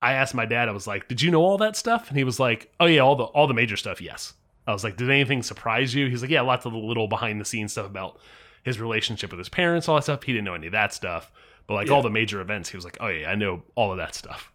I 0.00 0.12
asked 0.14 0.34
my 0.34 0.46
dad, 0.46 0.68
I 0.68 0.72
was 0.72 0.86
like, 0.86 1.06
"Did 1.08 1.22
you 1.22 1.30
know 1.30 1.42
all 1.42 1.58
that 1.58 1.76
stuff?" 1.76 2.08
And 2.08 2.16
he 2.18 2.24
was 2.24 2.40
like, 2.40 2.72
"Oh 2.80 2.86
yeah, 2.86 3.00
all 3.00 3.16
the 3.16 3.24
all 3.24 3.46
the 3.46 3.54
major 3.54 3.76
stuff, 3.76 4.00
yes." 4.00 4.34
I 4.66 4.72
was 4.72 4.84
like, 4.84 4.96
"Did 4.96 5.10
anything 5.10 5.42
surprise 5.42 5.94
you?" 5.94 6.08
He's 6.08 6.22
like, 6.22 6.30
"Yeah, 6.30 6.40
lots 6.42 6.66
of 6.66 6.72
the 6.72 6.78
little 6.78 7.08
behind 7.08 7.40
the 7.40 7.44
scenes 7.44 7.72
stuff 7.72 7.86
about 7.86 8.18
his 8.64 8.80
relationship 8.80 9.30
with 9.30 9.38
his 9.38 9.48
parents, 9.48 9.88
all 9.88 9.96
that 9.96 10.02
stuff. 10.04 10.22
He 10.22 10.32
didn't 10.32 10.44
know 10.44 10.54
any 10.54 10.66
of 10.68 10.72
that 10.72 10.92
stuff, 10.94 11.32
but 11.66 11.74
like 11.74 11.88
Yeah. 11.88 11.94
all 11.94 12.02
the 12.02 12.10
major 12.10 12.40
events, 12.40 12.68
he 12.68 12.76
was 12.76 12.84
like, 12.84 12.96
"Oh 13.00 13.08
yeah, 13.08 13.30
I 13.30 13.34
know 13.34 13.62
all 13.74 13.90
of 13.90 13.98
that 13.98 14.14
stuff." 14.14 14.52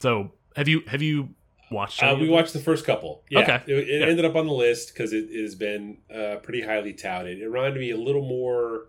So 0.00 0.32
have 0.56 0.68
you 0.68 0.82
have 0.88 1.02
you 1.02 1.30
watched? 1.70 2.02
Uh, 2.02 2.16
we 2.20 2.28
watched 2.28 2.52
the 2.52 2.58
first 2.60 2.84
couple. 2.86 3.22
Yeah. 3.30 3.40
Okay. 3.40 3.62
It, 3.66 3.88
it 3.88 4.00
Yeah. 4.00 4.06
ended 4.06 4.24
up 4.24 4.36
on 4.36 4.46
the 4.46 4.52
list 4.52 4.92
because 4.92 5.12
it, 5.12 5.28
it 5.30 5.42
has 5.42 5.54
been 5.54 5.98
uh, 6.14 6.36
pretty 6.42 6.62
highly 6.62 6.92
touted. 6.92 7.40
It 7.40 7.46
reminded 7.48 7.80
me 7.80 7.90
a 7.90 7.96
little 7.96 8.26
more 8.26 8.86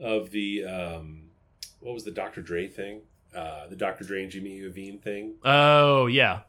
of 0.00 0.30
the 0.30 0.64
um, 0.64 1.22
what 1.80 1.94
was 1.94 2.04
the 2.04 2.10
Dr. 2.10 2.42
Dre 2.42 2.68
thing? 2.68 3.00
Uh, 3.34 3.66
the 3.68 3.76
Dr. 3.76 4.04
Dre 4.04 4.22
and 4.22 4.30
Jimmy 4.32 4.60
Iovine 4.60 5.00
thing. 5.00 5.34
Oh 5.44 6.06
yeah, 6.06 6.40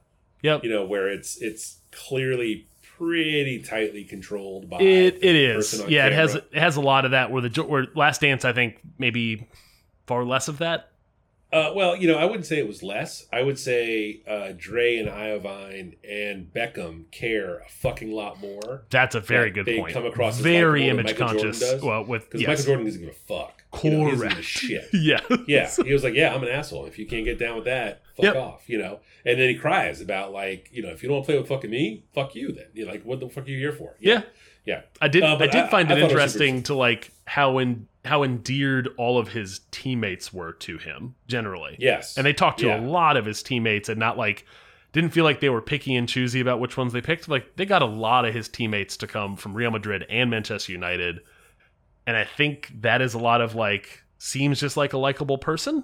yep. 0.42 0.64
You 0.64 0.70
know, 0.70 0.86
where 0.86 1.10
it's 1.10 1.42
it's 1.42 1.80
clearly 1.92 2.68
pretty 2.98 3.62
tightly 3.62 4.04
controlled 4.04 4.70
by 4.70 4.78
It 4.80 5.24
it 5.24 5.56
on 5.82 5.90
Yeah, 5.90 6.08
it 6.08 6.14
has 6.14 6.36
it 6.36 6.48
has 6.54 6.76
a 6.78 6.82
lot 6.82 7.06
of 7.06 7.12
that. 7.12 7.32
Where 7.32 7.42
the 7.42 7.50
Jo- 7.50 7.66
where 7.66 7.88
Last 7.96 8.22
Dance, 8.22 8.46
I 8.46 8.54
think 8.54 8.80
maybe 8.98 9.48
far 10.08 10.24
less 10.24 10.48
of 10.48 10.58
that. 10.60 10.89
Uh, 11.52 11.72
well, 11.76 11.96
you 11.96 12.08
know, 12.08 12.16
I 12.18 12.26
wouldn't 12.26 12.46
say 12.46 12.60
it 12.60 12.68
was 12.68 12.84
less. 12.84 13.26
I 13.34 13.42
would 13.42 13.58
say 13.58 14.22
uh, 14.28 14.52
Dre 14.56 14.98
and 14.98 15.10
Iovine 15.10 15.96
and 16.08 16.54
Beckham 16.54 17.10
care 17.10 17.58
a 17.60 17.70
fucking 17.70 18.12
lot 18.12 18.40
more 18.40 18.84
That's 18.92 19.16
a 19.16 19.20
very 19.20 19.48
Yeah, 19.48 19.54
good 19.54 19.66
they 19.66 19.80
point. 19.80 19.94
come 19.94 20.06
across 20.06 20.38
very 20.40 20.88
image 20.88 21.06
Michael 21.08 21.28
Jordan 21.30 21.42
conscious. 21.44 21.60
does. 21.60 21.82
Well, 21.82 22.04
with 22.06 22.26
because 22.26 22.42
yes. 22.42 22.48
Michael 22.50 22.64
Jordan 22.66 22.86
doesn't 22.86 23.02
give 23.02 23.10
a 23.10 23.14
fuck. 23.14 23.64
You 23.84 23.92
know, 23.92 24.06
he 24.06 24.12
doesn't 24.12 24.30
give 24.30 24.38
a 24.38 24.42
shit. 24.44 24.90
yeah, 24.94 25.20
Yeah, 25.48 25.70
he 25.84 25.94
was 25.94 26.04
like, 26.04 26.14
"Yeah, 26.16 26.34
I'm 26.36 26.42
an 26.44 26.50
asshole. 26.50 26.86
If 26.86 26.98
you 27.00 27.06
can't 27.08 27.26
get 27.26 27.38
down 27.40 27.56
with 27.56 27.66
that, 27.66 28.02
fuck 28.16 28.26
Yep. 28.26 28.36
off." 28.36 28.64
You 28.70 28.78
know, 28.80 29.00
and 29.26 29.40
then 29.40 29.50
he 29.50 29.56
cries 29.56 30.02
about 30.02 30.32
like, 30.32 30.70
you 30.72 30.82
know, 30.84 30.90
if 30.90 31.02
you 31.04 31.10
don't 31.10 31.18
want 31.18 31.26
to 31.28 31.32
play 31.34 31.40
with 31.40 31.48
fucking 31.50 31.70
me, 31.72 32.04
fuck 32.14 32.36
you. 32.36 32.52
Then 32.52 32.66
you're 32.74 32.88
like, 32.88 33.04
"What 33.04 33.20
the 33.20 33.30
fuck 33.30 33.46
are 33.46 33.50
you 33.50 33.58
here 33.60 33.72
for?" 33.74 33.96
yeah. 34.00 34.22
yeah. 34.66 34.82
I 35.02 35.08
did. 35.08 35.24
Uh, 35.24 35.38
I 35.40 35.48
did 35.48 35.70
find 35.70 35.90
I 35.92 35.94
it 35.96 35.98
it 36.00 36.04
interesting 36.04 36.64
to 36.64 36.74
like 36.76 37.12
how 37.26 37.58
in 37.60 37.88
how 38.10 38.24
endeared 38.24 38.90
all 38.98 39.18
of 39.18 39.30
his 39.30 39.62
teammates 39.72 40.34
were 40.34 40.54
to 40.54 40.78
him 40.78 41.16
generally. 41.28 41.76
Yes, 41.80 42.18
and 42.18 42.26
they 42.26 42.34
talked 42.34 42.60
to 42.60 42.68
Yeah. 42.68 42.80
a 42.80 42.82
lot 42.82 43.16
of 43.18 43.26
his 43.26 43.42
teammates, 43.44 43.88
and 43.90 44.00
not 44.00 44.18
like 44.18 44.46
didn't 44.92 45.12
feel 45.12 45.24
like 45.24 45.40
they 45.40 45.50
were 45.50 45.62
picky 45.62 45.96
and 45.96 46.10
choosy 46.10 46.40
about 46.40 46.60
which 46.60 46.76
ones 46.76 46.92
they 46.94 47.02
picked. 47.02 47.30
Like 47.30 47.56
they 47.56 47.66
got 47.66 47.82
a 47.82 47.86
lot 47.86 48.26
of 48.26 48.34
his 48.34 48.50
teammates 48.50 48.98
to 48.98 49.08
come 49.08 49.36
from 49.36 49.54
Real 49.54 49.72
Madrid 49.72 50.06
and 50.10 50.30
Manchester 50.30 50.72
United, 50.72 51.20
and 52.08 52.18
I 52.18 52.24
think 52.26 52.72
that 52.82 53.02
is 53.02 53.14
a 53.14 53.20
lot 53.20 53.40
of 53.42 53.56
like 53.56 54.04
seems 54.18 54.60
just 54.60 54.76
like 54.76 54.94
a 54.94 54.98
likable 54.98 55.38
person. 55.38 55.84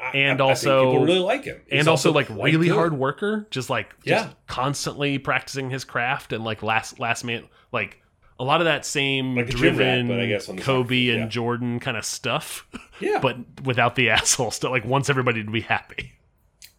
I- 0.00 0.10
and 0.16 0.40
I- 0.42 0.46
I 0.50 0.54
think 0.54 0.70
also- 0.72 0.90
people 0.90 1.04
really 1.06 1.18
like 1.20 1.44
him, 1.44 1.60
He's 1.70 1.78
and 1.78 1.88
also, 1.88 2.12
like 2.12 2.28
really 2.28 2.66
good. 2.66 2.74
hard 2.74 2.92
worker, 2.94 3.46
just 3.52 3.70
like 3.70 3.90
just 4.04 4.26
Yeah. 4.26 4.32
constantly 4.48 5.18
practicing 5.18 5.70
his 5.70 5.84
craft 5.84 6.32
and 6.32 6.42
like 6.44 6.62
last 6.64 6.98
last 6.98 7.22
man 7.22 7.44
like 7.70 8.01
a 8.42 8.44
lot 8.44 8.60
of 8.60 8.64
that 8.64 8.84
same 8.84 9.36
Like 9.36 9.46
gym 9.46 9.60
rat, 9.60 9.76
driven 9.76 10.08
but 10.08 10.18
I 10.20 10.26
guess 10.26 10.48
on 10.48 10.56
Kobe 10.58 10.88
field, 11.06 11.20
and. 11.22 11.30
Jordan 11.30 11.78
kind 11.80 11.96
of 11.96 12.04
stuff, 12.04 12.66
Yeah, 13.00 13.20
but 13.22 13.36
without 13.64 13.94
the 13.94 14.10
asshole 14.16 14.50
stuff. 14.50 14.70
Like 14.72 14.84
wants 14.84 15.08
everybody 15.08 15.44
to 15.44 15.50
be 15.50 15.60
happy. 15.60 16.12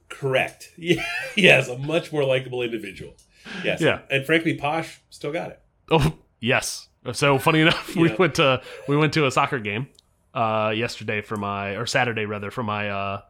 correct. 0.09 0.71
Yeah, 0.77 1.03
yes, 1.35 1.67
a 1.69 1.77
much 1.77 2.11
more 2.11 2.23
likable 2.23 2.61
individual. 2.61 3.15
Yes, 3.63 3.81
Yeah. 3.81 3.99
and 4.09 4.25
frankly, 4.25 4.55
Posh 4.55 4.99
still 5.09 5.31
got 5.31 5.51
it. 5.51 5.59
Oh 5.89 6.13
yes. 6.39 6.87
So 7.13 7.37
funny 7.37 7.61
enough, 7.61 7.95
we 7.95 8.09
Yeah. 8.09 8.15
went 8.17 8.35
to 8.35 8.61
we 8.87 8.95
went 8.95 9.13
to 9.13 9.25
a 9.25 9.31
soccer 9.31 9.59
game 9.59 9.87
uh, 10.33 10.71
yesterday 10.75 11.21
for 11.21 11.35
my 11.35 11.71
or 11.71 11.85
Saturday 11.85 12.25
rather 12.25 12.51
for 12.51 12.63
my 12.63 12.89
uh, 12.89 13.21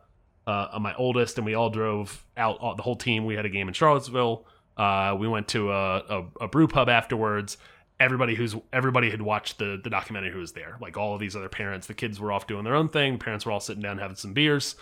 uh, 0.45 0.77
my 0.79 0.93
oldest, 0.95 1.37
and 1.37 1.45
we 1.45 1.55
all 1.55 1.69
drove 1.69 2.23
out. 2.37 2.57
All, 2.59 2.75
the 2.75 2.83
whole 2.83 2.95
team. 2.95 3.25
We 3.25 3.35
had 3.35 3.45
a 3.45 3.49
game 3.49 3.67
in 3.67 3.73
Charlottesville. 3.73 4.45
Uh, 4.77 5.15
we 5.19 5.27
went 5.27 5.47
to 5.49 5.71
a, 5.71 5.97
a, 5.97 6.25
a 6.41 6.47
brew 6.47 6.67
pub 6.67 6.89
afterwards. 6.89 7.57
Everybody 8.03 8.35
who's 8.35 8.55
everybody 8.73 9.09
had 9.09 9.21
watched 9.21 9.57
the 9.59 9.79
the 9.81 9.89
documentary 9.89 10.31
who 10.31 10.39
was 10.39 10.51
there. 10.51 10.77
Like 10.81 10.97
all 10.97 11.13
of 11.13 11.19
these 11.21 11.35
other 11.35 11.49
parents, 11.49 11.87
the 11.87 11.93
kids 11.93 12.19
were 12.19 12.31
off 12.31 12.47
doing 12.47 12.63
their 12.65 12.75
own 12.75 12.89
thing. 12.89 13.17
Parents 13.17 13.45
were 13.45 13.51
all 13.51 13.59
sitting 13.61 13.81
down 13.81 13.97
having 13.97 14.17
some 14.17 14.33
beers, 14.33 14.75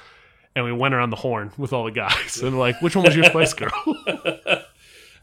and 0.55 0.65
we 0.65 0.71
went 0.71 0.93
around 0.95 1.11
the 1.11 1.15
horn 1.17 1.51
with 1.57 1.71
all 1.71 1.83
the 1.85 1.91
guys 1.91 2.41
and 2.41 2.57
like, 2.57 2.81
which 2.81 2.95
one 2.95 3.05
was 3.05 3.15
your 3.15 3.25
Spice 3.25 3.53
Girl? 3.53 3.71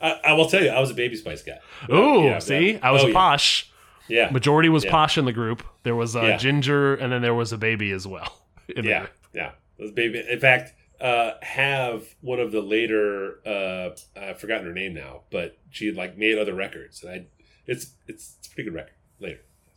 I, 0.00 0.20
I 0.24 0.32
will 0.34 0.48
tell 0.48 0.62
you, 0.62 0.70
I 0.70 0.78
was 0.80 0.90
a 0.90 0.94
Baby 0.94 1.16
Spice 1.16 1.42
guy. 1.42 1.58
Ooh, 1.92 2.22
Yeah, 2.24 2.38
see, 2.38 2.72
yeah. 2.72 2.78
I 2.82 2.92
was 2.92 3.02
Oh, 3.02 3.08
a 3.10 3.12
posh. 3.12 3.68
Yeah. 4.08 4.30
Majority 4.30 4.68
was 4.68 4.84
Yeah. 4.84 4.90
Posh 4.92 5.18
in 5.18 5.24
the 5.24 5.32
group. 5.32 5.62
There 5.82 5.96
was 5.96 6.14
uh. 6.14 6.36
Ginger, 6.38 6.94
and 6.94 7.12
then 7.12 7.20
there 7.20 7.34
was 7.34 7.52
a 7.52 7.58
baby 7.58 7.90
as 7.90 8.06
well. 8.06 8.32
yeah, 8.76 9.06
yeah. 9.34 9.50
Those 9.78 9.90
baby. 9.90 10.22
In 10.30 10.38
fact, 10.40 10.72
uh, 11.00 11.32
have 11.42 12.04
one 12.20 12.38
of 12.40 12.52
the 12.52 12.60
later. 12.60 13.40
Uh, 13.46 13.90
I've 14.18 14.40
forgotten 14.40 14.66
her 14.66 14.72
name 14.72 14.94
now, 14.94 15.22
but 15.30 15.58
she 15.70 15.86
had 15.86 15.96
like 15.96 16.16
made 16.16 16.38
other 16.38 16.54
records, 16.54 17.02
and 17.02 17.12
I. 17.12 17.26
It's 17.68 17.92
it's 18.06 18.36
it's 18.38 18.48
a 18.48 18.50
pretty 18.50 18.70
good 18.70 18.76
record. 18.76 18.94
Later. 19.20 19.40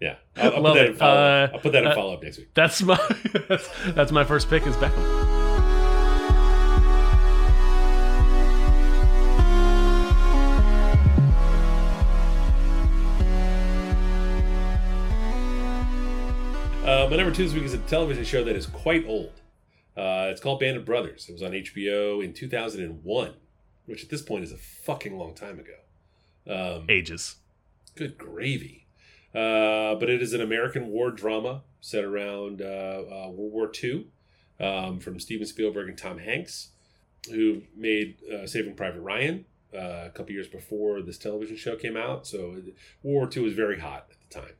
yeah, 0.00 0.14
I'll, 0.36 0.54
I'll 0.54 0.62
put 0.62 0.74
that 0.74 0.86
in 0.86 0.94
follow. 0.94 1.20
Uh, 1.20 1.48
I'll 1.52 1.58
put 1.58 1.72
that 1.72 1.82
in 1.82 1.88
uh, 1.88 1.94
follow 1.96 2.14
up 2.14 2.22
next 2.22 2.38
week. 2.38 2.54
That's 2.54 2.80
my 2.80 2.96
that's, 3.48 3.68
that's 3.88 4.12
my 4.12 4.22
first 4.22 4.48
pick 4.48 4.64
is 4.64 4.76
Beckham. 4.76 5.32
Uh, 16.84 17.08
my 17.10 17.16
number 17.16 17.34
two 17.34 17.42
this 17.42 17.52
week 17.52 17.64
is 17.64 17.74
a 17.74 17.78
television 17.78 18.22
show 18.22 18.44
that 18.44 18.54
is 18.54 18.66
quite 18.66 19.04
old. 19.08 19.40
Uh, 19.96 20.28
it's 20.30 20.40
called 20.40 20.60
Band 20.60 20.76
of 20.76 20.84
Brothers. 20.84 21.28
It 21.28 21.32
was 21.32 21.42
on 21.42 21.50
HBO 21.50 22.22
in 22.24 22.32
2001, 22.32 23.34
which 23.86 24.04
at 24.04 24.08
this 24.08 24.22
point 24.22 24.44
is 24.44 24.52
a 24.52 24.56
fucking 24.56 25.18
long 25.18 25.34
time 25.34 25.58
ago. 25.58 25.81
Um, 26.48 26.86
Ages. 26.88 27.36
Good 27.94 28.18
gravy. 28.18 28.86
Uh, 29.34 29.94
but 29.94 30.10
it 30.10 30.20
is 30.20 30.34
an 30.34 30.40
American 30.40 30.88
war 30.88 31.10
drama 31.10 31.62
set 31.80 32.04
around 32.04 32.60
uh, 32.60 32.64
uh, 32.64 33.30
World 33.30 33.52
War 33.52 33.72
II 33.82 34.06
um, 34.60 35.00
from 35.00 35.18
Steven 35.18 35.46
Spielberg 35.46 35.88
and 35.88 35.96
Tom 35.96 36.18
Hanks, 36.18 36.68
who 37.30 37.62
made 37.74 38.16
uh, 38.30 38.46
Saving 38.46 38.74
Private 38.74 39.00
Ryan 39.00 39.46
uh, 39.74 40.04
a 40.06 40.10
couple 40.10 40.32
years 40.32 40.48
before 40.48 41.00
this 41.00 41.16
television 41.16 41.56
show 41.56 41.76
came 41.76 41.96
out. 41.96 42.26
So 42.26 42.40
World 42.48 42.74
War 43.02 43.30
II 43.34 43.42
was 43.42 43.54
very 43.54 43.80
hot 43.80 44.08
at 44.10 44.16
the 44.28 44.40
time. 44.40 44.54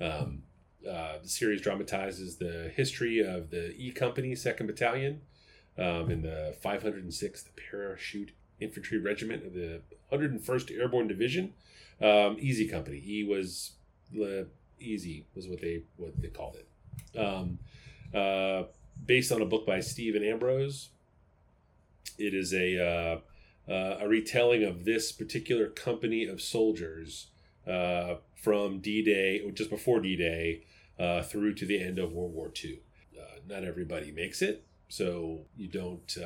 Um, 0.00 0.42
uh, 0.88 1.18
the 1.22 1.28
series 1.28 1.60
dramatizes 1.60 2.36
the 2.36 2.72
history 2.74 3.20
of 3.20 3.50
the 3.50 3.74
E 3.76 3.90
Company, 3.90 4.32
2nd 4.32 4.66
Battalion, 4.66 5.20
um, 5.78 6.10
in 6.10 6.22
the 6.22 6.56
506th 6.64 7.48
Parachute 7.70 8.32
Infantry 8.64 8.98
Regiment 8.98 9.46
of 9.46 9.54
the 9.54 9.80
101st 10.12 10.78
Airborne 10.78 11.08
Division. 11.08 11.52
Um, 12.00 12.36
Easy 12.40 12.66
Company. 12.66 13.02
E 13.06 13.24
was 13.24 13.72
the 14.12 14.48
Easy 14.80 15.26
was 15.34 15.46
what 15.46 15.60
they 15.60 15.82
what 15.96 16.20
they 16.20 16.28
called 16.28 16.56
it. 16.56 17.18
Um, 17.18 17.58
uh, 18.14 18.64
based 19.06 19.32
on 19.32 19.42
a 19.42 19.44
book 19.44 19.66
by 19.66 19.80
Stephen 19.80 20.24
Ambrose. 20.24 20.90
It 22.18 22.34
is 22.34 22.52
a 22.54 22.78
uh, 22.78 23.70
uh, 23.70 23.98
a 24.00 24.08
retelling 24.08 24.62
of 24.62 24.84
this 24.84 25.10
particular 25.10 25.68
company 25.68 26.26
of 26.26 26.40
soldiers 26.40 27.28
uh, 27.66 28.16
from 28.36 28.80
D-Day, 28.80 29.50
just 29.54 29.70
before 29.70 30.00
D-Day, 30.00 30.64
uh, 30.98 31.22
through 31.22 31.54
to 31.54 31.66
the 31.66 31.82
end 31.82 31.98
of 31.98 32.12
World 32.12 32.34
War 32.34 32.52
II. 32.62 32.80
Not 33.46 33.64
everybody 33.64 34.10
makes 34.10 34.40
it, 34.40 34.64
so 34.88 35.40
you 35.56 35.68
don't 35.68 36.16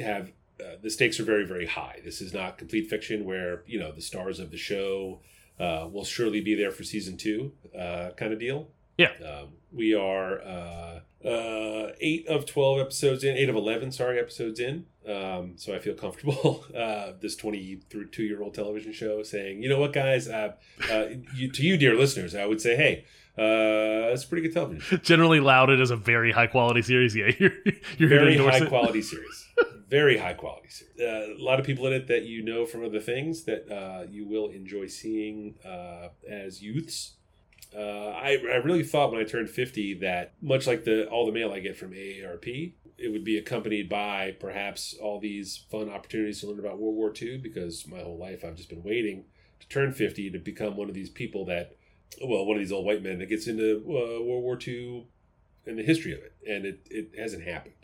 have 0.00 0.32
uh, 0.60 0.76
the 0.82 0.90
stakes 0.90 1.18
are 1.20 1.24
very 1.24 1.46
very 1.46 1.66
high. 1.66 2.00
This 2.04 2.20
is 2.20 2.32
not 2.32 2.58
complete 2.58 2.88
fiction 2.88 3.24
where 3.24 3.62
you 3.66 3.78
know 3.78 3.92
the 3.92 4.02
stars 4.02 4.38
of 4.38 4.50
the 4.50 4.56
show 4.56 5.20
uh, 5.58 5.88
will 5.90 6.04
surely 6.04 6.40
be 6.40 6.54
there 6.54 6.70
for 6.70 6.84
season 6.84 7.16
two 7.16 7.52
uh, 7.78 8.10
kind 8.16 8.32
of 8.32 8.38
deal. 8.38 8.68
Yeah. 8.96 9.12
Um, 9.24 9.48
we 9.72 9.94
are 9.94 10.40
uh, 10.42 11.00
uh, 11.26 11.92
eight 12.00 12.26
of 12.28 12.44
twelve 12.46 12.80
episodes 12.80 13.24
in, 13.24 13.36
eight 13.36 13.48
of 13.48 13.56
eleven, 13.56 13.92
sorry, 13.92 14.18
episodes 14.18 14.60
in. 14.60 14.86
Um, 15.08 15.54
so 15.56 15.74
I 15.74 15.78
feel 15.78 15.94
comfortable 15.94 16.64
uh, 16.76 17.12
this 17.20 17.36
twenty 17.36 17.80
through 17.88 18.08
two 18.08 18.24
year 18.24 18.42
old 18.42 18.54
television 18.54 18.92
show 18.92 19.22
saying, 19.22 19.62
you 19.62 19.68
know 19.68 19.78
what, 19.78 19.92
guys, 19.92 20.28
uh, 20.28 20.52
uh, 20.90 21.06
you, 21.34 21.50
to 21.52 21.62
you, 21.62 21.76
dear 21.76 21.94
listeners, 21.94 22.34
I 22.34 22.46
would 22.46 22.60
say, 22.60 22.76
hey, 22.76 23.04
uh, 23.38 24.12
it's 24.12 24.24
a 24.24 24.28
pretty 24.28 24.42
good 24.48 24.54
television. 24.54 25.00
Generally 25.02 25.40
lauded 25.40 25.80
as 25.80 25.90
a 25.90 25.96
very 25.96 26.32
high 26.32 26.46
quality 26.46 26.82
series. 26.82 27.14
Yeah, 27.14 27.30
you're, 27.38 27.52
you're 27.96 28.08
here 28.08 28.18
to 28.18 28.24
very 28.24 28.32
endorse 28.32 28.58
high 28.58 28.64
it. 28.64 28.68
quality 28.68 29.02
series. 29.02 29.48
Very 29.90 30.18
high 30.18 30.34
quality 30.34 30.68
series. 30.68 31.00
Uh, 31.00 31.34
a 31.36 31.42
lot 31.42 31.58
of 31.58 31.66
people 31.66 31.84
in 31.88 31.92
it 31.92 32.06
that 32.06 32.22
you 32.22 32.44
know 32.44 32.64
from 32.64 32.84
other 32.84 33.00
things 33.00 33.42
that 33.44 33.68
uh, 33.68 34.06
you 34.08 34.24
will 34.24 34.48
enjoy 34.48 34.86
seeing 34.86 35.56
uh, 35.64 36.10
as 36.28 36.62
youths. 36.62 37.14
Uh, 37.76 38.10
I, 38.10 38.38
I 38.52 38.56
really 38.56 38.84
thought 38.84 39.10
when 39.10 39.20
I 39.20 39.24
turned 39.24 39.50
50 39.50 39.94
that 39.94 40.34
much 40.40 40.68
like 40.68 40.84
the 40.84 41.08
all 41.08 41.26
the 41.26 41.32
mail 41.32 41.52
I 41.52 41.58
get 41.58 41.76
from 41.76 41.90
AARP, 41.90 42.72
it 42.98 43.08
would 43.08 43.24
be 43.24 43.36
accompanied 43.36 43.88
by 43.88 44.36
perhaps 44.38 44.94
all 45.02 45.18
these 45.18 45.64
fun 45.70 45.90
opportunities 45.90 46.40
to 46.40 46.46
learn 46.46 46.60
about 46.60 46.78
World 46.78 46.94
War 46.94 47.12
II 47.20 47.38
because 47.38 47.86
my 47.88 48.00
whole 48.00 48.18
life 48.18 48.44
I've 48.44 48.56
just 48.56 48.68
been 48.68 48.84
waiting 48.84 49.24
to 49.58 49.68
turn 49.68 49.92
50 49.92 50.30
to 50.30 50.38
become 50.38 50.76
one 50.76 50.88
of 50.88 50.94
these 50.94 51.10
people 51.10 51.44
that, 51.46 51.76
well, 52.22 52.44
one 52.46 52.56
of 52.56 52.62
these 52.62 52.72
old 52.72 52.86
white 52.86 53.02
men 53.02 53.18
that 53.18 53.26
gets 53.26 53.48
into 53.48 53.82
uh, 53.86 54.22
World 54.22 54.44
War 54.44 54.58
II 54.64 55.06
and 55.66 55.78
the 55.78 55.82
history 55.82 56.12
of 56.12 56.20
it. 56.20 56.34
And 56.46 56.64
it, 56.64 56.86
it 56.90 57.18
hasn't 57.18 57.44
happened. 57.44 57.74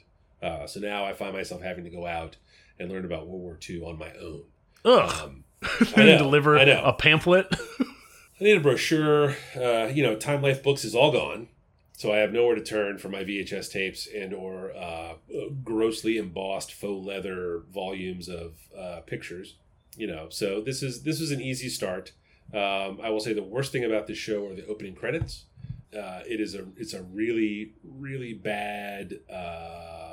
Uh, 0.43 0.67
so 0.67 0.81
now 0.81 1.05
I 1.05 1.13
find 1.13 1.33
myself 1.33 1.63
having 1.63 1.85
to 1.85 1.91
go 1.91 2.07
out 2.07 2.37
and 2.79 2.91
learn 2.91 3.05
about 3.05 3.27
World 3.27 3.43
War 3.43 3.59
II 3.69 3.83
on 3.83 3.99
my 3.99 4.13
own. 4.21 4.43
Ugh. 4.85 5.25
Um, 5.25 5.45
know, 5.97 6.19
deliver 6.19 6.59
I 6.59 6.65
know. 6.65 6.83
a 6.85 6.93
pamphlet. 6.93 7.47
I 7.51 8.45
need 8.45 8.59
a 8.59 8.61
brochure. 8.61 9.35
Uh, 9.57 9.87
you 9.93 10.03
know, 10.03 10.17
Time 10.17 10.43
Life 10.43 10.63
Books 10.63 10.85
is 10.85 10.95
all 10.95 11.11
gone, 11.11 11.49
so 11.93 12.13
I 12.13 12.19
have 12.19 12.33
nowhere 12.33 12.55
to 12.55 12.63
turn 12.63 12.99
for 12.99 13.09
my 13.09 13.25
VHS 13.25 13.73
tapes 13.73 14.07
and 14.15 14.35
or 14.35 14.73
uh, 14.77 15.15
grossly 15.65 16.19
embossed 16.19 16.73
faux 16.73 17.07
leather 17.07 17.63
volumes 17.73 18.29
of 18.29 18.57
uh, 18.79 19.01
pictures. 19.07 19.55
You 19.97 20.07
know, 20.07 20.27
so 20.29 20.61
this 20.61 20.83
is 20.83 21.03
this 21.03 21.21
is 21.21 21.31
an 21.31 21.41
easy 21.41 21.71
start. 21.71 22.13
Um, 22.53 23.01
I 23.03 23.09
will 23.11 23.21
say 23.21 23.33
the 23.33 23.43
worst 23.43 23.73
thing 23.73 23.85
about 23.85 24.07
this 24.07 24.19
show 24.19 24.47
are 24.47 24.55
the 24.55 24.67
opening 24.67 24.95
credits. 24.95 25.47
Uh, 25.97 26.21
it 26.29 26.41
is 26.41 26.55
a 26.55 26.67
it's 26.77 26.93
a 26.93 27.03
really 27.03 27.73
really 27.83 28.35
bad 28.35 29.15
uh, 29.33 30.06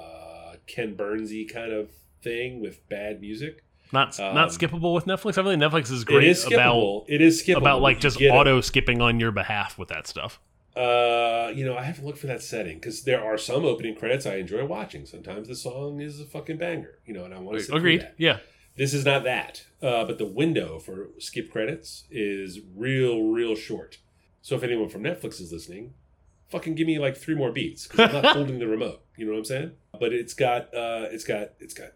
Ken 0.68 0.96
Burnsy 0.96 1.52
kind 1.52 1.72
of 1.72 1.90
thing 2.22 2.62
with 2.62 2.88
bad 2.90 3.22
music. 3.22 3.64
Not 3.92 4.20
Um, 4.20 4.34
not 4.34 4.50
skippable 4.50 4.94
with 4.94 5.06
Netflix. 5.06 5.38
I 5.38 5.42
really 5.42 5.56
Netflix 5.56 5.92
is 5.92 6.04
great 6.04 6.24
it 6.24 6.30
is 6.30 6.46
about 6.46 6.76
skippable. 6.76 7.06
it 7.08 7.22
is 7.22 7.44
skippable. 7.44 7.58
about 7.58 7.82
like 7.82 8.00
just 8.00 8.18
get 8.18 8.28
it. 8.28 8.38
auto 8.38 8.60
skipping 8.62 9.02
on 9.02 9.20
your 9.20 9.32
behalf 9.32 9.78
with 9.78 9.90
that 9.90 10.08
stuff. 10.08 10.40
Uh, 10.76 11.52
you 11.54 11.64
know, 11.64 11.78
I 11.78 11.84
haven't 11.84 12.04
looked 12.04 12.18
for 12.18 12.26
that 12.28 12.42
setting 12.42 12.78
because 12.80 13.04
there 13.04 13.24
are 13.24 13.38
some 13.38 13.64
opening 13.64 13.96
credits 13.96 14.26
I 14.26 14.38
enjoy 14.38 14.66
watching. 14.66 15.06
Sometimes 15.06 15.48
the 15.48 15.56
song 15.56 16.02
is 16.02 16.20
a 16.20 16.26
fucking 16.26 16.58
banger, 16.58 16.98
you 17.06 17.14
know, 17.14 17.26
and 17.26 17.34
I 17.34 17.40
want 17.40 17.60
to. 17.60 17.76
Agreed. 17.76 18.08
Yeah. 18.18 18.40
This 18.76 18.92
is 18.96 19.06
not 19.06 19.24
that, 19.26 19.68
uh, 19.84 20.04
but 20.06 20.18
the 20.18 20.26
window 20.26 20.80
for 20.80 21.10
skip 21.20 21.52
credits 21.52 22.06
is 22.10 22.60
real, 22.76 23.22
real 23.22 23.56
short. 23.56 24.00
So 24.42 24.56
if 24.56 24.64
anyone 24.64 24.90
from 24.90 25.04
Netflix 25.04 25.40
is 25.40 25.52
listening, 25.54 25.94
fucking 26.54 26.76
give 26.76 26.86
me 26.86 27.00
like 27.00 27.18
three 27.18 27.34
more 27.34 27.52
beats 27.52 27.88
because 27.88 28.14
I'm 28.14 28.22
not 28.22 28.36
holding 28.36 28.60
the 28.60 28.68
remote. 28.68 29.02
You 29.18 29.26
know 29.26 29.32
what 29.32 29.40
I'm 29.40 29.46
saying? 29.46 29.72
But 30.00 30.14
it's 30.14 30.36
got, 30.36 30.74
uh, 30.74 31.10
it's 31.12 31.24
got, 31.24 31.50
it's 31.60 31.74
got 31.74 31.94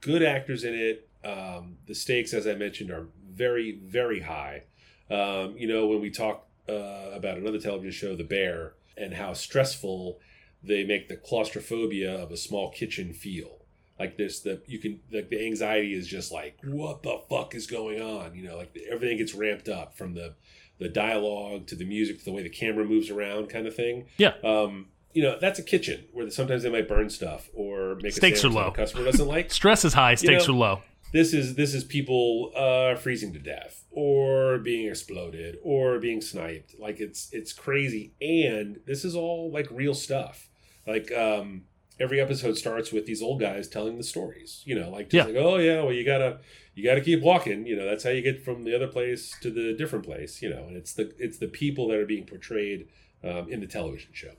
good 0.00 0.22
actors 0.22 0.64
in 0.64 0.74
it. 0.74 1.08
Um, 1.22 1.76
the 1.86 1.94
stakes, 1.94 2.32
as 2.32 2.46
I 2.46 2.54
mentioned, 2.54 2.90
are 2.90 3.08
very, 3.30 3.72
very 3.72 4.20
high. 4.20 4.62
Um, 5.10 5.54
you 5.58 5.68
know, 5.68 5.86
when 5.86 6.00
we 6.00 6.10
talk 6.10 6.46
uh, 6.68 7.10
about 7.12 7.36
another 7.36 7.60
television 7.60 7.92
show, 7.92 8.16
The 8.16 8.24
Bear, 8.24 8.72
and 8.96 9.12
how 9.12 9.34
stressful 9.34 10.18
they 10.62 10.82
make 10.84 11.08
the 11.08 11.16
claustrophobia 11.16 12.22
of 12.22 12.30
a 12.30 12.36
small 12.36 12.70
kitchen 12.70 13.12
feel. 13.12 13.58
Like 13.98 14.16
this, 14.16 14.40
the 14.40 14.62
you 14.66 14.78
can 14.78 15.00
like 15.12 15.28
the 15.28 15.44
anxiety 15.44 15.92
is 15.92 16.06
just 16.06 16.32
like 16.32 16.56
what 16.64 17.02
the 17.02 17.20
fuck 17.28 17.54
is 17.54 17.66
going 17.66 18.00
on? 18.00 18.34
You 18.34 18.44
know, 18.44 18.56
like 18.56 18.74
everything 18.90 19.18
gets 19.18 19.34
ramped 19.34 19.68
up 19.68 19.94
from 19.94 20.14
the 20.14 20.34
the 20.80 20.88
dialogue 20.88 21.66
to 21.68 21.76
the 21.76 21.84
music 21.84 22.18
to 22.18 22.24
the 22.24 22.32
way 22.32 22.42
the 22.42 22.48
camera 22.48 22.84
moves 22.84 23.10
around, 23.10 23.48
kind 23.48 23.66
of 23.66 23.74
thing. 23.76 24.06
Yeah. 24.16 24.32
Um, 24.42 24.88
you 25.12 25.22
know, 25.22 25.38
that's 25.40 25.58
a 25.58 25.62
kitchen 25.62 26.04
where 26.12 26.28
sometimes 26.30 26.62
they 26.62 26.70
might 26.70 26.88
burn 26.88 27.10
stuff 27.10 27.48
or 27.54 27.96
make 28.02 28.12
Stakes 28.12 28.42
a 28.44 28.46
are 28.46 28.50
low. 28.50 28.70
customer 28.70 29.04
doesn't 29.04 29.26
like 29.28 29.50
Stress 29.60 29.84
is 29.84 29.92
high, 29.94 30.14
stakes 30.14 30.46
know, 30.48 30.54
are 30.54 30.56
low. 30.56 30.82
this 31.12 31.34
is 31.34 31.54
this 31.56 31.74
is 31.74 31.82
people 31.84 32.52
uh, 32.56 32.94
freezing 32.96 33.32
to 33.32 33.38
death 33.40 33.84
or 33.90 34.58
being 34.58 34.86
exploded 34.88 35.56
or 35.64 35.98
being 35.98 36.20
sniped 36.20 36.76
like 36.78 37.00
it's 37.00 37.28
it's 37.32 37.52
crazy 37.52 38.14
and 38.20 38.78
this 38.86 39.04
is 39.04 39.16
all 39.16 39.50
like 39.52 39.66
real 39.72 39.94
stuff 39.94 40.48
like 40.86 41.10
um 41.12 41.62
every 42.00 42.20
episode 42.20 42.56
starts 42.56 42.90
with 42.92 43.06
these 43.06 43.22
old 43.22 43.38
guys 43.40 43.68
telling 43.68 43.96
the 43.98 44.02
stories 44.02 44.62
you 44.64 44.74
know 44.74 44.90
like 44.90 45.10
just 45.10 45.28
Yeah. 45.28 45.34
like 45.34 45.44
oh 45.44 45.56
yeah 45.58 45.82
well 45.82 45.92
you 45.92 46.04
gotta 46.04 46.40
you 46.74 46.82
gotta 46.82 47.00
keep 47.00 47.20
walking 47.22 47.66
you 47.66 47.76
know 47.76 47.84
that's 47.84 48.02
how 48.04 48.10
you 48.10 48.22
get 48.22 48.42
from 48.44 48.64
the 48.64 48.74
other 48.74 48.86
place 48.88 49.36
to 49.42 49.50
the 49.50 49.74
different 49.74 50.04
place 50.04 50.40
you 50.42 50.48
know 50.50 50.64
and 50.66 50.76
it's 50.76 50.92
the 50.94 51.12
it's 51.18 51.38
the 51.38 51.48
people 51.48 51.88
that 51.88 51.98
are 51.98 52.06
being 52.06 52.24
portrayed 52.26 52.88
um, 53.22 53.48
in 53.52 53.60
the 53.60 53.66
television 53.66 54.10
show 54.12 54.32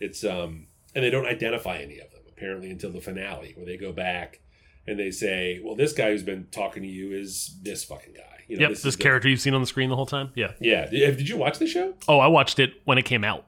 it's 0.00 0.24
um 0.24 0.66
and 0.94 1.04
they 1.04 1.10
don't 1.10 1.26
identify 1.26 1.78
any 1.78 1.98
of 2.00 2.10
them 2.10 2.20
apparently 2.28 2.70
until 2.70 2.90
the 2.90 3.00
finale 3.00 3.52
where 3.56 3.64
they 3.66 3.76
go 3.76 3.92
back 3.92 4.40
and 4.86 4.98
they 4.98 5.10
say, 5.10 5.60
"Well, 5.64 5.74
this 5.76 5.94
guy 5.94 6.10
who's 6.10 6.22
been 6.22 6.46
talking 6.50 6.82
to 6.82 6.88
you 6.88 7.12
is 7.12 7.56
this 7.62 7.82
fucking 7.84 8.12
guy." 8.12 8.44
You 8.48 8.56
know, 8.58 8.62
Yep, 8.64 8.70
is 8.72 8.82
this 8.82 8.96
the- 8.96 9.02
character 9.02 9.30
you've 9.30 9.40
seen 9.40 9.54
on 9.54 9.62
the 9.62 9.66
screen 9.66 9.88
the 9.88 9.96
whole 9.96 10.04
time. 10.04 10.30
Yeah. 10.34 10.52
Yeah, 10.60 10.84
did, 10.90 11.16
did 11.16 11.26
you 11.26 11.38
watch 11.38 11.58
the 11.58 11.66
show? 11.66 11.94
Oh, 12.06 12.18
I 12.18 12.26
watched 12.26 12.58
it 12.58 12.74
when 12.84 12.98
it 12.98 13.06
came 13.06 13.24
out. 13.24 13.46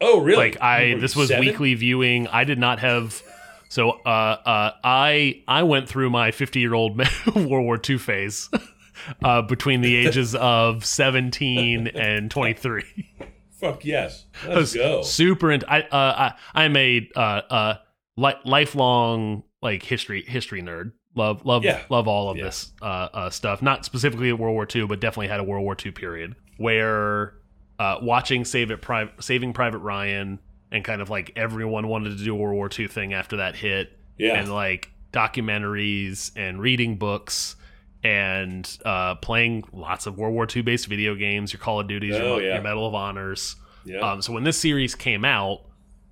Oh, 0.00 0.20
really? 0.20 0.36
Like 0.50 0.60
I, 0.60 0.94
this 0.94 1.14
was 1.16 1.28
seven? 1.28 1.46
weekly 1.46 1.74
viewing. 1.74 2.26
I 2.28 2.44
did 2.44 2.58
not 2.58 2.78
have. 2.80 3.22
So 3.68 3.90
uh, 3.90 4.08
uh, 4.08 4.70
I 4.84 5.42
I 5.48 5.62
went 5.64 5.88
through 5.88 6.10
my 6.10 6.30
50 6.30 6.60
year 6.60 6.74
old 6.74 6.96
World 7.34 7.64
War 7.64 7.80
II 7.88 7.98
phase 7.98 8.48
uh, 9.24 9.42
between 9.42 9.80
the 9.80 9.96
ages 9.96 10.34
of 10.34 10.84
17 10.84 11.88
and 11.88 12.30
23. 12.30 12.84
Fuck 13.60 13.84
yes. 13.84 14.26
Let's 14.46 14.74
go. 14.74 15.02
super 15.02 15.50
into. 15.50 15.68
I 15.72 15.80
uh, 15.82 15.86
I 15.92 16.34
I'm 16.54 16.76
a 16.76 17.08
uh, 17.16 17.20
uh 17.20 17.74
li- 18.16 18.34
lifelong 18.44 19.42
like 19.62 19.82
history 19.82 20.22
history 20.26 20.60
nerd. 20.62 20.92
Love 21.16 21.44
love 21.46 21.64
Yeah. 21.64 21.80
love 21.88 22.06
all 22.08 22.30
of 22.30 22.36
Yeah. 22.36 22.44
this 22.44 22.72
uh, 22.82 22.84
uh 23.14 23.30
stuff. 23.30 23.62
Not 23.62 23.84
specifically 23.84 24.32
World 24.32 24.54
War 24.54 24.66
II, 24.72 24.86
but 24.86 25.00
definitely 25.00 25.28
had 25.28 25.40
a 25.40 25.44
World 25.44 25.64
War 25.64 25.76
II 25.82 25.92
period 25.92 26.34
where 26.58 27.34
uh, 27.78 27.98
watching 28.02 28.44
Save 28.44 28.70
It 28.70 28.80
Pri- 28.82 29.10
Saving 29.20 29.52
Private 29.52 29.78
Ryan 29.78 30.38
and 30.70 30.84
kind 30.84 31.00
of 31.02 31.10
like 31.10 31.32
everyone 31.36 31.88
wanted 31.88 32.16
to 32.18 32.24
do 32.24 32.32
a 32.34 32.36
World 32.38 32.54
War 32.56 32.68
II 32.76 32.86
thing 32.88 33.12
after 33.14 33.36
that 33.38 33.54
hit 33.56 33.92
Yeah. 34.18 34.34
and 34.38 34.52
like 34.52 34.90
documentaries 35.12 36.32
and 36.36 36.60
reading 36.60 36.96
books 36.96 37.56
and 38.02 38.78
uh, 38.84 39.14
playing 39.16 39.64
lots 39.72 40.06
of 40.06 40.18
World 40.18 40.34
War 40.34 40.46
II 40.54 40.62
based 40.62 40.86
video 40.86 41.14
games, 41.14 41.52
your 41.52 41.60
Call 41.60 41.80
of 41.80 41.88
Duties, 41.88 42.14
Oh, 42.16 42.36
your, 42.38 42.42
yeah. 42.42 42.54
your 42.54 42.62
Medal 42.62 42.86
of 42.86 42.94
Honors. 42.94 43.56
yeah. 43.84 43.98
Um, 44.00 44.20
so 44.22 44.32
when 44.32 44.44
this 44.44 44.58
series 44.58 44.94
came 44.94 45.24
out, 45.24 45.62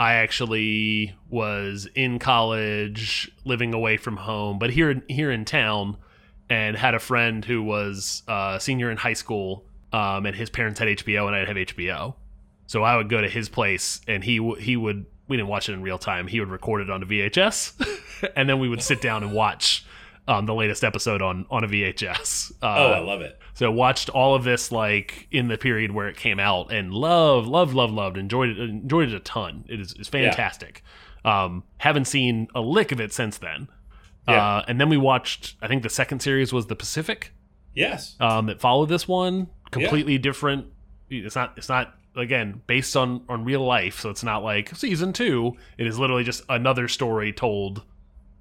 I 0.00 0.14
actually 0.14 1.14
was 1.28 1.86
in 1.94 2.18
college, 2.18 3.30
living 3.44 3.72
away 3.74 3.96
from 3.98 4.16
home, 4.16 4.58
but 4.58 4.70
here 4.70 4.90
in 4.90 5.02
here 5.08 5.30
in 5.30 5.44
town, 5.44 5.96
and 6.48 6.76
had 6.76 6.94
a 6.94 6.98
friend 6.98 7.44
who 7.44 7.62
was 7.62 8.22
uh, 8.26 8.58
senior 8.58 8.90
in 8.90 8.96
high 8.96 9.12
school, 9.12 9.64
um, 9.92 10.26
and 10.26 10.34
his 10.36 10.50
parents 10.50 10.78
had 10.78 10.88
HBO, 10.88 11.26
and 11.26 11.36
I'd 11.36 11.48
have 11.48 11.56
HBO. 11.56 12.14
So 12.66 12.82
I 12.82 12.96
would 12.96 13.08
go 13.08 13.20
to 13.20 13.28
his 13.28 13.48
place, 13.48 14.00
and 14.08 14.24
he 14.24 14.34
he 14.58 14.76
would 14.76 15.06
we 15.28 15.36
didn't 15.36 15.48
watch 15.48 15.68
it 15.68 15.72
in 15.72 15.82
real 15.82 15.98
time. 15.98 16.26
He 16.26 16.40
would 16.40 16.50
record 16.50 16.80
it 16.82 16.90
on 16.90 17.02
a 17.02 17.06
VHS, 17.06 18.30
and 18.36 18.48
then 18.48 18.58
we 18.58 18.68
would 18.68 18.82
sit 18.82 19.00
down 19.00 19.22
and 19.22 19.32
watch 19.32 19.84
um, 20.28 20.46
the 20.46 20.54
latest 20.54 20.82
episode 20.84 21.20
on 21.22 21.46
on 21.50 21.64
a 21.64 21.68
VHS. 21.68 22.52
Uh, 22.62 22.66
oh, 22.66 22.92
I 22.92 22.98
love 23.00 23.20
it. 23.20 23.38
so 23.54 23.70
watched 23.70 24.08
all 24.08 24.34
of 24.34 24.44
this 24.44 24.70
like 24.72 25.26
in 25.30 25.48
the 25.48 25.58
period 25.58 25.92
where 25.92 26.08
it 26.08 26.16
came 26.16 26.38
out 26.40 26.72
and 26.72 26.94
loved, 26.94 27.46
loved, 27.48 27.74
loved, 27.74 27.92
loved, 27.92 28.16
enjoyed 28.16 28.50
it, 28.50 28.58
enjoyed 28.58 29.08
it 29.10 29.14
a 29.14 29.20
ton. 29.20 29.64
It 29.68 29.80
is 29.80 29.92
it's 29.98 30.08
fantastic. 30.08 30.82
Um, 31.24 31.64
haven't 31.78 32.06
seen 32.06 32.48
a 32.54 32.60
lick 32.60 32.90
of 32.92 33.00
it 33.00 33.12
since 33.12 33.38
then. 33.38 33.68
Yeah. 34.28 34.56
Uh, 34.58 34.64
and 34.68 34.80
then 34.80 34.88
we 34.88 34.96
watched. 34.96 35.56
I 35.60 35.68
think 35.68 35.82
the 35.82 35.90
second 35.90 36.20
series 36.20 36.52
was 36.52 36.66
the 36.66 36.76
Pacific 36.76 37.32
Yes. 37.74 38.16
um, 38.20 38.46
that 38.46 38.60
followed 38.60 38.88
this 38.88 39.06
one. 39.08 39.48
Completely 39.72 40.18
different. 40.18 40.66
It's 41.10 41.34
not. 41.36 41.54
It's 41.56 41.68
not 41.68 41.94
again 42.14 42.60
based 42.66 42.96
on 42.96 43.22
on 43.28 43.44
real 43.44 43.64
life. 43.64 43.98
So 44.00 44.10
it's 44.10 44.22
not 44.22 44.44
like 44.44 44.74
season 44.76 45.12
two. 45.12 45.56
It 45.78 45.86
is 45.86 45.98
literally 45.98 46.24
just 46.24 46.44
another 46.48 46.86
story 46.88 47.32
told 47.32 47.82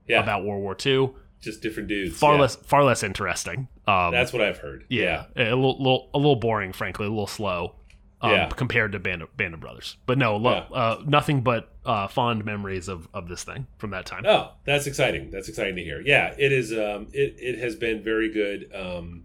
Yeah. 0.07 0.21
about 0.21 0.43
World 0.45 0.61
War 0.61 0.75
II. 0.86 1.11
Just 1.41 1.61
different 1.61 1.89
dudes. 1.89 2.17
Far 2.17 2.36
yeah. 2.36 2.41
less 2.41 2.55
far 2.57 2.84
less 2.84 3.01
interesting. 3.01 3.67
Um, 3.88 4.11
That's 4.11 4.32
what 4.32 4.41
I've 4.41 4.59
heard. 4.59 4.86
yeah, 4.89 5.25
a 5.36 5.55
little, 5.55 5.77
little, 5.79 6.09
a 6.13 6.17
little 6.17 6.36
boring, 6.36 6.71
frankly, 6.71 7.07
a 7.07 7.09
little 7.09 7.25
slow, 7.27 7.75
um, 8.21 8.32
Yeah. 8.32 8.47
compared 8.49 8.91
to 8.91 8.99
Band 8.99 9.23
of, 9.23 9.36
Band 9.36 9.55
of 9.55 9.59
Brothers. 9.59 9.97
But 10.05 10.17
no, 10.19 10.39
Yeah. 10.39 10.49
uh, 10.71 11.01
nothing 11.05 11.41
but 11.41 11.69
uh, 11.84 12.07
fond 12.07 12.45
memories 12.45 12.88
of, 12.88 13.07
of 13.13 13.27
this 13.27 13.43
thing 13.43 13.65
from 13.79 13.89
that 13.89 14.05
time. 14.05 14.23
Oh, 14.25 14.51
that's 14.65 14.86
exciting. 14.86 15.32
That's 15.32 15.49
exciting 15.49 15.75
to 15.77 15.84
hear. 15.84 15.99
Yeah, 16.01 16.36
it 16.38 16.51
is. 16.51 16.71
Um, 16.71 17.07
it 17.11 17.36
it 17.39 17.57
has 17.59 17.75
been 17.75 18.03
very 18.03 18.32
good. 18.32 18.69
Um, 18.75 19.23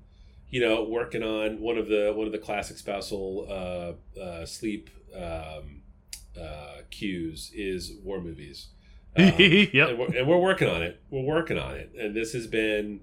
you 0.57 0.67
know, 0.67 0.83
working 0.85 1.23
on 1.23 1.61
one 1.61 1.77
of 1.77 1.87
the 1.87 2.15
one 2.17 2.27
of 2.27 2.33
the 2.33 2.39
classic 2.39 2.79
spousal 2.79 3.47
uh, 3.47 4.19
uh, 4.19 4.47
sleep 4.47 4.89
um, 5.15 5.83
uh, 6.41 6.79
cues 6.91 7.51
is 7.55 7.93
war 8.03 8.21
movies. 8.23 8.69
Um, 9.19 9.33
Yep. 9.39 9.89
and, 9.89 9.99
we're, 9.99 10.15
and 10.19 10.29
we're 10.29 10.39
working 10.39 10.69
on 10.69 10.83
it. 10.83 11.01
We're 11.11 11.23
working 11.23 11.59
on 11.59 11.75
it, 11.75 11.91
and 11.99 12.15
this 12.15 12.35
has 12.35 12.47
been 12.47 13.01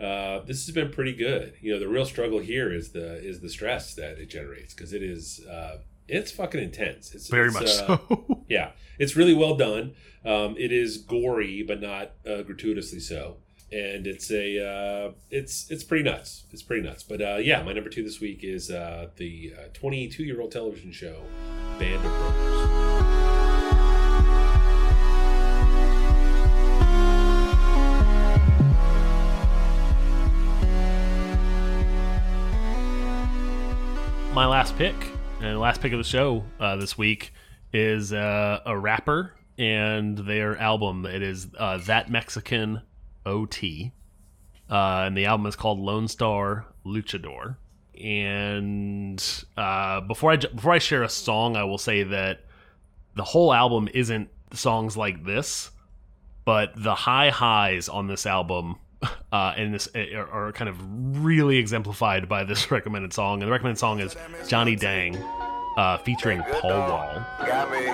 uh, 0.00 0.40
this 0.46 0.64
has 0.64 0.74
been 0.74 0.90
pretty 0.90 1.14
good. 1.14 1.54
You 1.60 1.74
know, 1.74 1.78
the 1.78 1.88
real 1.88 2.06
struggle 2.06 2.38
here 2.38 2.72
is 2.72 2.92
the 2.92 3.16
is 3.22 3.40
the 3.40 3.50
stress 3.50 3.94
that 3.94 4.18
it 4.18 4.30
generates 4.30 4.72
because 4.74 4.94
it 4.94 5.02
is 5.02 5.44
uh, 5.46 5.78
it's 6.08 6.30
fucking 6.30 6.62
intense. 6.62 7.14
It's 7.14 7.28
Very 7.28 7.48
it's, 7.48 7.54
much 7.54 7.64
uh, 7.64 7.98
so. 8.08 8.44
yeah, 8.48 8.70
it's 8.98 9.14
really 9.14 9.34
well 9.34 9.54
done. 9.54 9.94
Um, 10.24 10.56
it 10.58 10.72
is 10.72 10.96
gory, 10.96 11.62
but 11.62 11.82
not 11.82 12.12
uh, 12.26 12.42
gratuitously 12.42 13.00
so. 13.00 13.36
And 13.72 14.06
it's 14.06 14.30
a 14.30 14.62
uh, 14.62 15.12
it's 15.30 15.70
it's 15.70 15.82
pretty 15.82 16.04
nuts. 16.04 16.44
It's 16.50 16.62
pretty 16.62 16.82
nuts. 16.82 17.02
But 17.02 17.22
uh, 17.22 17.36
yeah, 17.36 17.62
my 17.62 17.72
number 17.72 17.88
two 17.88 18.02
this 18.02 18.20
week 18.20 18.44
is 18.44 18.70
uh, 18.70 19.08
the 19.16 19.54
22 19.72 20.24
year 20.24 20.40
old 20.40 20.52
television 20.52 20.92
show 20.92 21.22
Band 21.78 22.04
of 22.04 22.12
Brothers. 22.12 22.92
My 34.34 34.46
last 34.46 34.78
pick 34.78 34.94
and 35.42 35.60
last 35.60 35.82
pick 35.82 35.92
of 35.92 35.98
the 35.98 36.04
show 36.04 36.42
uh, 36.58 36.76
this 36.76 36.96
week 36.96 37.34
is 37.70 38.14
uh, 38.14 38.60
a 38.64 38.78
rapper 38.78 39.34
and 39.58 40.16
their 40.16 40.56
album. 40.56 41.04
It 41.04 41.20
is 41.20 41.48
uh, 41.58 41.76
That 41.86 42.10
Mexican 42.10 42.80
OT. 43.26 43.92
Uh, 44.70 45.04
and 45.06 45.16
the 45.16 45.26
album 45.26 45.46
is 45.46 45.56
called 45.56 45.78
Lonestar 45.78 46.64
Luchador. 46.86 47.56
And 48.02 49.22
uh, 49.56 50.00
before 50.00 50.32
I 50.32 50.36
before 50.36 50.72
I 50.72 50.78
share 50.78 51.02
a 51.02 51.08
song, 51.08 51.56
I 51.56 51.64
will 51.64 51.78
say 51.78 52.02
that 52.04 52.40
the 53.14 53.24
whole 53.24 53.52
album 53.52 53.88
isn't 53.92 54.30
songs 54.52 54.96
like 54.96 55.24
this, 55.24 55.70
but 56.44 56.72
the 56.76 56.94
high 56.94 57.30
highs 57.30 57.88
on 57.88 58.06
this 58.06 58.24
album 58.26 58.76
uh, 59.32 59.52
and 59.56 59.74
this 59.74 59.88
are, 59.94 60.30
are 60.30 60.52
kind 60.52 60.68
of 60.68 60.76
really 61.24 61.58
exemplified 61.58 62.28
by 62.28 62.44
this 62.44 62.70
recommended 62.70 63.12
song. 63.12 63.42
And 63.42 63.48
the 63.48 63.52
recommended 63.52 63.78
song 63.78 64.00
is 64.00 64.16
Johnny 64.48 64.76
Dang, 64.76 65.14
uh, 65.76 65.98
featuring 65.98 66.42
Paul 66.42 66.70
Wall. 66.70 67.24
Got 67.46 67.70
me 67.70 67.86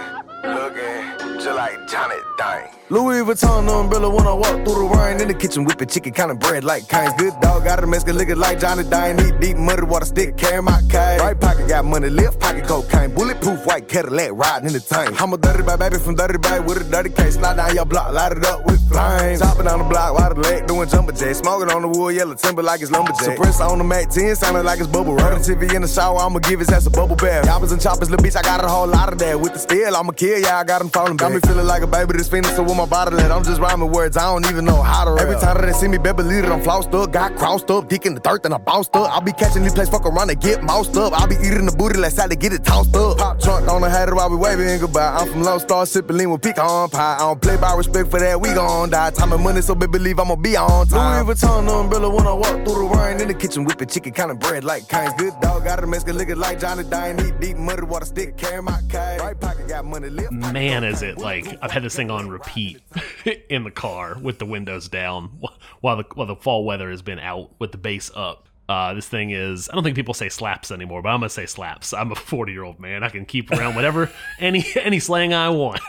looking 0.44 1.38
just 1.40 1.56
like 1.56 1.88
Johnny 1.88 2.16
Dang. 2.36 2.70
Louis 2.90 3.20
Vuitton 3.20 3.68
umbrella 3.68 4.08
when 4.08 4.26
I 4.26 4.32
walk 4.32 4.64
through 4.64 4.88
the 4.88 4.94
rain. 4.96 5.20
In 5.20 5.28
the 5.28 5.34
kitchen 5.34 5.64
whipping 5.64 5.88
chicken 5.88 6.12
kind 6.12 6.30
of 6.30 6.38
bread 6.38 6.64
like 6.64 6.88
Kane's 6.88 7.12
good 7.14 7.34
dog 7.40 7.64
got 7.64 7.82
a 7.82 7.86
Mexican 7.86 8.16
looking 8.16 8.38
like 8.38 8.60
Johnny 8.60 8.84
Dang. 8.84 9.18
Eat 9.20 9.40
deep 9.40 9.56
muddy 9.56 9.82
water 9.82 10.06
stick 10.06 10.36
carry 10.36 10.62
my 10.62 10.80
cane. 10.88 11.20
Right 11.20 11.38
pocket 11.38 11.68
got 11.68 11.84
money 11.84 12.08
left 12.08 12.40
pocket 12.40 12.64
cocaine. 12.66 13.14
Bulletproof 13.14 13.66
white 13.66 13.88
Cadillac 13.88 14.32
riding 14.32 14.68
in 14.68 14.72
the 14.72 14.80
tank. 14.80 15.20
I'm 15.20 15.32
a 15.32 15.38
dirty 15.38 15.62
bad 15.62 15.78
baby 15.78 15.98
from 15.98 16.14
dirty 16.16 16.38
bag 16.38 16.64
with 16.66 16.80
a 16.80 16.84
dirty 16.84 17.10
case. 17.10 17.34
Slide 17.34 17.56
down 17.56 17.74
your 17.74 17.84
block 17.84 18.12
light 18.12 18.32
it 18.32 18.44
up 18.44 18.64
with 18.64 18.80
flames. 18.88 19.40
Chopping 19.40 19.68
on 19.68 19.80
the 19.80 19.84
block 19.84 20.18
while 20.18 20.34
the 20.34 20.40
leg 20.40 20.66
doing 20.66 20.88
jumper 20.88 21.12
jacks 21.12 21.38
smoking 21.38 21.70
on 21.70 21.82
the 21.82 21.88
wood 21.88 22.14
yellow 22.16 22.34
timber 22.34 22.62
like 22.62 22.80
it's 22.80 22.90
lumberjack. 22.90 23.36
Suppressor 23.36 23.68
on 23.68 23.78
the 23.78 23.84
Mac 23.84 24.08
10 24.10 24.34
sounding 24.36 24.64
like 24.64 24.80
it's 24.80 24.88
bubble 24.88 25.14
running 25.14 25.40
TV 25.40 25.74
in 25.74 25.82
the 25.82 25.88
shower 25.88 26.18
I'ma 26.18 26.38
give 26.38 26.60
his 26.60 26.70
ass 26.70 26.86
a 26.86 26.90
bubble 26.90 27.16
bath 27.16 27.46
choppers 27.68 27.72
and 27.72 27.82
choppers 27.82 28.10
little 28.10 28.24
bitch 28.24 28.36
I 28.36 28.42
got 28.42 28.64
a 28.64 28.68
whole 28.68 28.86
lot 28.86 29.12
of 29.12 29.18
that. 29.18 29.40
With 29.40 29.52
the 29.52 29.58
steel 29.58 29.94
I'ma 29.94 30.12
kill 30.12 30.38
yeah 30.38 30.58
I 30.58 30.64
got 30.64 30.80
him 30.80 30.88
falling 30.88 31.16
got 31.16 31.32
me 31.32 31.40
feeling 31.40 31.66
like 31.66 31.82
a 31.82 31.86
baby 31.86 32.14
this 32.16 32.28
fiending 32.28 32.54
so 32.56 32.62
with 32.62 32.76
my 32.76 32.86
bottle 32.86 33.20
at 33.20 33.30
I'm 33.30 33.44
just 33.44 33.60
rhyming 33.60 33.90
words 33.90 34.16
I 34.16 34.32
don't 34.32 34.46
even 34.46 34.64
know 34.64 34.82
how 34.82 35.04
to 35.04 35.12
rap. 35.12 35.22
Every 35.22 35.36
time 35.40 35.56
that 35.56 35.66
they 35.66 35.72
see 35.72 35.88
me 35.88 35.98
baby 35.98 36.22
lead 36.22 36.44
it 36.44 36.50
I'm 36.50 36.62
flossed 36.62 36.94
up 36.94 37.12
got 37.12 37.36
crossed 37.36 37.70
up 37.70 37.88
dick 37.88 38.06
in 38.06 38.14
the 38.14 38.20
dirt 38.20 38.44
and 38.44 38.54
I 38.54 38.58
bounced 38.58 38.94
up. 38.96 39.10
I'll 39.10 39.20
be 39.20 39.32
catching 39.32 39.62
these 39.62 39.74
plays 39.74 39.88
fuck 39.88 40.06
around 40.06 40.30
and 40.30 40.40
get 40.40 40.62
moused 40.62 40.96
up. 40.96 41.12
I'll 41.12 41.28
be 41.28 41.36
eating 41.36 41.66
the 41.66 41.72
booty 41.76 41.98
like 41.98 42.12
side 42.12 42.30
to 42.30 42.36
get 42.36 42.52
it 42.52 42.64
tossed 42.64 42.94
up. 42.96 43.18
Pop 43.18 43.40
trunk 43.40 43.68
on 43.68 43.82
the 43.82 43.90
hat 43.90 44.12
while 44.12 44.30
we 44.30 44.36
waving 44.36 44.80
goodbye. 44.80 45.16
I'm 45.18 45.28
from 45.30 45.42
Lone 45.42 45.60
Star 45.60 45.84
sipping 45.86 46.16
lean 46.16 46.30
with 46.30 46.42
pecan 46.42 46.88
pie. 46.90 47.16
I 47.16 47.18
don't 47.18 47.40
play 47.40 47.56
by 47.56 47.74
respect 47.74 48.10
for 48.10 48.20
that 48.20 48.40
we 48.40 48.48
gon' 48.54 48.90
die. 48.90 49.10
Time 49.10 49.32
and 49.32 49.42
money 49.42 49.60
so 49.60 49.74
baby 49.74 49.92
believe 49.92 50.18
I'ma 50.18 50.36
be 50.36 50.56
on 50.56 50.86
time. 50.86 51.26
Louis 51.26 51.34
Vuitton 51.34 51.68
umbrella 51.68 52.08
when 52.08 52.26
I 52.26 52.32
walk 52.32 52.64
through 52.64 52.88
the 52.88 52.96
rain 52.96 53.20
in 53.20 53.28
the 53.28 53.34
kitchen 53.34 53.64
whipping 53.64 53.88
chicken 53.88 54.12
kind 54.12 54.30
of 54.30 54.38
bread 54.38 54.64
like 54.64 54.88
Kane's 54.88 55.14
good 55.14 55.34
dog 55.40 55.64
got 55.64 55.82
a 55.82 55.86
Mexican 55.86 56.16
looking 56.16 56.38
like 56.38 56.60
Johnny 56.60 56.84
eat 57.26 57.40
deep 57.40 57.57
muddy 57.58 57.82
water 57.82 58.06
stick 58.06 58.36
carry 58.36 58.62
my 58.62 58.80
cane 58.88 59.18
right 59.20 59.38
pocket 59.40 59.68
got 59.68 59.84
money 59.84 60.08
left 60.08 60.32
Man, 60.32 60.84
is 60.84 61.02
it 61.02 61.18
like 61.18 61.46
I've 61.60 61.70
had 61.70 61.82
this 61.82 61.94
thing 61.96 62.10
on 62.10 62.28
repeat 62.28 62.80
in 63.50 63.64
the 63.64 63.70
car 63.70 64.16
with 64.20 64.38
the 64.38 64.46
windows 64.46 64.88
down 64.88 65.40
while 65.80 65.96
the 65.96 66.04
while 66.14 66.26
the 66.26 66.36
fall 66.36 66.64
weather 66.64 66.90
has 66.90 67.02
been 67.02 67.18
out 67.18 67.50
with 67.58 67.72
the 67.72 67.78
bass 67.78 68.10
up. 68.14 68.48
Uh, 68.68 68.92
this 68.94 69.08
thing 69.08 69.30
is 69.30 69.68
I 69.70 69.74
don't 69.74 69.82
think 69.82 69.96
people 69.96 70.14
say 70.14 70.28
slaps 70.28 70.70
anymore, 70.70 71.02
but 71.02 71.08
I'm 71.08 71.20
gonna 71.20 71.30
say 71.30 71.46
slaps. 71.46 71.92
I'm 71.92 72.12
a 72.12 72.14
40 72.14 72.52
year 72.52 72.64
old 72.64 72.78
man. 72.78 73.02
I 73.02 73.08
can 73.08 73.24
keep 73.24 73.50
around 73.50 73.74
whatever 73.74 74.10
any 74.38 74.64
any 74.76 75.00
slang 75.00 75.34
I 75.34 75.48
want. 75.48 75.80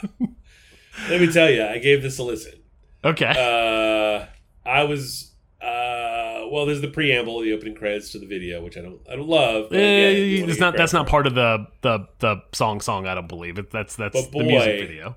Let 1.10 1.22
me 1.22 1.32
tell 1.32 1.50
you, 1.50 1.64
I 1.64 1.78
gave 1.78 2.02
this 2.02 2.18
a 2.20 2.24
listen. 2.24 2.54
okay. 3.04 3.26
Uh, 3.28 4.26
I 4.68 4.84
was 4.84 5.29
uh, 5.62 6.47
well. 6.51 6.66
There's 6.66 6.82
the 6.82 6.88
preamble, 6.88 7.41
the 7.41 7.53
opening 7.53 7.76
credits 7.76 8.12
to 8.14 8.20
the 8.20 8.26
video, 8.26 8.62
which 8.64 8.78
I 8.78 8.82
don't 8.82 8.99
I 9.12 9.16
don't 9.16 9.28
love. 9.30 9.68
but 9.70 9.78
Eh, 9.80 10.10
yeah, 10.12 10.45
it's 10.45 10.60
not 10.60 10.76
that's 10.78 10.93
not 10.93 11.07
part 11.07 11.28
of 11.28 11.36
the 11.36 11.68
the 11.82 12.07
the 12.20 12.41
song 12.53 12.82
song 12.82 13.07
I 13.07 13.16
don't 13.16 13.28
believe 13.28 13.57
it 13.60 13.70
that's 13.72 13.95
that's 13.95 14.14
But 14.28 14.32
the 14.38 14.43
music 14.45 14.80
video 14.80 15.16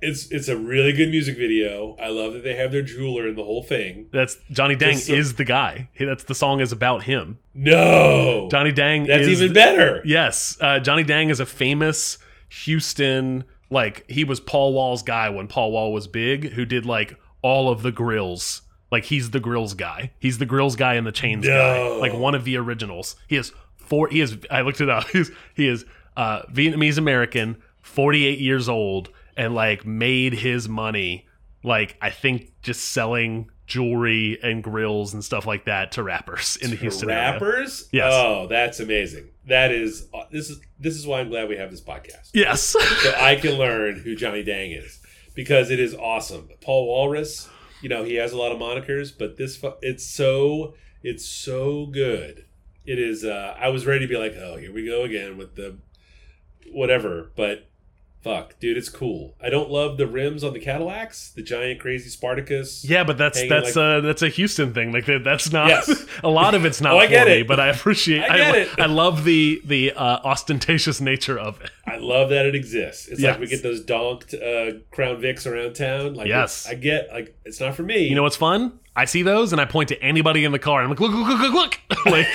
It's 0.00 0.30
it's 0.32 0.48
a 0.48 0.56
really 0.56 0.92
good 0.92 1.10
music 1.10 1.36
video. 1.38 1.96
I 2.00 2.08
love 2.08 2.32
that 2.34 2.42
they 2.44 2.56
have 2.56 2.72
their 2.72 2.82
jeweler 2.82 3.28
in 3.28 3.36
the 3.36 3.44
whole 3.44 3.62
thing. 3.62 4.08
that's 4.12 4.36
Johnny 4.50 4.74
Dang 4.76 4.96
so- 4.96 5.12
is 5.14 5.34
the 5.34 5.44
guy 5.44 5.88
that's 5.98 6.24
the 6.24 6.34
song 6.34 6.60
is 6.60 6.72
about 6.72 7.04
him 7.04 7.38
No, 7.54 8.48
Johnny 8.50 8.72
Dang 8.72 9.04
that's 9.06 9.26
is 9.26 9.40
even 9.40 9.54
better. 9.54 10.02
Yes, 10.04 10.58
uh, 10.60 10.78
Johnny 10.80 11.04
Dang 11.04 11.30
is 11.30 11.38
a 11.40 11.46
famous 11.46 12.18
Houston. 12.64 13.44
Like 13.70 14.04
he 14.10 14.24
was 14.24 14.40
Paul 14.40 14.72
Wall's 14.74 15.02
guy 15.02 15.28
when 15.30 15.48
Paul 15.48 15.72
Wall 15.72 15.92
was 15.92 16.06
big, 16.06 16.50
who 16.52 16.64
did 16.64 16.84
like 16.86 17.16
all 17.42 17.70
of 17.70 17.82
the 17.82 17.90
grills, 17.92 18.62
Like 18.94 19.04
he's 19.04 19.30
the 19.30 19.40
grills 19.40 19.74
guy. 19.74 20.12
He's 20.20 20.38
the 20.38 20.46
grills 20.46 20.76
guy 20.76 20.94
and 20.94 21.04
the 21.06 21.12
chains 21.12 21.44
No. 21.46 21.52
guy. 21.52 21.96
Like 22.00 22.12
one 22.14 22.34
of 22.34 22.44
the 22.44 22.56
originals. 22.56 23.16
He 23.28 23.36
is 23.36 23.52
four. 23.76 24.08
He 24.08 24.20
is. 24.20 24.38
I 24.50 24.60
looked 24.62 24.80
it 24.80 24.88
up. 24.88 25.04
He's 25.12 25.30
he 25.54 25.66
is 25.68 25.84
uh, 26.16 26.42
Vietnamese 26.52 26.96
American, 26.98 27.60
forty 27.82 28.24
eight 28.24 28.38
years 28.38 28.68
old, 28.68 29.10
and 29.36 29.54
like 29.54 29.84
made 29.84 30.32
his 30.34 30.68
money. 30.68 31.26
Like 31.62 31.96
I 32.00 32.10
think 32.10 32.52
just 32.62 32.90
selling 32.90 33.50
jewelry 33.66 34.38
and 34.42 34.62
grills 34.62 35.14
and 35.14 35.24
stuff 35.24 35.46
like 35.46 35.64
that 35.64 35.90
to 35.92 36.02
rappers 36.02 36.56
in 36.60 36.68
the 36.70 36.76
Houston 36.76 37.08
area. 37.10 37.32
rappers. 37.32 37.88
Yes. 37.92 38.12
Oh, 38.14 38.46
that's 38.46 38.78
amazing. 38.80 39.30
That 39.46 39.72
is 39.72 40.06
this 40.30 40.50
is 40.50 40.60
this 40.78 40.94
is 40.96 41.06
why 41.06 41.20
I'm 41.20 41.30
glad 41.30 41.48
we 41.48 41.56
have 41.56 41.70
this 41.70 41.80
podcast. 41.80 42.30
Yes. 42.34 42.60
so 42.62 42.78
I 43.18 43.36
can 43.36 43.52
learn 43.58 43.96
who 43.98 44.14
Johnny 44.14 44.42
Dang 44.42 44.70
is 44.72 45.00
because 45.34 45.70
it 45.70 45.80
is 45.80 45.94
awesome. 45.94 46.48
Paul 46.60 46.86
Walrus, 46.86 47.48
you 47.80 47.88
know, 47.88 48.04
he 48.04 48.14
has 48.16 48.32
a 48.32 48.36
lot 48.36 48.52
of 48.52 48.58
monikers, 48.58 49.16
but 49.16 49.36
this 49.36 49.62
it's 49.82 50.06
so 50.06 50.74
it's 51.02 51.26
so 51.26 51.86
good. 51.86 52.46
It 52.86 52.98
is. 52.98 53.24
Uh, 53.24 53.56
I 53.58 53.68
was 53.68 53.86
ready 53.86 54.06
to 54.06 54.08
be 54.08 54.18
like, 54.18 54.34
oh, 54.36 54.56
here 54.56 54.72
we 54.72 54.86
go 54.86 55.02
again 55.02 55.36
with 55.36 55.54
the 55.54 55.76
whatever, 56.72 57.30
but 57.36 57.68
fuck, 58.24 58.58
dude, 58.58 58.76
it's 58.76 58.88
cool. 58.88 59.34
I 59.40 59.50
don't 59.50 59.70
love 59.70 59.98
the 59.98 60.06
rims 60.08 60.42
on 60.42 60.52
the 60.54 60.58
Cadillacs, 60.58 61.30
the 61.36 61.42
giant 61.42 61.78
crazy 61.78 62.08
Spartacus. 62.08 62.84
Yeah, 62.84 63.04
but 63.04 63.18
that's 63.18 63.46
that's 63.48 63.76
like- 63.76 63.84
uh 63.84 64.00
that's 64.00 64.22
a 64.22 64.28
Houston 64.28 64.72
thing. 64.74 64.90
Like 64.92 65.04
that, 65.06 65.22
that's 65.22 65.52
not 65.52 65.68
Yes. 65.68 66.06
a 66.24 66.28
lot 66.28 66.54
of 66.54 66.64
it's 66.64 66.80
not 66.84 66.94
Oh, 66.94 66.98
I 66.98 67.06
get 67.06 67.24
for 67.24 67.30
me, 67.30 67.40
it. 67.40 67.46
but 67.48 67.60
I 67.60 67.68
appreciate. 67.68 68.22
I 68.22 68.36
get 68.38 68.52
lo- 68.52 68.58
it. 68.60 68.68
I 68.80 68.86
love 68.86 69.24
the 69.24 69.60
the 69.64 69.92
uh, 69.92 70.20
ostentatious 70.24 71.00
nature 71.00 71.38
of 71.38 71.60
it. 71.60 71.70
I 71.86 71.96
love 71.98 72.30
that 72.30 72.46
it 72.46 72.54
exists. 72.54 73.06
It's 73.08 73.20
like 73.20 73.38
we 73.38 73.46
get 73.46 73.62
those 73.62 73.80
donked 73.84 74.32
uh, 74.34 74.72
Crown 74.90 75.20
Vics 75.20 75.46
around 75.50 75.74
town. 75.76 76.14
Like, 76.14 76.26
Yes. 76.26 76.66
I 76.66 76.74
get 76.74 77.10
like 77.12 77.36
it's 77.44 77.60
not 77.60 77.74
for 77.74 77.82
me. 77.82 78.08
You 78.08 78.14
know 78.14 78.22
what's 78.22 78.36
fun? 78.36 78.78
I 78.96 79.04
see 79.06 79.22
those 79.22 79.52
and 79.52 79.60
I 79.60 79.64
point 79.64 79.88
to 79.90 80.00
anybody 80.02 80.44
in 80.44 80.52
the 80.52 80.58
car 80.58 80.80
and 80.80 80.84
I'm 80.84 80.90
like, 80.90 81.00
look, 81.00 81.12
look, 81.12 81.28
look, 81.28 81.52
look, 81.52 81.80
look. 81.96 82.06
like 82.06 82.26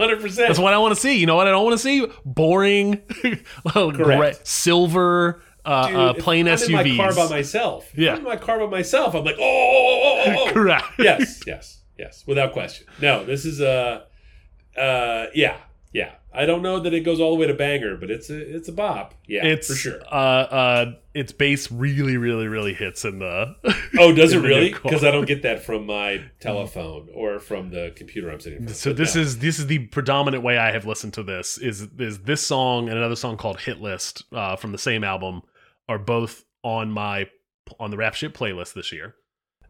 hundred 0.00 0.20
percent. 0.20 0.48
that's 0.48 0.58
what 0.58 0.74
I 0.74 0.78
want 0.78 0.94
to 0.94 1.00
see. 1.00 1.18
You 1.18 1.26
know 1.26 1.36
what 1.36 1.46
I 1.46 1.50
don't 1.50 1.64
want 1.64 1.74
to 1.74 1.82
see? 1.82 2.06
Boring, 2.24 3.02
gray, 3.74 4.34
silver, 4.42 5.42
uh, 5.64 5.86
Dude, 5.88 5.96
uh, 5.96 6.14
plain 6.14 6.48
I'm 6.48 6.56
SUVs. 6.56 6.68
in 6.86 6.96
my 6.96 7.04
car 7.04 7.14
by 7.14 7.28
myself. 7.28 7.92
Yeah. 7.96 8.12
I'm 8.12 8.18
in 8.18 8.24
my 8.24 8.36
car 8.36 8.58
by 8.58 8.66
myself. 8.66 9.14
I'm 9.14 9.24
like, 9.24 9.36
oh, 9.38 9.42
oh, 9.42 10.02
oh, 10.04 10.22
oh, 10.26 10.48
oh. 10.48 10.52
Correct. 10.52 10.84
yes, 10.98 11.40
yes, 11.46 11.82
yes, 11.98 12.24
without 12.26 12.52
question. 12.52 12.86
No, 13.00 13.24
this 13.24 13.44
is 13.44 13.60
a, 13.60 14.06
uh, 14.76 15.26
yeah, 15.34 15.56
yeah. 15.92 16.12
I 16.32 16.46
don't 16.46 16.62
know 16.62 16.78
that 16.80 16.94
it 16.94 17.00
goes 17.00 17.18
all 17.20 17.34
the 17.34 17.40
way 17.40 17.46
to 17.48 17.54
banger, 17.54 17.96
but 17.96 18.10
it's 18.10 18.30
a, 18.30 18.38
it's 18.56 18.68
a 18.68 18.72
bop. 18.72 19.14
Yeah, 19.26 19.44
It's 19.44 19.66
for 19.66 19.74
sure. 19.74 20.00
Uh, 20.10 20.14
uh, 20.14 20.92
its 21.12 21.32
bass 21.32 21.72
really, 21.72 22.16
really, 22.16 22.46
really 22.46 22.72
hits 22.72 23.04
in 23.04 23.18
the. 23.18 23.56
Oh, 23.98 24.12
does 24.12 24.32
it 24.34 24.38
really? 24.38 24.72
Because 24.72 25.02
I 25.02 25.10
don't 25.10 25.26
get 25.26 25.42
that 25.42 25.64
from 25.64 25.86
my 25.86 26.24
telephone 26.38 27.08
or 27.12 27.40
from 27.40 27.70
the 27.70 27.92
computer 27.96 28.30
I'm 28.30 28.38
sitting 28.38 28.58
in 28.60 28.64
front. 28.66 28.76
So 28.76 28.92
this 28.92 29.16
no. 29.16 29.22
is 29.22 29.38
this 29.40 29.58
is 29.58 29.66
the 29.66 29.86
predominant 29.88 30.44
way 30.44 30.56
I 30.56 30.70
have 30.70 30.86
listened 30.86 31.14
to 31.14 31.22
this 31.24 31.58
is 31.58 31.88
is 31.98 32.20
this 32.20 32.46
song 32.46 32.88
and 32.88 32.96
another 32.96 33.16
song 33.16 33.36
called 33.36 33.58
Hit 33.60 33.80
List 33.80 34.22
uh, 34.32 34.54
from 34.54 34.70
the 34.72 34.78
same 34.78 35.02
album 35.02 35.42
are 35.88 35.98
both 35.98 36.44
on 36.62 36.92
my 36.92 37.28
on 37.80 37.90
the 37.90 37.96
rap 37.96 38.14
shit 38.14 38.34
playlist 38.34 38.74
this 38.74 38.92
year, 38.92 39.16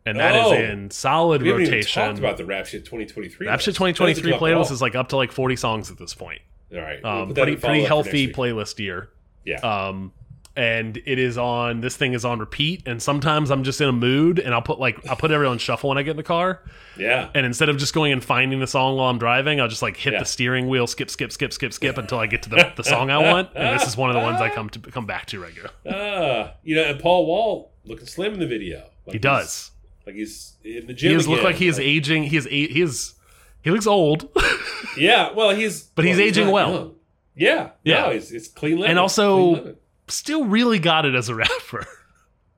and 0.04 0.18
that 0.20 0.34
is 0.34 0.46
Oh. 0.46 0.52
in 0.52 0.90
solid 0.90 1.40
we 1.40 1.48
haven't 1.48 1.62
even 1.62 1.74
rotation. 1.74 2.02
talked 2.02 2.18
about 2.18 2.36
the 2.36 2.44
Rap 2.44 2.66
Shit 2.66 2.84
2023. 2.84 3.46
rap 3.46 3.60
shit 3.60 3.74
2023 3.74 4.14
Doesn't 4.14 4.22
come 4.24 4.32
up 4.32 4.42
at 4.42 4.42
playlist 4.68 4.72
is 4.72 4.82
like 4.82 4.94
up 4.94 5.08
to 5.08 5.16
like 5.16 5.32
40 5.32 5.56
songs 5.56 5.90
at 5.90 5.96
this 5.98 6.12
point. 6.14 6.40
All 6.74 6.80
right. 6.80 7.00
we'll 7.02 7.12
Um, 7.12 7.28
that 7.30 7.42
pretty 7.42 7.56
pretty 7.56 7.84
healthy 7.84 8.32
playlist 8.32 8.78
year. 8.78 9.10
Yeah. 9.44 9.56
Um, 9.60 10.12
and 10.56 10.96
it 11.06 11.18
is 11.18 11.38
on. 11.38 11.80
This 11.80 11.96
thing 11.96 12.12
is 12.12 12.24
on 12.24 12.40
repeat, 12.40 12.82
and 12.86 13.00
sometimes 13.00 13.50
I'm 13.50 13.62
just 13.62 13.80
in 13.80 13.88
a 13.88 13.92
mood, 13.92 14.40
and 14.40 14.52
I'll 14.52 14.60
put 14.60 14.80
like 14.80 15.08
I'll 15.08 15.16
put 15.16 15.30
everyone 15.30 15.58
shuffle 15.58 15.88
when 15.88 15.96
I 15.96 16.02
get 16.02 16.10
in 16.12 16.16
the 16.16 16.22
car. 16.24 16.62
yeah. 16.98 17.30
And 17.34 17.46
instead 17.46 17.68
of 17.68 17.78
just 17.78 17.94
going 17.94 18.12
and 18.12 18.22
finding 18.22 18.58
the 18.58 18.66
song 18.66 18.96
while 18.96 19.08
I'm 19.08 19.18
driving, 19.18 19.60
I'll 19.60 19.68
just 19.68 19.80
like 19.80 19.96
hit 19.96 20.12
Yeah. 20.12 20.18
the 20.18 20.24
steering 20.24 20.68
wheel, 20.68 20.86
skip, 20.88 21.08
skip, 21.08 21.30
skip, 21.32 21.52
skip, 21.52 21.72
skip 21.72 21.96
until 21.98 22.18
I 22.18 22.26
get 22.26 22.42
to 22.42 22.50
the, 22.50 22.72
the 22.76 22.82
song 22.84 23.10
I 23.10 23.18
want. 23.18 23.50
And 23.54 23.78
this 23.78 23.86
is 23.88 23.96
one 23.96 24.10
of 24.10 24.14
the 24.16 24.20
ones 24.22 24.40
I 24.40 24.50
come 24.50 24.68
to 24.70 24.78
come 24.80 25.06
back 25.06 25.26
to 25.26 25.40
regularly. 25.40 25.72
Ah, 25.88 26.54
you 26.64 26.74
know, 26.74 26.82
and 26.84 26.98
Paul 27.00 27.26
Wall 27.26 27.72
looking 27.84 28.06
slim 28.06 28.34
in 28.34 28.40
the 28.40 28.46
video. 28.48 28.84
Like 29.06 29.14
He 29.14 29.18
does. 29.20 29.70
like 30.04 30.16
he's 30.16 30.56
in 30.64 30.86
the 30.88 30.92
He 30.92 30.94
gym. 30.94 31.12
does 31.16 31.28
look 31.28 31.42
like 31.44 31.56
he 31.56 31.68
is 31.68 31.78
aging. 31.78 32.24
He 32.24 32.36
is 32.36 32.44
he 32.46 32.82
is 32.82 33.14
he 33.62 33.70
looks 33.70 33.86
old, 33.86 34.28
Yeah, 34.96 35.32
well, 35.32 35.50
he's 35.54 35.82
But 35.94 36.04
he's 36.04 36.16
well, 36.16 36.26
aging 36.26 36.44
not 36.46 36.52
well. 36.52 36.72
young. 36.72 36.94
Yeah, 37.36 37.70
Yeah. 37.84 38.00
No, 38.02 38.10
he's 38.12 38.32
it's 38.32 38.48
clean 38.48 38.76
living. 38.76 38.90
And 38.90 38.98
also- 38.98 39.56
Clean 39.60 39.76
still 40.08 40.44
really 40.44 40.78
got 40.80 41.06
it 41.06 41.14
as 41.14 41.28
a 41.28 41.34
rapper. 41.34 41.86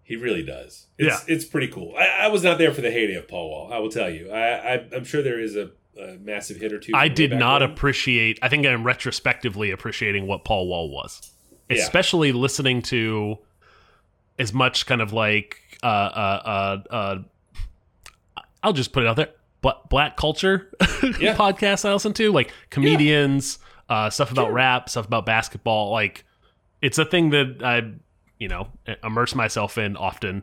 he 0.03 0.17
really 0.17 0.43
does. 0.43 0.87
It's, 0.99 1.25
it's 1.29 1.45
pretty 1.45 1.69
cool. 1.69 1.95
I, 1.99 2.25
I 2.25 2.29
was 2.29 2.43
not 2.43 2.57
there 2.59 2.73
for 2.73 2.81
the 2.81 2.91
heyday 2.91 3.15
of 3.17 3.29
Paul 3.29 3.51
Wall. 3.51 3.73
I 3.73 3.79
will 3.79 3.91
tell 3.91 4.09
you. 4.09 4.31
I, 4.31 4.75
I 4.75 4.89
I'm 4.95 5.05
sure 5.05 5.23
there 5.23 5.39
is 5.41 5.55
a, 5.57 5.71
a 6.01 6.17
massive 6.19 6.57
hit 6.59 6.73
or 6.73 6.79
two. 6.79 6.93
I 6.95 7.09
did 7.09 7.33
not 7.33 7.63
appreciate. 7.63 8.39
I 8.41 8.49
think 8.49 8.65
I'm 8.67 8.85
retrospectively 8.85 9.71
appreciating 9.71 10.27
what 10.27 10.45
Paul 10.45 10.67
Wall 10.69 10.91
was, 10.91 11.31
Yeah. 11.69 11.83
especially 11.83 12.33
listening 12.33 12.81
to 12.83 13.39
as 14.39 14.53
much 14.55 14.87
kind 14.87 15.01
of 15.03 15.13
like 15.13 15.59
uh 15.83 15.87
uh 15.87 16.79
uh. 16.91 16.95
uh 16.95 17.19
I'll 18.63 18.73
just 18.73 18.93
put 18.93 19.03
it 19.03 19.09
out 19.09 19.17
there. 19.17 19.29
But 19.63 19.89
black 19.89 20.17
culture 20.17 20.71
Yeah. 21.21 21.35
podcasts 21.37 21.89
I 21.89 21.93
listen 21.93 22.13
to, 22.15 22.31
like 22.33 22.53
comedians, 22.69 23.59
uh, 23.89 24.11
stuff 24.11 24.31
about 24.33 24.53
rap, 24.53 24.89
stuff 24.91 25.07
about 25.07 25.25
basketball. 25.25 25.91
Like 25.93 26.25
it's 26.83 26.99
a 26.99 27.05
thing 27.05 27.31
that 27.31 27.63
I, 27.65 27.93
you 28.39 28.49
know, 28.49 28.69
immerse 29.03 29.35
myself 29.35 29.79
in 29.79 29.97
often. 29.97 30.43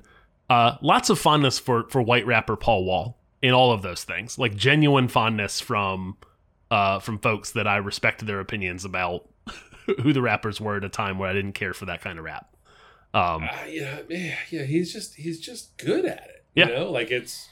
Uh, 0.50 0.78
lots 0.82 1.10
of 1.12 1.20
fondness 1.20 1.60
for 1.60 1.88
for 1.90 2.02
white 2.02 2.26
rapper 2.26 2.56
Paul 2.56 2.86
Wall 2.86 3.18
in 3.42 3.54
all 3.54 3.72
of 3.72 3.82
those 3.84 4.04
things, 4.04 4.40
like 4.40 4.56
genuine 4.56 5.08
fondness 5.08 5.60
from 5.62 6.18
uh, 6.72 7.00
from 7.00 7.20
folks 7.20 7.52
that 7.52 7.68
I 7.68 7.78
respected 7.78 8.26
their 8.26 8.40
opinions 8.40 8.86
about 8.86 9.28
who 10.02 10.14
the 10.14 10.22
rappers 10.22 10.60
were 10.62 10.78
at 10.78 10.84
a 10.84 10.90
time 10.90 11.20
where 11.20 11.30
I 11.30 11.34
didn't 11.34 11.54
care 11.54 11.74
for 11.74 11.86
that 11.88 12.02
kind 12.02 12.18
of 12.20 12.26
rap. 12.26 12.56
Um, 13.14 13.44
Uh, 13.44 13.66
yeah, 13.68 14.00
yeah, 14.50 14.64
he's 14.64 14.94
just 14.94 15.16
he's 15.16 15.40
just 15.40 15.78
good 15.78 16.06
at 16.06 16.24
it. 16.30 16.46
Yeah. 16.56 16.68
You 16.70 16.74
know, 16.76 16.92
like 16.92 17.12
it's 17.12 17.48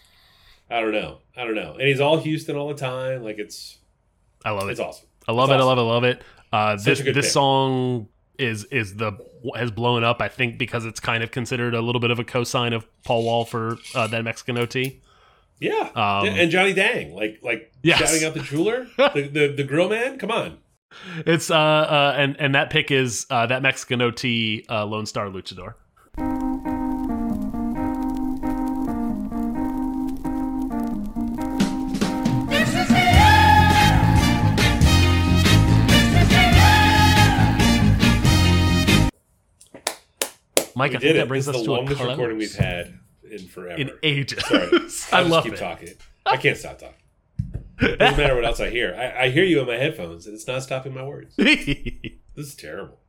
I 0.69 0.81
don't 0.81 0.91
know. 0.91 1.19
I 1.35 1.43
don't 1.45 1.55
know. 1.55 1.73
And 1.73 1.87
he's 1.87 1.99
all 1.99 2.17
Houston 2.19 2.55
all 2.55 2.67
the 2.67 2.73
time. 2.75 3.23
Like 3.23 3.37
it's 3.39 3.77
I 4.43 4.51
love 4.51 4.67
it. 4.67 4.71
it's 4.71 4.79
awesome. 4.79 5.07
I 5.27 5.31
love 5.31 5.49
It's 5.49 5.55
it. 5.57 5.61
I 5.61 5.65
love 5.65 5.77
it. 5.77 5.81
I 5.81 5.83
love 5.83 6.03
it. 6.03 6.21
Uh, 6.51 6.75
this 6.75 6.99
this 6.99 7.15
pick. 7.15 7.23
song 7.25 8.07
is 8.39 8.65
is 8.65 8.95
the 8.95 9.13
has 9.55 9.71
blown 9.71 10.03
up. 10.03 10.21
I 10.21 10.27
think 10.29 10.57
because 10.57 10.85
it's 10.85 10.99
kind 10.99 11.23
of 11.23 11.31
considered 11.31 11.73
a 11.73 11.81
little 11.81 11.99
bit 12.01 12.11
of 12.11 12.19
a 12.19 12.23
cosign 12.23 12.73
of 12.75 12.85
Paul 13.03 13.23
Wall 13.23 13.45
for 13.45 13.77
uh, 13.95 14.07
that 14.07 14.23
Mexican 14.23 14.57
OT. 14.57 15.01
Yeah. 15.59 15.89
Um, 15.95 16.27
and 16.27 16.51
Johnny 16.51 16.73
Dang, 16.73 17.13
like 17.15 17.39
like 17.41 17.71
Yes. 17.81 17.99
shouting 17.99 18.23
out 18.25 18.33
the 18.35 18.41
jeweler, 18.41 18.87
the, 18.97 19.29
the 19.31 19.53
the 19.57 19.63
grill 19.63 19.89
man. 19.89 20.17
Come 20.19 20.31
on. 20.31 20.57
It's 21.25 21.49
uh, 21.51 21.55
uh 21.57 22.15
and 22.17 22.35
and 22.39 22.55
that 22.55 22.69
pick 22.69 22.91
is 22.91 23.25
uh, 23.29 23.47
that 23.47 23.61
Mexican 23.61 24.01
OT 24.01 24.65
uh, 24.69 24.85
Lonestar 24.85 25.31
Luchador. 25.33 25.73
Mike, 40.77 40.91
We 40.91 40.97
I 40.97 40.99
think 40.99 41.13
did 41.13 41.21
that 41.21 41.27
brings 41.27 41.47
It's 41.47 41.57
us 41.57 41.61
the 41.63 41.65
to 41.67 41.71
longest 41.73 42.01
recording 42.01 42.37
we've 42.37 42.55
had 42.55 42.97
in 43.29 43.47
forever. 43.47 43.81
in 43.81 43.91
ages. 44.03 44.43
Sorry. 44.45 44.69
I 45.11 45.27
love 45.27 45.43
keep 45.43 45.53
it. 45.53 45.57
talking. 45.59 45.89
I 46.25 46.37
can't 46.37 46.57
stop 46.57 46.79
talking. 46.79 46.93
It 47.79 47.99
Doesn't 47.99 48.17
matter 48.17 48.35
what 48.35 48.45
else 48.45 48.59
I 48.59 48.69
hear. 48.69 48.95
I, 48.95 49.25
I 49.25 49.29
hear 49.29 49.43
you 49.43 49.59
in 49.61 49.67
my 49.67 49.75
headphones, 49.77 50.25
and 50.25 50.33
it's 50.35 50.47
not 50.47 50.63
stopping 50.63 50.93
my 50.93 51.03
words. 51.03 51.35
This 52.37 52.49
is 52.49 52.55
terrible. 52.55 52.99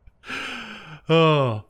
oh. 1.08 1.64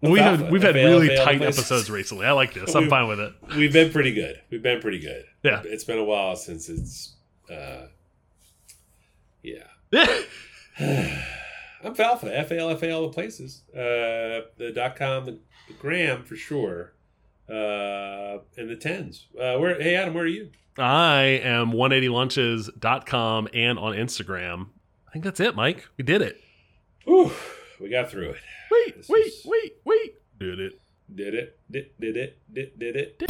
We 0.00 0.18
Alfalfa. 0.18 0.42
have 0.44 0.50
we've 0.50 0.62
had 0.62 0.74
really 0.74 1.14
tight 1.14 1.38
places. 1.38 1.58
episodes 1.60 1.90
recently. 1.90 2.26
I 2.26 2.32
like 2.32 2.54
this. 2.54 2.74
I'm 2.74 2.88
fine 2.88 3.06
with 3.06 3.20
it. 3.20 3.34
We've 3.54 3.72
been 3.72 3.92
pretty 3.92 4.12
good. 4.14 4.40
We've 4.50 4.62
been 4.62 4.80
pretty 4.80 4.98
good. 4.98 5.24
Yeah. 5.42 5.60
It's 5.64 5.84
been 5.84 5.98
a 5.98 6.04
while 6.04 6.34
since 6.36 6.68
it's. 6.70 7.14
uh 7.50 7.86
Yeah. 9.42 9.64
I'm 11.84 11.94
Falfa. 11.94 12.30
F 12.32 12.50
A 12.50 12.58
L 12.58 12.70
F 12.70 12.82
A 12.82 12.90
all 12.92 13.02
the 13.02 13.08
places. 13.12 13.62
Uh, 13.74 14.46
the 14.56 14.72
dot 14.74 14.96
com, 14.96 15.24
the, 15.26 15.38
the 15.68 15.74
gram 15.74 16.22
for 16.24 16.36
sure, 16.36 16.92
uh, 17.48 18.38
and 18.56 18.68
the 18.70 18.76
tens. 18.80 19.26
Uh, 19.38 19.56
where? 19.58 19.80
Hey 19.80 19.96
Adam, 19.96 20.14
where 20.14 20.24
are 20.24 20.28
you? 20.28 20.50
I 20.78 21.40
am 21.42 21.72
180lunches.com 21.72 23.48
and 23.52 23.78
on 23.78 23.92
Instagram. 23.94 24.68
I 25.06 25.12
think 25.12 25.24
that's 25.24 25.40
it, 25.40 25.54
Mike. 25.54 25.86
We 25.98 26.04
did 26.04 26.22
it. 26.22 26.40
Whew, 27.04 27.30
we 27.80 27.90
got 27.90 28.10
through 28.10 28.30
it. 28.30 28.36
Wait, 28.70 28.96
This 28.96 29.08
wait, 29.08 29.26
is- 29.26 29.42
wait, 29.44 29.72
wait. 29.84 30.14
Did 30.38 30.60
it. 30.60 30.80
Did 31.14 31.34
it? 31.34 31.58
Did, 31.70 31.86
did 32.00 32.16
it? 32.16 32.38
Did, 32.54 32.78
did 32.78 32.96
it? 32.96 33.22